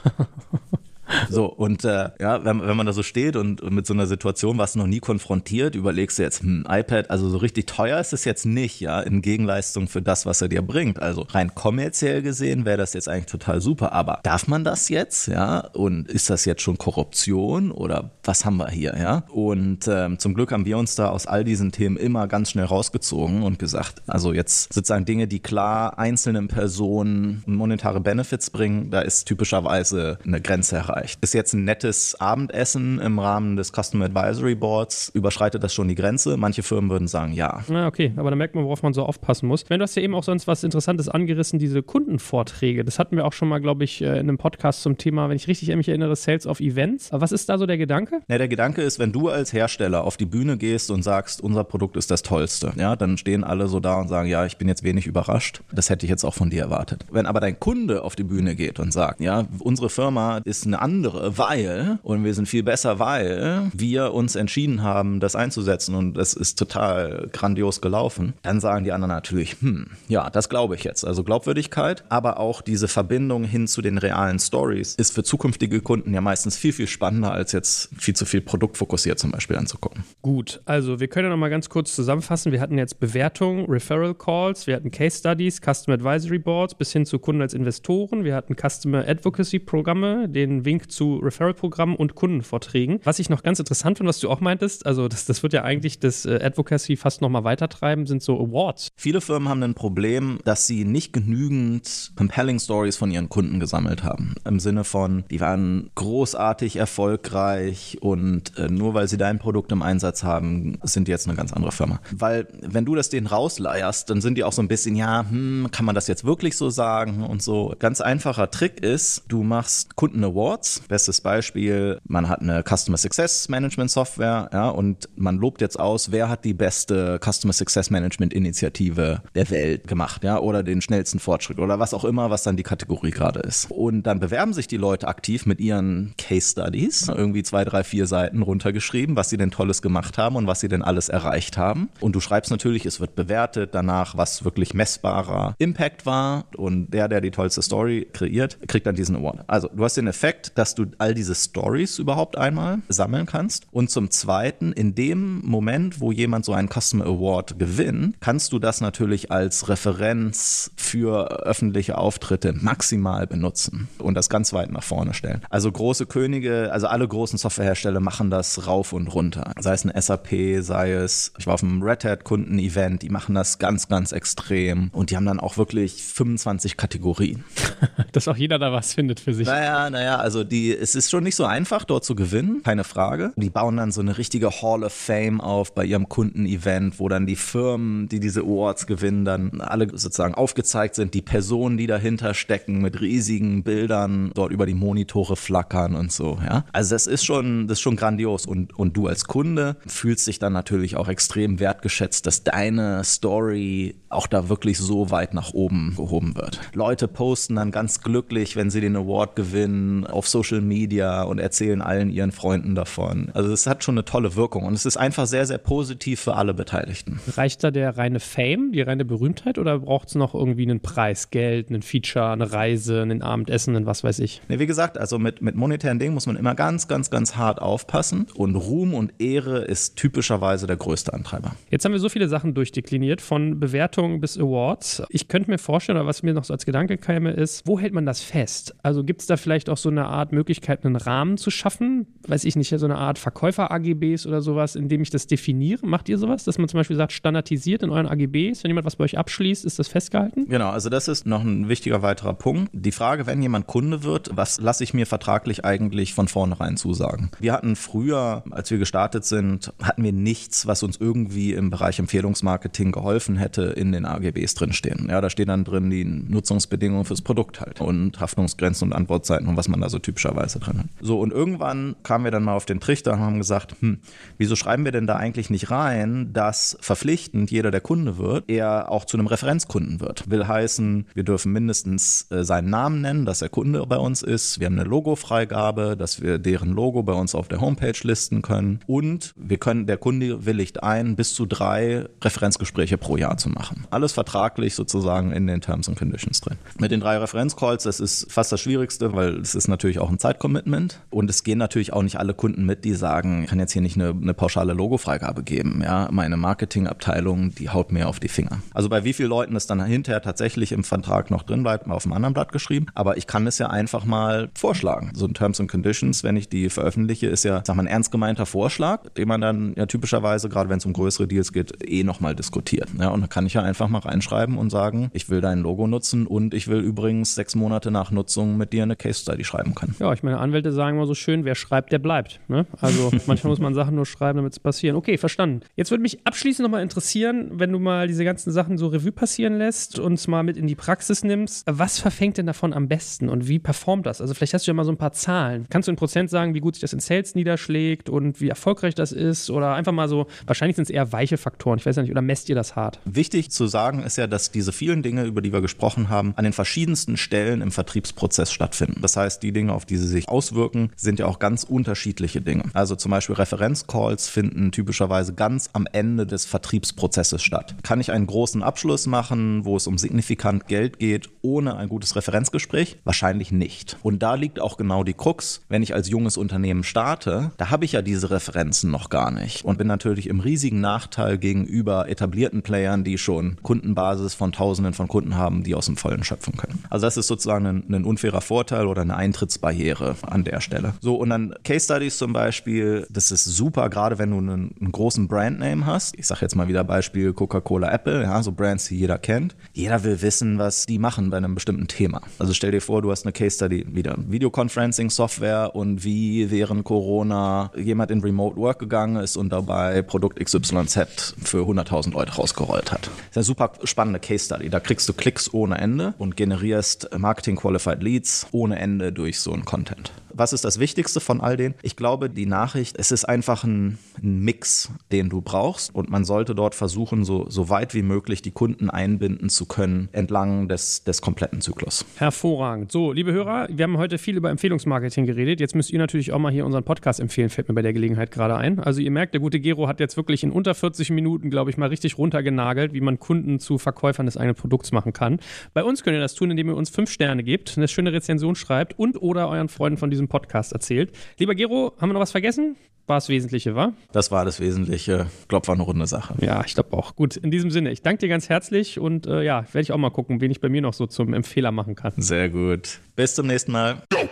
So, 1.29 1.47
und 1.47 1.85
äh, 1.85 2.11
ja, 2.21 2.45
wenn, 2.45 2.67
wenn 2.67 2.77
man 2.77 2.87
da 2.87 2.93
so 2.93 3.03
steht 3.03 3.37
und, 3.37 3.61
und 3.61 3.75
mit 3.75 3.87
so 3.87 3.95
einer 3.95 4.07
Situation 4.07 4.59
was 4.59 4.77
noch 4.77 4.87
nie 4.87 5.01
konfrontiert, 5.01 5.75
überlegst 5.75 6.19
du 6.19 6.23
jetzt, 6.23 6.43
hm, 6.43 6.67
iPad, 6.69 7.11
also 7.11 7.29
so 7.29 7.39
richtig 7.39 7.67
teuer 7.67 8.01
ist 8.01 8.13
es 8.13 8.25
jetzt 8.25 8.47
nicht, 8.47 8.81
ja, 8.81 9.01
in 9.01 9.23
Gegenleistung 9.23 9.89
für 9.89 10.03
das, 10.03 10.27
was 10.27 10.43
er 10.43 10.49
dir 10.49 10.63
bringt. 10.63 11.01
Also 11.01 11.23
rein 11.23 11.55
kommerziell 11.55 12.23
gesehen 12.23 12.65
wäre 12.65 12.79
das 12.79 12.95
jetzt 12.95 13.09
eigentlich 13.09 13.27
total 13.27 13.61
super, 13.61 13.93
aber 13.93 14.21
darf 14.23 14.47
man 14.49 14.65
das 14.65 14.89
jetzt, 14.89 15.29
ja? 15.29 15.61
Und 15.73 16.09
ist 16.09 16.31
das 16.31 16.45
jetzt 16.45 16.63
schon 16.63 16.79
Korruption 16.79 17.71
oder 17.71 18.11
was 18.23 18.45
haben 18.45 18.57
wir 18.57 18.71
hier, 18.71 18.97
ja? 18.99 19.25
Und 19.29 19.89
ähm, 19.89 20.19
zum 20.19 20.35
Glück 20.35 20.53
haben 20.53 20.65
wir 20.65 20.79
uns 20.79 20.95
da 20.95 21.09
aus 21.09 21.27
all 21.27 21.45
diesen 21.45 21.73
Themen 21.73 21.97
immer 21.97 22.29
ganz 22.29 22.51
schnell 22.51 22.65
rausgezogen 22.65 23.43
und 23.43 23.59
gesagt, 23.59 24.03
also 24.07 24.33
jetzt 24.33 24.73
sozusagen 24.73 25.05
Dinge, 25.05 25.27
die 25.29 25.41
klar 25.41 25.99
einzelnen 25.99 26.49
Personen 26.49 27.43
monetare 27.47 28.01
Benefits 28.01 28.51
bringen, 28.51 28.91
da 28.91 29.01
ist 29.01 29.25
typischerweise 29.25 30.19
eine 30.25 30.41
Grenze 30.41 30.77
erreicht. 30.77 31.13
Ist 31.20 31.35
jetzt 31.35 31.53
ein 31.53 31.64
nettes 31.64 32.20
Abendessen 32.20 33.00
im 33.00 33.18
Rahmen 33.18 33.57
des 33.57 33.72
Customer 33.72 34.07
Advisory 34.07 34.55
Boards, 34.55 35.11
überschreitet 35.14 35.62
das 35.62 35.74
schon 35.74 35.88
die 35.88 35.94
Grenze? 35.94 36.37
Manche 36.37 36.62
Firmen 36.62 36.90
würden 36.90 37.09
sagen, 37.09 37.33
ja. 37.33 37.62
Na, 37.68 37.87
okay, 37.87 38.12
aber 38.16 38.31
da 38.31 38.37
merkt 38.37 38.55
man, 38.55 38.64
worauf 38.64 38.83
man 38.83 38.92
so 38.92 39.05
aufpassen 39.05 39.46
muss. 39.46 39.64
Wenn 39.68 39.81
du 39.81 39.85
hast 39.85 39.94
ja 39.94 40.03
eben 40.03 40.14
auch 40.14 40.24
sonst 40.24 40.46
was 40.46 40.64
Interessantes 40.64 41.09
angerissen, 41.09 41.59
diese 41.59 41.83
Kundenvorträge. 41.83 42.85
Das 42.85 42.98
hatten 42.98 43.16
wir 43.16 43.24
auch 43.24 43.33
schon 43.33 43.48
mal, 43.48 43.61
glaube 43.61 43.85
ich, 43.85 44.00
äh, 44.00 44.07
in 44.07 44.29
einem 44.29 44.38
Podcast 44.38 44.83
zum 44.83 44.98
Thema, 44.98 45.29
wenn 45.29 45.37
ich 45.37 45.48
richtig 45.48 45.74
mich 45.74 45.88
erinnere, 45.88 46.16
Sales 46.16 46.46
of 46.46 46.61
Events. 46.61 47.12
Aber 47.12 47.22
was 47.22 47.33
ist 47.33 47.48
da 47.48 47.59
so 47.59 47.66
der 47.66 47.79
Gedanke? 47.79 48.20
Ja, 48.29 48.38
der 48.38 48.48
Gedanke 48.48 48.83
ist, 48.83 48.98
wenn 48.98 49.12
du 49.12 49.29
als 49.29 49.53
Hersteller 49.53 50.05
auf 50.05 50.16
die 50.16 50.27
Bühne 50.27 50.57
gehst 50.57 50.90
und 50.90 51.03
sagst, 51.03 51.40
unser 51.40 51.64
Produkt 51.64 51.96
ist 51.96 52.11
das 52.11 52.22
Tollste, 52.22 52.72
ja, 52.77 52.96
dann 52.96 53.18
stehen 53.18 53.44
alle 53.44 53.68
so 53.68 53.81
da 53.81 54.00
und 54.00 54.09
sagen, 54.09 54.29
ja, 54.29 54.46
ich 54.46 54.57
bin 54.57 54.68
jetzt 54.68 54.83
wenig 54.83 55.07
überrascht. 55.07 55.62
Das 55.72 55.90
hätte 55.90 56.07
ich 56.07 56.11
jetzt 56.11 56.24
auch 56.24 56.35
von 56.35 56.50
dir 56.50 56.62
erwartet. 56.62 57.07
Wenn 57.11 57.27
aber 57.27 57.40
dein 57.40 57.59
Kunde 57.59 58.03
auf 58.03 58.16
die 58.16 58.24
Bühne 58.24 58.55
geht 58.55 58.81
und 58.81 58.92
sagt, 58.92 59.20
ja, 59.20 59.46
unsere 59.59 59.90
Firma 59.90 60.38
ist 60.38 60.66
eine 60.66 60.81
andere, 60.81 61.04
weil, 61.12 61.99
und 62.03 62.25
wir 62.25 62.35
sind 62.35 62.47
viel 62.49 62.62
besser, 62.62 62.99
weil 62.99 63.71
wir 63.73 64.12
uns 64.12 64.37
entschieden 64.37 64.83
haben, 64.83 65.21
das 65.21 65.37
einzusetzen 65.37 65.95
und 65.95 66.19
es 66.19 66.35
ist 66.35 66.59
total 66.59 67.29
grandios 67.33 67.81
gelaufen, 67.81 68.35
dann 68.43 68.61
sagen 68.61 68.85
die 68.85 68.93
anderen 68.93 69.11
natürlich, 69.11 69.57
hm, 69.61 69.88
ja, 70.09 70.31
das 70.31 70.49
glaube 70.49 70.75
ich 70.75 70.85
jetzt. 70.85 71.05
Also 71.05 71.25
Glaubwürdigkeit, 71.25 72.05
aber 72.09 72.38
auch 72.38 72.62
diese 72.62 72.88
Verbindung 72.88 73.45
hin 73.45 73.67
zu 73.67 73.83
den 73.83 73.99
realen 73.99 74.38
Stories 74.38 74.95
ist 74.95 75.14
für 75.14 75.23
zukünftige 75.23 75.81
Kunden 75.81 76.14
ja 76.14 76.21
meistens 76.21 76.57
viel, 76.57 76.73
viel 76.73 76.87
spannender, 76.87 77.33
als 77.33 77.53
jetzt 77.53 77.90
viel 77.97 78.14
zu 78.14 78.25
viel 78.25 78.40
produktfokussiert 78.40 79.19
zum 79.19 79.31
Beispiel 79.31 79.57
anzugucken. 79.57 80.05
Gut, 80.23 80.61
also 80.64 81.01
wir 81.01 81.09
können 81.09 81.27
ja 81.27 81.31
noch 81.31 81.37
mal 81.37 81.51
ganz 81.51 81.69
kurz 81.69 81.95
zusammenfassen. 81.95 82.53
Wir 82.53 82.61
hatten 82.61 82.79
jetzt 82.79 83.01
Bewertungen, 83.01 83.67
Referral 83.67 84.14
Calls, 84.14 84.67
wir 84.67 84.77
hatten 84.77 84.90
Case 84.90 85.19
Studies, 85.19 85.61
Customer 85.61 85.95
Advisory 85.95 86.38
Boards 86.38 86.75
bis 86.75 86.93
hin 86.93 87.07
zu 87.07 87.19
Kunden 87.19 87.43
als 87.43 87.55
Investoren. 87.55 88.25
Wir 88.25 88.35
hatten 88.35 88.55
Customer 88.57 89.07
Advocacy 89.07 89.59
Programme, 89.59 90.29
den 90.29 90.64
Wink 90.64 90.90
zu 90.95 91.17
Referral 91.17 91.55
Programmen 91.55 91.97
und 91.97 92.15
Kundenvorträgen. 92.15 93.01
Was 93.05 93.19
ich 93.19 93.29
noch 93.29 93.43
ganz 93.43 93.59
interessant 93.59 93.99
finde, 93.99 94.09
was 94.09 94.21
du 94.21 94.31
auch 94.31 94.41
meintest, 94.41 94.87
also 94.87 95.09
das, 95.09 95.27
das 95.27 95.43
wird 95.43 95.53
ja 95.53 95.63
eigentlich 95.63 95.99
das 95.99 96.25
äh, 96.25 96.41
Advocacy 96.43 96.97
fast 96.97 97.21
noch 97.21 97.29
mal 97.29 97.45
weitertreiben, 97.45 98.07
sind 98.07 98.23
so 98.23 98.41
Awards. 98.41 98.89
Viele 98.97 99.21
Firmen 99.21 99.49
haben 99.49 99.63
ein 99.63 99.75
Problem, 99.75 100.39
dass 100.45 100.67
sie 100.67 100.85
nicht 100.85 101.13
genügend 101.13 102.13
compelling 102.17 102.59
Stories 102.59 102.97
von 102.97 103.11
ihren 103.11 103.29
Kunden 103.29 103.61
gesammelt 103.61 104.05
haben. 104.05 104.35
Im 104.45 104.61
Sinne 104.61 104.85
von, 104.85 105.25
die 105.31 105.41
waren 105.41 105.91
großartig 105.95 106.77
erfolgreich 106.77 107.99
und 108.01 108.57
äh, 108.59 108.69
nur 108.69 108.95
weil 108.95 109.09
sie 109.09 109.17
dein 109.17 109.39
Produkt 109.39 109.73
im 109.73 109.83
Einsatz 109.83 110.23
haben, 110.23 110.79
sind 110.83 111.09
die 111.09 111.13
jetzt 111.13 111.27
eine 111.27 111.37
ganz 111.37 111.53
andere 111.53 111.73
Firma. 111.73 112.01
Weil 112.13 112.49
wenn 112.61 112.85
du 112.85 112.95
das 112.95 113.09
denen 113.09 113.27
rausleierst, 113.27 114.09
dann 114.11 114.21
sind 114.21 114.37
die 114.37 114.45
auch 114.45 114.53
so 114.53 114.63
ein 114.63 114.69
bisschen, 114.69 114.97
ja, 114.97 115.25
hm, 115.29 115.69
kann 115.71 115.85
man 115.85 115.95
das 115.95 116.07
jetzt 116.07 116.25
wirklich 116.25 116.57
so 116.57 116.71
sagen 116.71 117.23
und 117.23 117.43
so. 117.43 117.75
Ganz 117.79 118.01
einfacher 118.01 118.51
Trick 118.51 118.81
ist, 118.83 119.25
du 119.29 119.43
machst 119.43 119.97
Kunden 119.97 120.23
Awards. 120.25 120.83
Bestes 120.88 121.20
Beispiel, 121.20 121.99
man 122.05 122.29
hat 122.29 122.40
eine 122.40 122.62
Customer 122.62 122.97
Success 122.97 123.49
Management 123.49 123.90
Software, 123.90 124.51
ja, 124.53 124.68
und 124.68 125.09
man 125.16 125.38
lobt 125.38 125.61
jetzt 125.61 125.79
aus, 125.79 126.12
wer 126.12 126.29
hat 126.29 126.44
die 126.44 126.55
beste 126.55 127.18
Customer 127.23 127.53
Success 127.53 127.90
Management 127.90 128.33
Initiative 128.33 129.23
der 129.35 129.51
Welt 129.51 129.87
gemacht, 129.87 130.25
ja, 130.25 130.38
oder 130.38 130.62
den 130.62 130.81
schnellsten 130.81 131.18
Fortschritt 131.18 131.59
oder 131.59 131.79
was 131.79 131.94
auch 131.94 132.05
immer, 132.05 132.31
was 132.31 132.42
dann 132.42 132.57
die 132.57 132.62
Kategorie 132.62 133.11
gerade 133.11 133.40
ist. 133.40 133.70
Und 133.70 134.05
dann 134.05 134.20
bewerben 134.20 134.53
sich 134.53 134.66
die 134.66 134.77
Leute 134.77 135.09
aktiv 135.09 135.47
mit 135.47 135.61
ihren 135.61 136.14
Case 136.18 136.51
Studies, 136.51 137.09
irgendwie 137.09 137.42
zwei, 137.42 137.64
drei, 137.64 137.85
vier 137.85 138.07
Seiten 138.07 138.42
runtergeschrieben, 138.42 139.16
was 139.16 139.31
sie 139.31 139.37
denn 139.37 139.51
Tolles 139.51 139.83
gemacht 139.83 140.18
haben 140.18 140.37
und 140.37 140.47
was 140.47 140.61
sie 140.61 140.68
denn 140.68 140.83
alles 140.83 141.09
erreicht 141.09 141.57
haben. 141.57 141.88
Und 142.01 142.14
du 142.14 142.20
schreibst 142.20 142.51
natürlich, 142.51 142.87
es 142.87 143.01
wird 143.01 143.14
bewertet 143.14 143.75
danach, 143.75 144.16
was 144.16 144.44
wirklich 144.44 144.75
messbarer 144.75 145.55
Impact 145.59 146.07
war. 146.07 146.47
Und 146.57 146.92
der, 146.92 147.09
der 147.09 147.20
die 147.20 147.31
tollste 147.31 147.62
Story 147.62 148.07
kreiert, 148.12 148.59
kriegt 148.68 148.87
dann 148.87 148.94
diesen 148.94 149.16
Award. 149.16 149.44
Also 149.47 149.68
du 149.68 149.85
hast 149.85 149.97
den 149.97 150.07
Effekt, 150.07 150.53
dass 150.57 150.74
du 150.75 150.87
all 150.99 151.15
diese 151.15 151.35
Stories 151.35 151.99
überhaupt 151.99 152.37
einmal 152.37 152.79
sammeln 152.89 153.27
kannst. 153.27 153.67
Und 153.71 153.91
zum 153.91 154.11
Zweiten, 154.11 154.73
in 154.73 154.95
dem 154.95 155.41
Moment, 155.45 156.01
wo 156.01 156.13
jemand 156.13 156.45
so 156.45 156.53
einen 156.53 156.69
Customer 156.69 157.07
Award 157.07 157.59
gewinnt, 157.59 158.17
kannst 158.21 158.53
du 158.53 158.59
das 158.59 158.81
natürlich 158.81 159.31
als 159.31 159.69
Referenz 159.69 160.71
für 160.77 161.43
öffentliche 161.45 161.99
Auftritte 161.99 162.53
maximal 162.53 163.27
benutzen 163.27 163.89
und 163.99 164.15
das 164.15 164.29
ganz 164.29 164.53
weit 164.53 164.71
nach 164.71 164.83
vorne 164.83 165.15
stellen. 165.15 165.43
Also 165.51 165.71
große 165.71 166.07
Könige, 166.07 166.71
also 166.73 166.87
alle 166.87 167.07
großen 167.07 167.39
Softwarehersteller 167.39 168.01
machen 168.01 168.31
das 168.31 168.67
rauf 168.67 168.93
und 168.93 169.09
runter. 169.09 169.53
Sei 169.61 169.73
es 169.73 169.85
ein 169.85 170.01
SAP, 170.01 170.63
sei 170.63 170.93
es, 170.93 171.33
ich 171.39 171.47
war 171.47 171.55
auf 171.55 171.63
einem 171.63 171.83
Red 171.83 172.05
Hat 172.05 172.25
Kunden-Event, 172.25 173.03
die 173.03 173.11
machen 173.11 173.35
das 173.35 173.59
ganz, 173.59 173.89
ganz 173.89 174.13
extrem 174.13 174.91
und 174.93 175.11
die 175.11 175.17
haben 175.17 175.27
dann 175.27 175.41
auch 175.41 175.57
wirklich 175.57 176.03
25 176.03 176.77
Kategorien. 176.77 177.45
Dass 178.13 178.29
auch 178.29 178.37
jeder 178.37 178.59
da 178.59 178.73
was 178.73 178.95
findet 178.95 179.21
für 179.21 179.35
sich. 179.35 179.47
Naja, 179.47 179.91
naja, 179.91 180.17
also 180.17 180.45
die, 180.45 180.63
es 180.72 180.94
ist 180.94 181.11
schon 181.11 181.24
nicht 181.24 181.37
so 181.37 181.44
einfach, 181.44 181.85
dort 181.85 182.05
zu 182.05 182.14
gewinnen, 182.14 182.62
keine 182.62 182.85
Frage. 182.85 183.33
Die 183.37 183.50
bauen 183.50 183.77
dann 183.77 183.92
so 183.92 184.00
eine 184.00 184.18
richtige 184.18 184.50
Hall 184.50 184.85
of 184.85 184.92
Fame 184.92 185.40
auf 185.40 185.74
bei 185.74 185.85
ihrem 185.85 186.09
Kunden-Event, 186.09 186.98
wo 186.98 187.09
dann 187.09 187.27
die 187.27 187.37
Firmen, 187.37 188.09
die 188.09 188.20
diese 188.20 188.42
Awards 188.42 188.87
gewinnen, 188.87 189.24
dann 189.24 189.61
alle 189.61 189.88
sozusagen 189.90 190.35
aufgezeigt 190.35 190.94
sind, 190.94 191.14
die 191.14 191.22
Personen, 191.22 191.77
die 191.77 191.87
dahinter 191.87 192.35
stecken, 192.35 192.81
mit 192.81 193.00
riesigen 193.00 193.62
Bildern 193.62 194.31
dort 194.35 194.53
über 194.53 194.66
die 194.66 194.74
Monitore 194.74 195.37
flackern 195.37 195.94
und 195.94 196.12
so, 196.12 196.38
ja. 196.44 196.64
Also 196.72 196.94
das 196.94 197.07
ist 197.07 197.24
schon, 197.24 197.68
das 197.68 197.79
ist 197.79 197.83
schon 197.83 197.96
grandios 197.96 198.46
und, 198.46 198.79
und 198.79 198.96
du 198.96 199.07
als 199.07 199.24
Kunde 199.24 199.77
fühlst 199.87 200.27
dich 200.27 200.38
dann 200.38 200.53
natürlich 200.53 200.96
auch 200.96 201.09
extrem 201.09 201.61
wertgeschätzt, 201.61 202.27
dass 202.27 202.44
deine 202.44 203.05
Story 203.05 203.96
auch 204.09 204.27
da 204.27 204.48
wirklich 204.48 204.79
so 204.79 205.11
weit 205.11 205.35
nach 205.35 205.53
oben 205.53 205.94
gehoben 205.96 206.37
wird. 206.37 206.61
Leute 206.72 207.09
posten 207.09 207.57
dann 207.57 207.70
ganz 207.70 208.00
glücklich, 208.00 208.57
wenn 208.57 208.70
sie 208.70 208.81
den 208.81 208.96
Award 208.96 209.37
gewinnen, 209.37 210.07
auf 210.07 210.29
Social 210.29 210.54
Media 210.61 211.23
und 211.23 211.38
erzählen 211.38 211.83
allen 211.83 212.11
ihren 212.11 212.33
Freunden 212.33 212.75
davon. 212.75 213.31
Also 213.35 213.53
es 213.53 213.67
hat 213.67 213.85
schon 213.85 213.95
eine 213.95 214.05
tolle 214.05 214.37
Wirkung 214.37 214.64
und 214.64 214.75
es 214.75 214.87
ist 214.87 214.97
einfach 214.97 215.27
sehr, 215.27 215.47
sehr 215.47 215.59
positiv 215.59 216.21
für 216.21 216.35
alle 216.35 216.55
Beteiligten. 216.55 217.21
Reicht 217.37 217.64
da 217.64 217.71
der 217.71 217.97
reine 217.97 218.21
Fame, 218.21 218.73
die 218.73 218.83
reine 218.83 219.05
Berühmtheit 219.05 219.59
oder 219.59 219.79
braucht 219.81 220.09
es 220.09 220.14
noch 220.14 220.35
irgendwie 220.35 220.62
einen 220.62 220.81
Preis, 220.81 221.31
Geld, 221.31 221.69
einen 221.69 221.83
Feature, 221.83 222.31
eine 222.31 222.53
Reise, 222.53 223.03
einen 223.03 223.23
Abendessen, 223.23 223.77
ein 223.77 223.87
was 223.87 224.05
weiß 224.05 224.19
ich? 224.21 224.40
Nee, 224.49 224.59
wie 224.59 224.67
gesagt, 224.67 224.99
also 224.99 225.19
mit, 225.19 225.43
mit 225.43 225.57
monetären 225.57 225.99
Dingen 225.99 226.14
muss 226.14 226.27
man 226.27 226.37
immer 226.37 226.55
ganz, 226.55 226.88
ganz, 226.88 227.11
ganz 227.11 227.37
hart 227.37 227.61
aufpassen 227.61 228.27
und 228.35 228.57
Ruhm 228.57 228.95
und 228.95 229.14
Ehre 229.19 229.64
ist 229.64 229.97
typischerweise 229.97 230.67
der 230.67 230.77
größte 230.77 231.12
Antreiber. 231.12 231.57
Jetzt 231.71 231.85
haben 231.85 231.93
wir 231.93 231.99
so 231.99 232.09
viele 232.09 232.29
Sachen 232.29 232.55
durchdekliniert, 232.55 233.21
von 233.21 233.59
Bewertungen 233.59 234.21
bis 234.21 234.38
Awards. 234.38 235.03
Ich 235.09 235.29
könnte 235.29 235.51
mir 235.51 235.59
vorstellen, 235.59 235.99
oder 235.99 236.07
was 236.07 236.23
mir 236.23 236.35
noch 236.35 236.45
so 236.45 236.53
als 236.53 236.67
Gedanke 236.67 236.97
käme, 236.99 237.33
ist, 237.33 237.67
wo 237.67 237.79
hält 237.79 237.93
man 237.93 238.07
das 238.07 238.21
fest? 238.21 238.75
Also 238.83 239.05
gibt 239.05 239.21
es 239.21 239.27
da 239.27 239.37
vielleicht 239.37 239.69
auch 239.71 239.77
so 239.77 239.88
eine 239.88 240.07
Art 240.07 240.33
Möglichkeit, 240.33 240.44
einen 240.85 240.97
Rahmen 240.97 241.37
zu 241.37 241.51
schaffen? 241.51 242.07
Weiß 242.27 242.45
ich 242.45 242.57
nicht, 242.57 242.69
so 242.69 242.85
eine 242.85 242.97
Art 242.97 243.19
Verkäufer-AGBs 243.19 244.27
oder 244.27 244.41
sowas, 244.41 244.77
in 244.77 244.89
dem 244.89 245.03
ich 245.03 245.11
das 245.11 245.27
definiere? 245.27 245.87
Macht 245.87 246.09
ihr 246.09 246.19
sowas, 246.19 246.45
dass 246.45 246.59
man 246.59 246.69
zum 246.69 246.79
Beispiel 246.79 246.97
sagt, 246.97 247.13
standardisiert 247.13 247.83
in 247.83 247.91
euren 247.91 248.07
AGBs, 248.07 248.63
wenn 248.63 248.71
jemand 248.71 248.87
was 248.87 248.97
bei 248.97 249.05
euch 249.05 249.19
abschließt, 249.19 249.65
ist 249.65 249.79
das 249.79 249.89
festgehalten? 249.89 250.47
Genau, 250.49 250.71
also 250.71 250.89
das 250.89 251.09
ist 251.09 251.27
noch 251.27 251.43
ein 251.43 251.69
wichtiger 251.69 252.03
weiterer 252.03 252.35
Punkt. 252.35 252.71
Die 252.73 252.93
Frage, 252.93 253.27
wenn 253.27 253.43
jemand 253.43 253.67
Kunde 253.67 254.03
wird, 254.03 254.31
was 254.35 254.61
lasse 254.61 254.85
ich 254.85 254.95
mir 254.95 255.07
vertraglich 255.07 255.65
eigentlich 255.65 256.15
von 256.15 256.29
vornherein 256.29 256.77
zusagen? 256.77 257.31
Wir 257.41 257.53
hatten 257.53 257.77
früher, 257.77 258.45
als 258.51 258.71
wir 258.71 258.79
gestartet 258.79 259.25
sind, 259.25 259.73
hatten 259.83 260.03
wir 260.03 260.13
nichts, 260.13 260.67
was 260.67 260.83
uns 260.83 260.97
irgendwie 260.99 261.53
im 261.53 261.71
Bereich 261.71 261.99
Empfehlungsmarketing 261.99 262.93
geholfen 262.93 263.37
hätte, 263.37 263.63
in 263.63 263.93
den 263.93 264.05
AGBs 264.05 264.55
drinstehen. 264.55 265.09
Ja, 265.11 265.21
da 265.21 265.31
stehen 265.31 265.49
dann 265.49 265.65
drin 265.65 265.91
die 265.91 266.05
Nutzungsbedingungen 266.05 267.05
fürs 267.05 267.23
Produkt 267.23 267.61
halt 267.61 267.81
und 267.81 268.21
Haftungsgrenzen 268.21 268.89
und 268.89 268.93
Antwortzeiten 268.93 269.49
und 269.49 269.57
was 269.57 269.69
man 269.69 269.81
da 269.81 269.89
so 269.89 269.99
typischerweise 269.99 270.34
drin 270.35 270.79
hat. 270.79 270.87
So, 271.01 271.20
und 271.20 271.33
irgendwann 271.33 271.97
kamen 272.03 272.25
wir 272.25 272.31
dann 272.31 272.44
mal 272.44 272.55
auf 272.55 272.66
den 272.66 272.81
Trichter 272.81 273.14
und 273.14 273.20
haben 273.20 273.38
gesagt, 273.38 273.77
hm, 273.81 273.99
wieso 274.38 274.57
schreiben 274.57 274.85
wir 274.85 274.92
denn 274.92 275.07
da 275.07 275.16
eigentlich 275.16 275.51
nicht 275.51 275.70
rein, 275.70 276.33
dass 276.33 276.77
verpflichtend 276.81 277.51
jeder, 277.51 277.70
der 277.70 277.81
Kunde 277.81 278.18
wird, 278.18 278.44
er 278.49 278.90
auch 278.90 279.05
zu 279.05 279.16
einem 279.16 279.27
Referenzkunden 279.27 280.01
wird. 280.01 280.31
Will 280.31 280.47
heißen, 280.47 281.07
wir 281.14 281.25
dürfen 281.25 281.53
mindestens 281.53 282.27
äh, 282.31 282.44
seinen 282.44 282.70
Namen 282.70 283.01
nennen, 283.01 283.25
dass 283.25 283.42
er 283.42 283.49
Kunde 283.49 283.85
bei 283.87 283.97
uns 283.97 284.23
ist. 284.23 284.61
Wir 284.61 284.66
haben 284.66 284.79
eine 284.79 284.88
Logofreigabe, 284.88 285.97
dass 285.97 286.20
wir 286.20 286.38
deren 286.38 286.70
Logo 286.70 287.03
bei 287.03 287.12
uns 287.12 287.35
auf 287.35 287.49
der 287.49 287.61
Homepage 287.61 287.99
listen 288.03 288.42
können. 288.42 288.81
Und 288.87 289.33
wir 289.37 289.59
können, 289.59 289.87
der 289.87 289.97
Kunde 289.97 290.47
willigt 290.47 290.83
ein, 290.83 291.16
bis 291.16 291.35
zu 291.35 291.47
drei 291.47 292.07
Referenzgespräche 292.23 292.99
pro 292.99 293.16
Jahr 293.16 293.37
zu 293.37 293.49
machen. 293.49 293.87
Alles 293.90 294.12
vertraglich 294.12 294.75
sozusagen 294.75 295.33
in 295.33 295.47
den 295.47 295.61
Terms 295.61 295.88
and 295.88 295.99
Conditions 295.99 296.40
drin. 296.40 296.59
Mit 296.79 296.90
den 296.90 297.01
drei 297.01 297.18
Referenzcalls, 297.18 297.85
das 297.85 298.01
ist 298.01 298.31
fast 298.31 298.53
das 298.53 298.61
Schwierigste, 298.61 299.14
weil 299.14 299.38
es 299.40 299.55
ist 299.55 299.68
natürlich 299.68 299.99
auch 299.99 300.11
ein 300.14 300.18
Zeitcommitment. 300.18 301.00
Und 301.11 301.29
es 301.31 301.44
gehen 301.44 301.59
natürlich 301.59 301.92
auch 301.92 302.03
nicht 302.03 302.18
alle 302.18 302.35
Kunden 302.35 302.64
mit, 302.64 302.85
die 302.85 302.94
sagen, 302.94 303.44
ich 303.44 303.50
kann 303.50 303.59
jetzt 303.59 303.72
hier 303.72 303.83
nicht 303.83 303.96
eine, 303.96 304.11
eine 304.11 304.35
pauschale 304.35 304.72
Logofreigabe 304.72 305.42
geben. 305.42 305.83
Ja, 305.83 306.09
meine 306.11 306.37
Marketingabteilung, 306.37 307.55
die 307.55 307.70
haut 307.70 307.92
mir 307.92 308.09
auf 308.09 308.20
die 308.20 308.29
Finger. 308.29 308.61
Also 308.72 308.88
bei 308.88 309.05
wie 309.05 309.12
vielen 309.12 309.29
Leuten 309.29 309.57
es 309.57 309.66
dann 309.66 309.85
hinterher 309.85 310.22
tatsächlich 310.22 310.72
im 310.72 310.85
Vertrag 310.85 311.31
noch 311.31 311.42
drin 311.42 311.62
bleibt, 311.62 311.87
mal 311.87 311.94
auf 311.94 312.05
einem 312.05 312.14
anderen 312.14 312.35
Blatt 312.35 312.53
geschrieben. 312.53 312.87
Aber 312.94 313.16
ich 313.16 313.27
kann 313.27 313.46
es 313.46 313.59
ja 313.59 313.68
einfach 313.68 314.05
mal 314.05 314.50
vorschlagen. 314.55 315.12
So 315.14 315.27
ein 315.27 315.35
Terms 315.35 315.61
and 315.61 315.70
Conditions, 315.70 316.22
wenn 316.24 316.37
ich 316.37 316.48
die 316.48 316.70
veröffentliche, 316.70 317.27
ist 317.27 317.44
ja, 317.44 317.62
sag 317.64 317.77
mal, 317.77 317.83
ein 317.83 317.87
ernst 317.87 318.11
gemeinter 318.11 318.46
Vorschlag, 318.46 319.09
den 319.11 319.29
man 319.29 319.40
dann 319.40 319.74
ja 319.77 319.87
typischerweise, 319.87 320.48
gerade 320.48 320.70
wenn 320.70 320.79
es 320.79 320.87
um 320.87 320.92
größere 320.92 321.27
Deals 321.27 321.53
geht, 321.53 321.85
eh 321.87 322.05
nochmal 322.05 322.35
diskutiert. 322.35 322.88
Ja, 322.98 323.09
und 323.09 323.20
dann 323.20 323.29
kann 323.29 323.46
ich 323.46 323.55
ja 323.55 323.62
einfach 323.62 323.88
mal 323.88 324.00
reinschreiben 324.00 324.59
und 324.59 324.70
sagen, 324.70 325.11
ich 325.12 325.29
will 325.29 325.40
dein 325.40 325.61
Logo 325.61 325.87
nutzen 325.87 326.27
und 326.27 326.55
ich 326.55 326.68
will 326.68 326.81
übrigens 326.81 327.35
sechs 327.35 327.55
Monate 327.55 327.90
nach 327.90 328.11
Nutzung 328.11 328.57
mit 328.57 328.72
dir 328.72 328.83
eine 328.83 328.96
Case 328.96 329.20
Study 329.20 329.44
schreiben 329.44 329.74
können. 329.74 329.94
Ja, 330.05 330.12
ich 330.12 330.23
meine, 330.23 330.38
Anwälte 330.38 330.71
sagen 330.71 330.99
immer 330.99 331.07
so 331.07 331.14
schön, 331.14 331.47
wer 331.47 331.55
schreibt, 331.55 331.90
der 331.90 331.99
bleibt. 331.99 332.38
Ne? 332.47 332.67
Also 332.79 333.11
manchmal 333.27 333.53
muss 333.53 333.59
man 333.59 333.73
Sachen 333.73 333.95
nur 333.95 334.05
schreiben, 334.05 334.37
damit 334.37 334.53
es 334.53 334.61
passieren. 334.61 334.97
Okay, 334.97 335.17
verstanden. 335.17 335.62
Jetzt 335.77 335.90
würde 335.90 336.03
mich 336.03 336.27
abschließend 336.27 336.62
nochmal 336.62 336.83
interessieren, 336.83 337.53
wenn 337.55 337.73
du 337.73 337.79
mal 337.79 338.07
diese 338.07 338.23
ganzen 338.23 338.53
Sachen 338.53 338.77
so 338.77 338.88
Revue 338.88 339.12
passieren 339.12 339.57
lässt 339.57 339.99
und 339.99 340.29
mal 340.29 340.43
mit 340.43 340.59
in 340.59 340.67
die 340.67 340.75
Praxis 340.75 341.25
nimmst, 341.25 341.64
was 341.71 341.99
verfängt 341.99 342.37
denn 342.37 342.45
davon 342.45 342.75
am 342.75 342.87
besten 342.87 343.31
und 343.31 343.49
wie 343.49 343.59
performt 343.59 344.05
das? 344.05 344.21
Also 344.21 344.35
vielleicht 344.35 344.53
hast 344.53 344.67
du 344.67 344.73
ja 344.73 344.75
mal 344.75 344.85
so 344.85 344.93
ein 344.93 344.99
paar 344.99 345.12
Zahlen. 345.12 345.64
Kannst 345.71 345.88
du 345.88 345.93
in 345.93 345.97
Prozent 345.97 346.29
sagen, 346.29 346.53
wie 346.53 346.61
gut 346.61 346.75
sich 346.75 346.83
das 346.83 346.93
in 346.93 347.01
Sales 347.01 347.35
niederschlägt 347.35 348.11
und 348.11 348.43
wie 348.43 348.51
erfolgreich 348.51 348.95
das 348.95 349.11
ist? 349.11 349.49
Oder 349.49 349.73
einfach 349.73 349.93
mal 349.93 350.11
so, 350.11 350.27
wahrscheinlich 350.45 350.77
sind 350.77 350.83
es 350.83 350.90
eher 350.90 351.12
weiche 351.12 351.38
Faktoren, 351.38 351.79
ich 351.79 351.87
weiß 351.87 351.97
ja 351.97 352.03
nicht, 352.03 352.11
oder 352.11 352.21
messt 352.21 352.51
ihr 352.51 352.55
das 352.55 352.77
hart? 352.77 353.01
Wichtig 353.07 353.51
zu 353.53 353.67
sagen 353.69 354.03
ist 354.03 354.19
ja, 354.19 354.27
dass 354.27 354.51
diese 354.51 354.73
vielen 354.73 355.03
Dinge, 355.03 355.25
über 355.25 355.40
die 355.40 355.51
wir 355.55 355.62
gesprochen 355.62 356.11
haben, 356.11 356.35
an 356.37 356.45
den 356.45 356.53
verschiedensten 356.53 357.17
Stellen 357.17 357.62
im 357.62 357.71
Vertriebsprozess 357.71 358.53
stattfinden. 358.53 359.01
Das 359.01 359.17
heißt, 359.17 359.43
die 359.43 359.53
Dinge, 359.53 359.73
auf 359.73 359.87
die 359.87 359.94
sie 359.97 360.07
sich 360.07 360.29
auswirken, 360.29 360.91
sind 360.97 361.19
ja 361.19 361.27
auch 361.27 361.39
ganz 361.39 361.65
unterschiedliche 361.65 362.41
Dinge. 362.41 362.65
Also 362.73 362.97
zum 362.97 363.11
Beispiel 363.11 363.37
Referenzcalls 363.37 364.29
finden 364.29 364.73
typischerweise 364.73 365.35
ganz 365.35 365.71
am 365.73 365.87
Ende 365.93 366.27
des 366.27 366.45
Vertriebsprozesses 366.45 367.43
statt. 367.43 367.77
Kann 367.83 368.01
ich 368.01 368.13
einen 368.13 368.27
großen 368.27 368.63
Abschluss 368.63 369.07
machen, 369.07 369.65
wo 369.65 369.77
es 369.77 369.87
um 369.87 369.99
signifikant 369.99 370.67
Geld 370.67 370.99
geht, 370.99 371.29
ohne 371.43 371.77
ein 371.77 371.89
gutes 371.89 372.17
Referenzgespräch? 372.17 372.99
Wahrscheinlich 373.05 373.53
nicht. 373.53 373.97
Und 374.03 374.23
da 374.23 374.35
liegt 374.35 374.61
auch 374.61 374.77
genau 374.77 375.05
die 375.05 375.15
Krux. 375.15 375.63
Wenn 375.69 375.83
ich 375.83 375.95
als 375.95 376.09
junges 376.09 376.37
Unternehmen 376.37 376.85
starte, 376.85 377.53
da 377.57 377.71
habe 377.71 377.85
ich 377.85 377.93
ja 377.93 378.03
diese 378.03 378.31
Referenzen 378.31 378.91
noch 378.91 379.11
gar 379.11 379.31
nicht 379.31 379.65
und 379.65 379.79
bin 379.79 379.87
natürlich 379.87 380.29
im 380.29 380.41
riesigen 380.41 380.81
Nachteil 380.81 381.39
gegenüber 381.39 382.09
etablierten 382.09 382.63
Playern, 382.63 383.05
die 383.05 383.19
schon 383.19 383.57
Kundenbasis 383.63 384.35
von 384.35 384.53
Tausenden 384.53 384.95
von 384.95 385.09
Kunden 385.09 385.37
haben, 385.37 385.63
die 385.63 385.75
aus 385.75 385.87
dem 385.87 385.97
Vollen 385.97 386.25
schöpfen 386.25 386.57
können. 386.57 386.85
Also 386.91 387.07
das 387.07 387.17
ist 387.17 387.27
sozusagen 387.27 387.67
ein, 387.67 387.85
ein 387.89 388.05
unfairer 388.05 388.41
Vorteil 388.41 388.87
oder 388.87 389.03
eine 389.03 389.17
Eintrittsbarriere 389.17 389.84
an 389.92 390.44
der 390.44 390.61
Stelle. 390.61 390.94
So, 391.01 391.16
und 391.16 391.31
dann 391.31 391.55
Case 391.64 391.85
Studies 391.85 392.18
zum 392.18 392.33
Beispiel, 392.33 393.07
das 393.11 393.31
ist 393.31 393.44
super, 393.44 393.88
gerade 393.90 394.18
wenn 394.18 394.31
du 394.31 394.38
einen, 394.38 394.75
einen 394.81 394.92
großen 394.92 395.29
Brandname 395.29 395.87
hast. 395.87 396.18
Ich 396.18 396.27
sage 396.27 396.40
jetzt 396.42 396.57
mal 396.57 396.68
wieder 396.68 396.85
Beispiel 396.85 397.33
Coca-Cola, 397.33 397.92
Apple, 397.92 398.23
ja, 398.23 398.42
so 398.42 398.53
Brands, 398.53 398.88
die 398.88 398.97
jeder 398.97 399.18
kennt. 399.18 399.55
Jeder 399.73 400.05
will 400.05 400.23
wissen, 400.23 400.59
was 400.59 400.87
die 400.87 400.99
machen 400.99 401.31
bei 401.31 401.37
einem 401.37 401.55
bestimmten 401.55 401.87
Thema. 401.88 402.23
Also 402.38 402.55
stell 402.55 402.70
dir 402.70 402.81
vor, 402.81 403.03
du 403.03 403.11
hast 403.11 403.25
eine 403.25 403.33
Case 403.33 403.57
Study, 403.57 403.87
wieder 403.94 404.16
Videoconferencing-Software 404.16 405.75
und 405.75 406.05
wie 406.05 406.51
während 406.51 406.85
Corona 406.85 407.70
jemand 407.77 408.11
in 408.11 408.20
Remote 408.20 408.57
Work 408.57 408.79
gegangen 408.79 409.16
ist 409.16 409.37
und 409.37 409.51
dabei 409.51 410.03
Produkt 410.03 410.38
XYZ 410.44 411.35
für 411.42 411.62
100.000 411.62 412.12
Leute 412.12 412.33
rausgerollt 412.33 412.92
hat. 412.92 413.07
Das 413.07 413.12
ist 413.31 413.37
eine 413.37 413.44
super 413.44 413.73
spannende 413.85 414.20
Case 414.20 414.47
Study. 414.47 414.70
Da 414.70 414.81
kriegst 414.81 415.09
du 415.09 415.12
Klicks 415.12 415.53
ohne 415.53 415.79
Ende 415.79 416.14
und 416.18 416.37
generierst 416.37 417.11
Marketing 417.16 417.57
Qualified 417.57 418.03
Leads 418.03 418.47
ohne 418.53 418.79
Ende 418.79 419.12
durch 419.12 419.40
so 419.40 419.53
einen 419.53 419.64
Content. 419.75 420.13
Was 420.37 420.53
ist 420.53 420.64
das 420.64 420.81
Wichtigste 420.81 421.20
von 421.20 421.40
all 421.40 421.57
denen? 421.57 421.77
Ich 421.83 421.94
glaube, 421.94 422.29
die 422.29 422.47
Nachricht, 422.47 422.97
es 422.99 423.12
ist 423.12 423.25
einfach 423.25 423.62
ein, 423.62 423.99
ein 424.20 424.40
Mix, 424.40 424.90
den 425.12 425.29
du 425.29 425.40
brauchst 425.40 425.94
und 425.94 426.11
man 426.11 426.25
sollte 426.25 426.57
dort 426.57 426.75
versuchen, 426.75 427.25
so, 427.25 427.47
so 427.49 427.68
weit 427.68 427.94
wie 427.94 428.03
möglich 428.03 428.42
die 428.42 428.51
Kunden 428.51 428.90
einbinden 428.90 429.49
zu 429.49 429.64
können 429.64 430.09
entlang 430.11 430.66
des, 430.66 431.05
des 431.05 431.23
kompletten 431.23 431.61
Zyklus. 431.61 432.05
Hervorragend. 432.16 432.90
So, 432.90 433.12
liebe 433.12 433.33
Hörer, 433.33 433.68
wir 433.70 433.85
haben 433.85 433.97
heute 433.97 434.18
viel 434.18 434.37
über 434.37 434.51
Empfehlungsmarketing 434.51 435.25
geredet. 435.25 435.61
Jetzt 435.61 435.77
müsst 435.77 435.92
ihr 435.92 436.01
natürlich 436.01 436.33
auch 436.33 436.40
mal 436.40 436.51
hier 436.51 436.66
unseren 436.66 436.83
Podcast 436.83 437.20
empfehlen, 437.20 437.49
fällt 437.49 437.68
mir 437.68 437.75
bei 437.75 437.83
der 437.83 437.92
Gelegenheit 437.92 438.33
gerade 438.33 438.57
ein. 438.57 438.81
Also 438.81 439.01
ihr 439.01 439.12
merkt, 439.12 439.35
der 439.35 439.40
gute 439.40 439.61
Gero 439.61 439.87
hat 439.87 440.01
jetzt 440.01 440.16
wirklich 440.16 440.42
in 440.42 440.51
unter 440.51 440.75
40 440.75 441.11
Minuten, 441.11 441.49
glaube 441.49 441.70
ich, 441.70 441.77
mal 441.77 441.90
richtig 441.90 442.18
runtergenagelt, 442.18 442.92
wie 442.92 443.01
man 443.01 443.20
Kunden 443.20 443.61
zu 443.61 443.79
Verkäufern 443.79 444.27
des 444.27 444.37
eigenen 444.37 444.57
Produkts 444.57 444.90
machen 444.90 445.12
kann. 445.12 445.38
Bei 445.75 445.85
uns 445.85 446.03
könnt 446.03 446.16
ihr 446.16 446.20
das 446.20 446.35
tun, 446.35 446.51
indem 446.51 446.70
ihr 446.70 446.77
uns 446.77 446.90
fünf 446.90 447.09
Sterne 447.09 447.44
gebt, 447.44 447.75
eine 447.77 447.87
schöne 447.87 448.12
Rezension 448.12 448.57
schreibt 448.57 448.99
und 448.99 449.23
oder 449.23 449.49
euren 449.49 449.68
Freunden 449.68 449.97
von 449.97 450.11
diesem 450.25 450.29
Podcast 450.29 450.73
erzählt. 450.73 451.13
Lieber 451.39 451.55
Gero, 451.55 451.93
haben 452.01 452.09
wir 452.09 452.15
noch 452.15 452.21
was 452.21 452.33
vergessen? 452.33 452.77
War 453.07 453.17
das 453.17 453.29
Wesentliche, 453.29 453.75
war? 453.75 453.93
Das 454.13 454.31
war 454.31 454.47
das 454.47 454.61
Wesentliche. 454.61 455.27
Ich 455.43 455.49
glaube, 455.49 455.69
war 455.69 455.75
eine 455.75 455.83
runde 455.83 456.07
Sache. 456.07 456.35
Ja, 456.41 456.63
ich 456.65 456.75
glaube 456.75 456.97
auch. 456.97 457.15
Gut, 457.15 457.37
in 457.37 457.51
diesem 457.51 457.71
Sinne, 457.71 457.91
ich 457.91 458.01
danke 458.01 458.21
dir 458.21 458.29
ganz 458.29 458.49
herzlich 458.49 458.99
und 458.99 459.27
äh, 459.27 459.43
ja, 459.43 459.67
werde 459.73 459.81
ich 459.81 459.93
auch 459.93 459.99
mal 459.99 460.11
gucken, 460.11 460.41
wen 460.41 460.51
ich 460.51 460.61
bei 460.61 460.71
mir 460.71 460.81
noch 460.81 460.95
so 460.95 461.07
zum 461.07 461.35
Empfehler 461.35 461.71
machen 461.71 461.97
kann. 461.97 462.15
Sehr 462.17 462.49
gut. 462.49 463.01
Bis 463.15 463.35
zum 463.35 463.47
nächsten 463.47 463.73
Mal. 463.73 464.03
Go. 464.11 464.29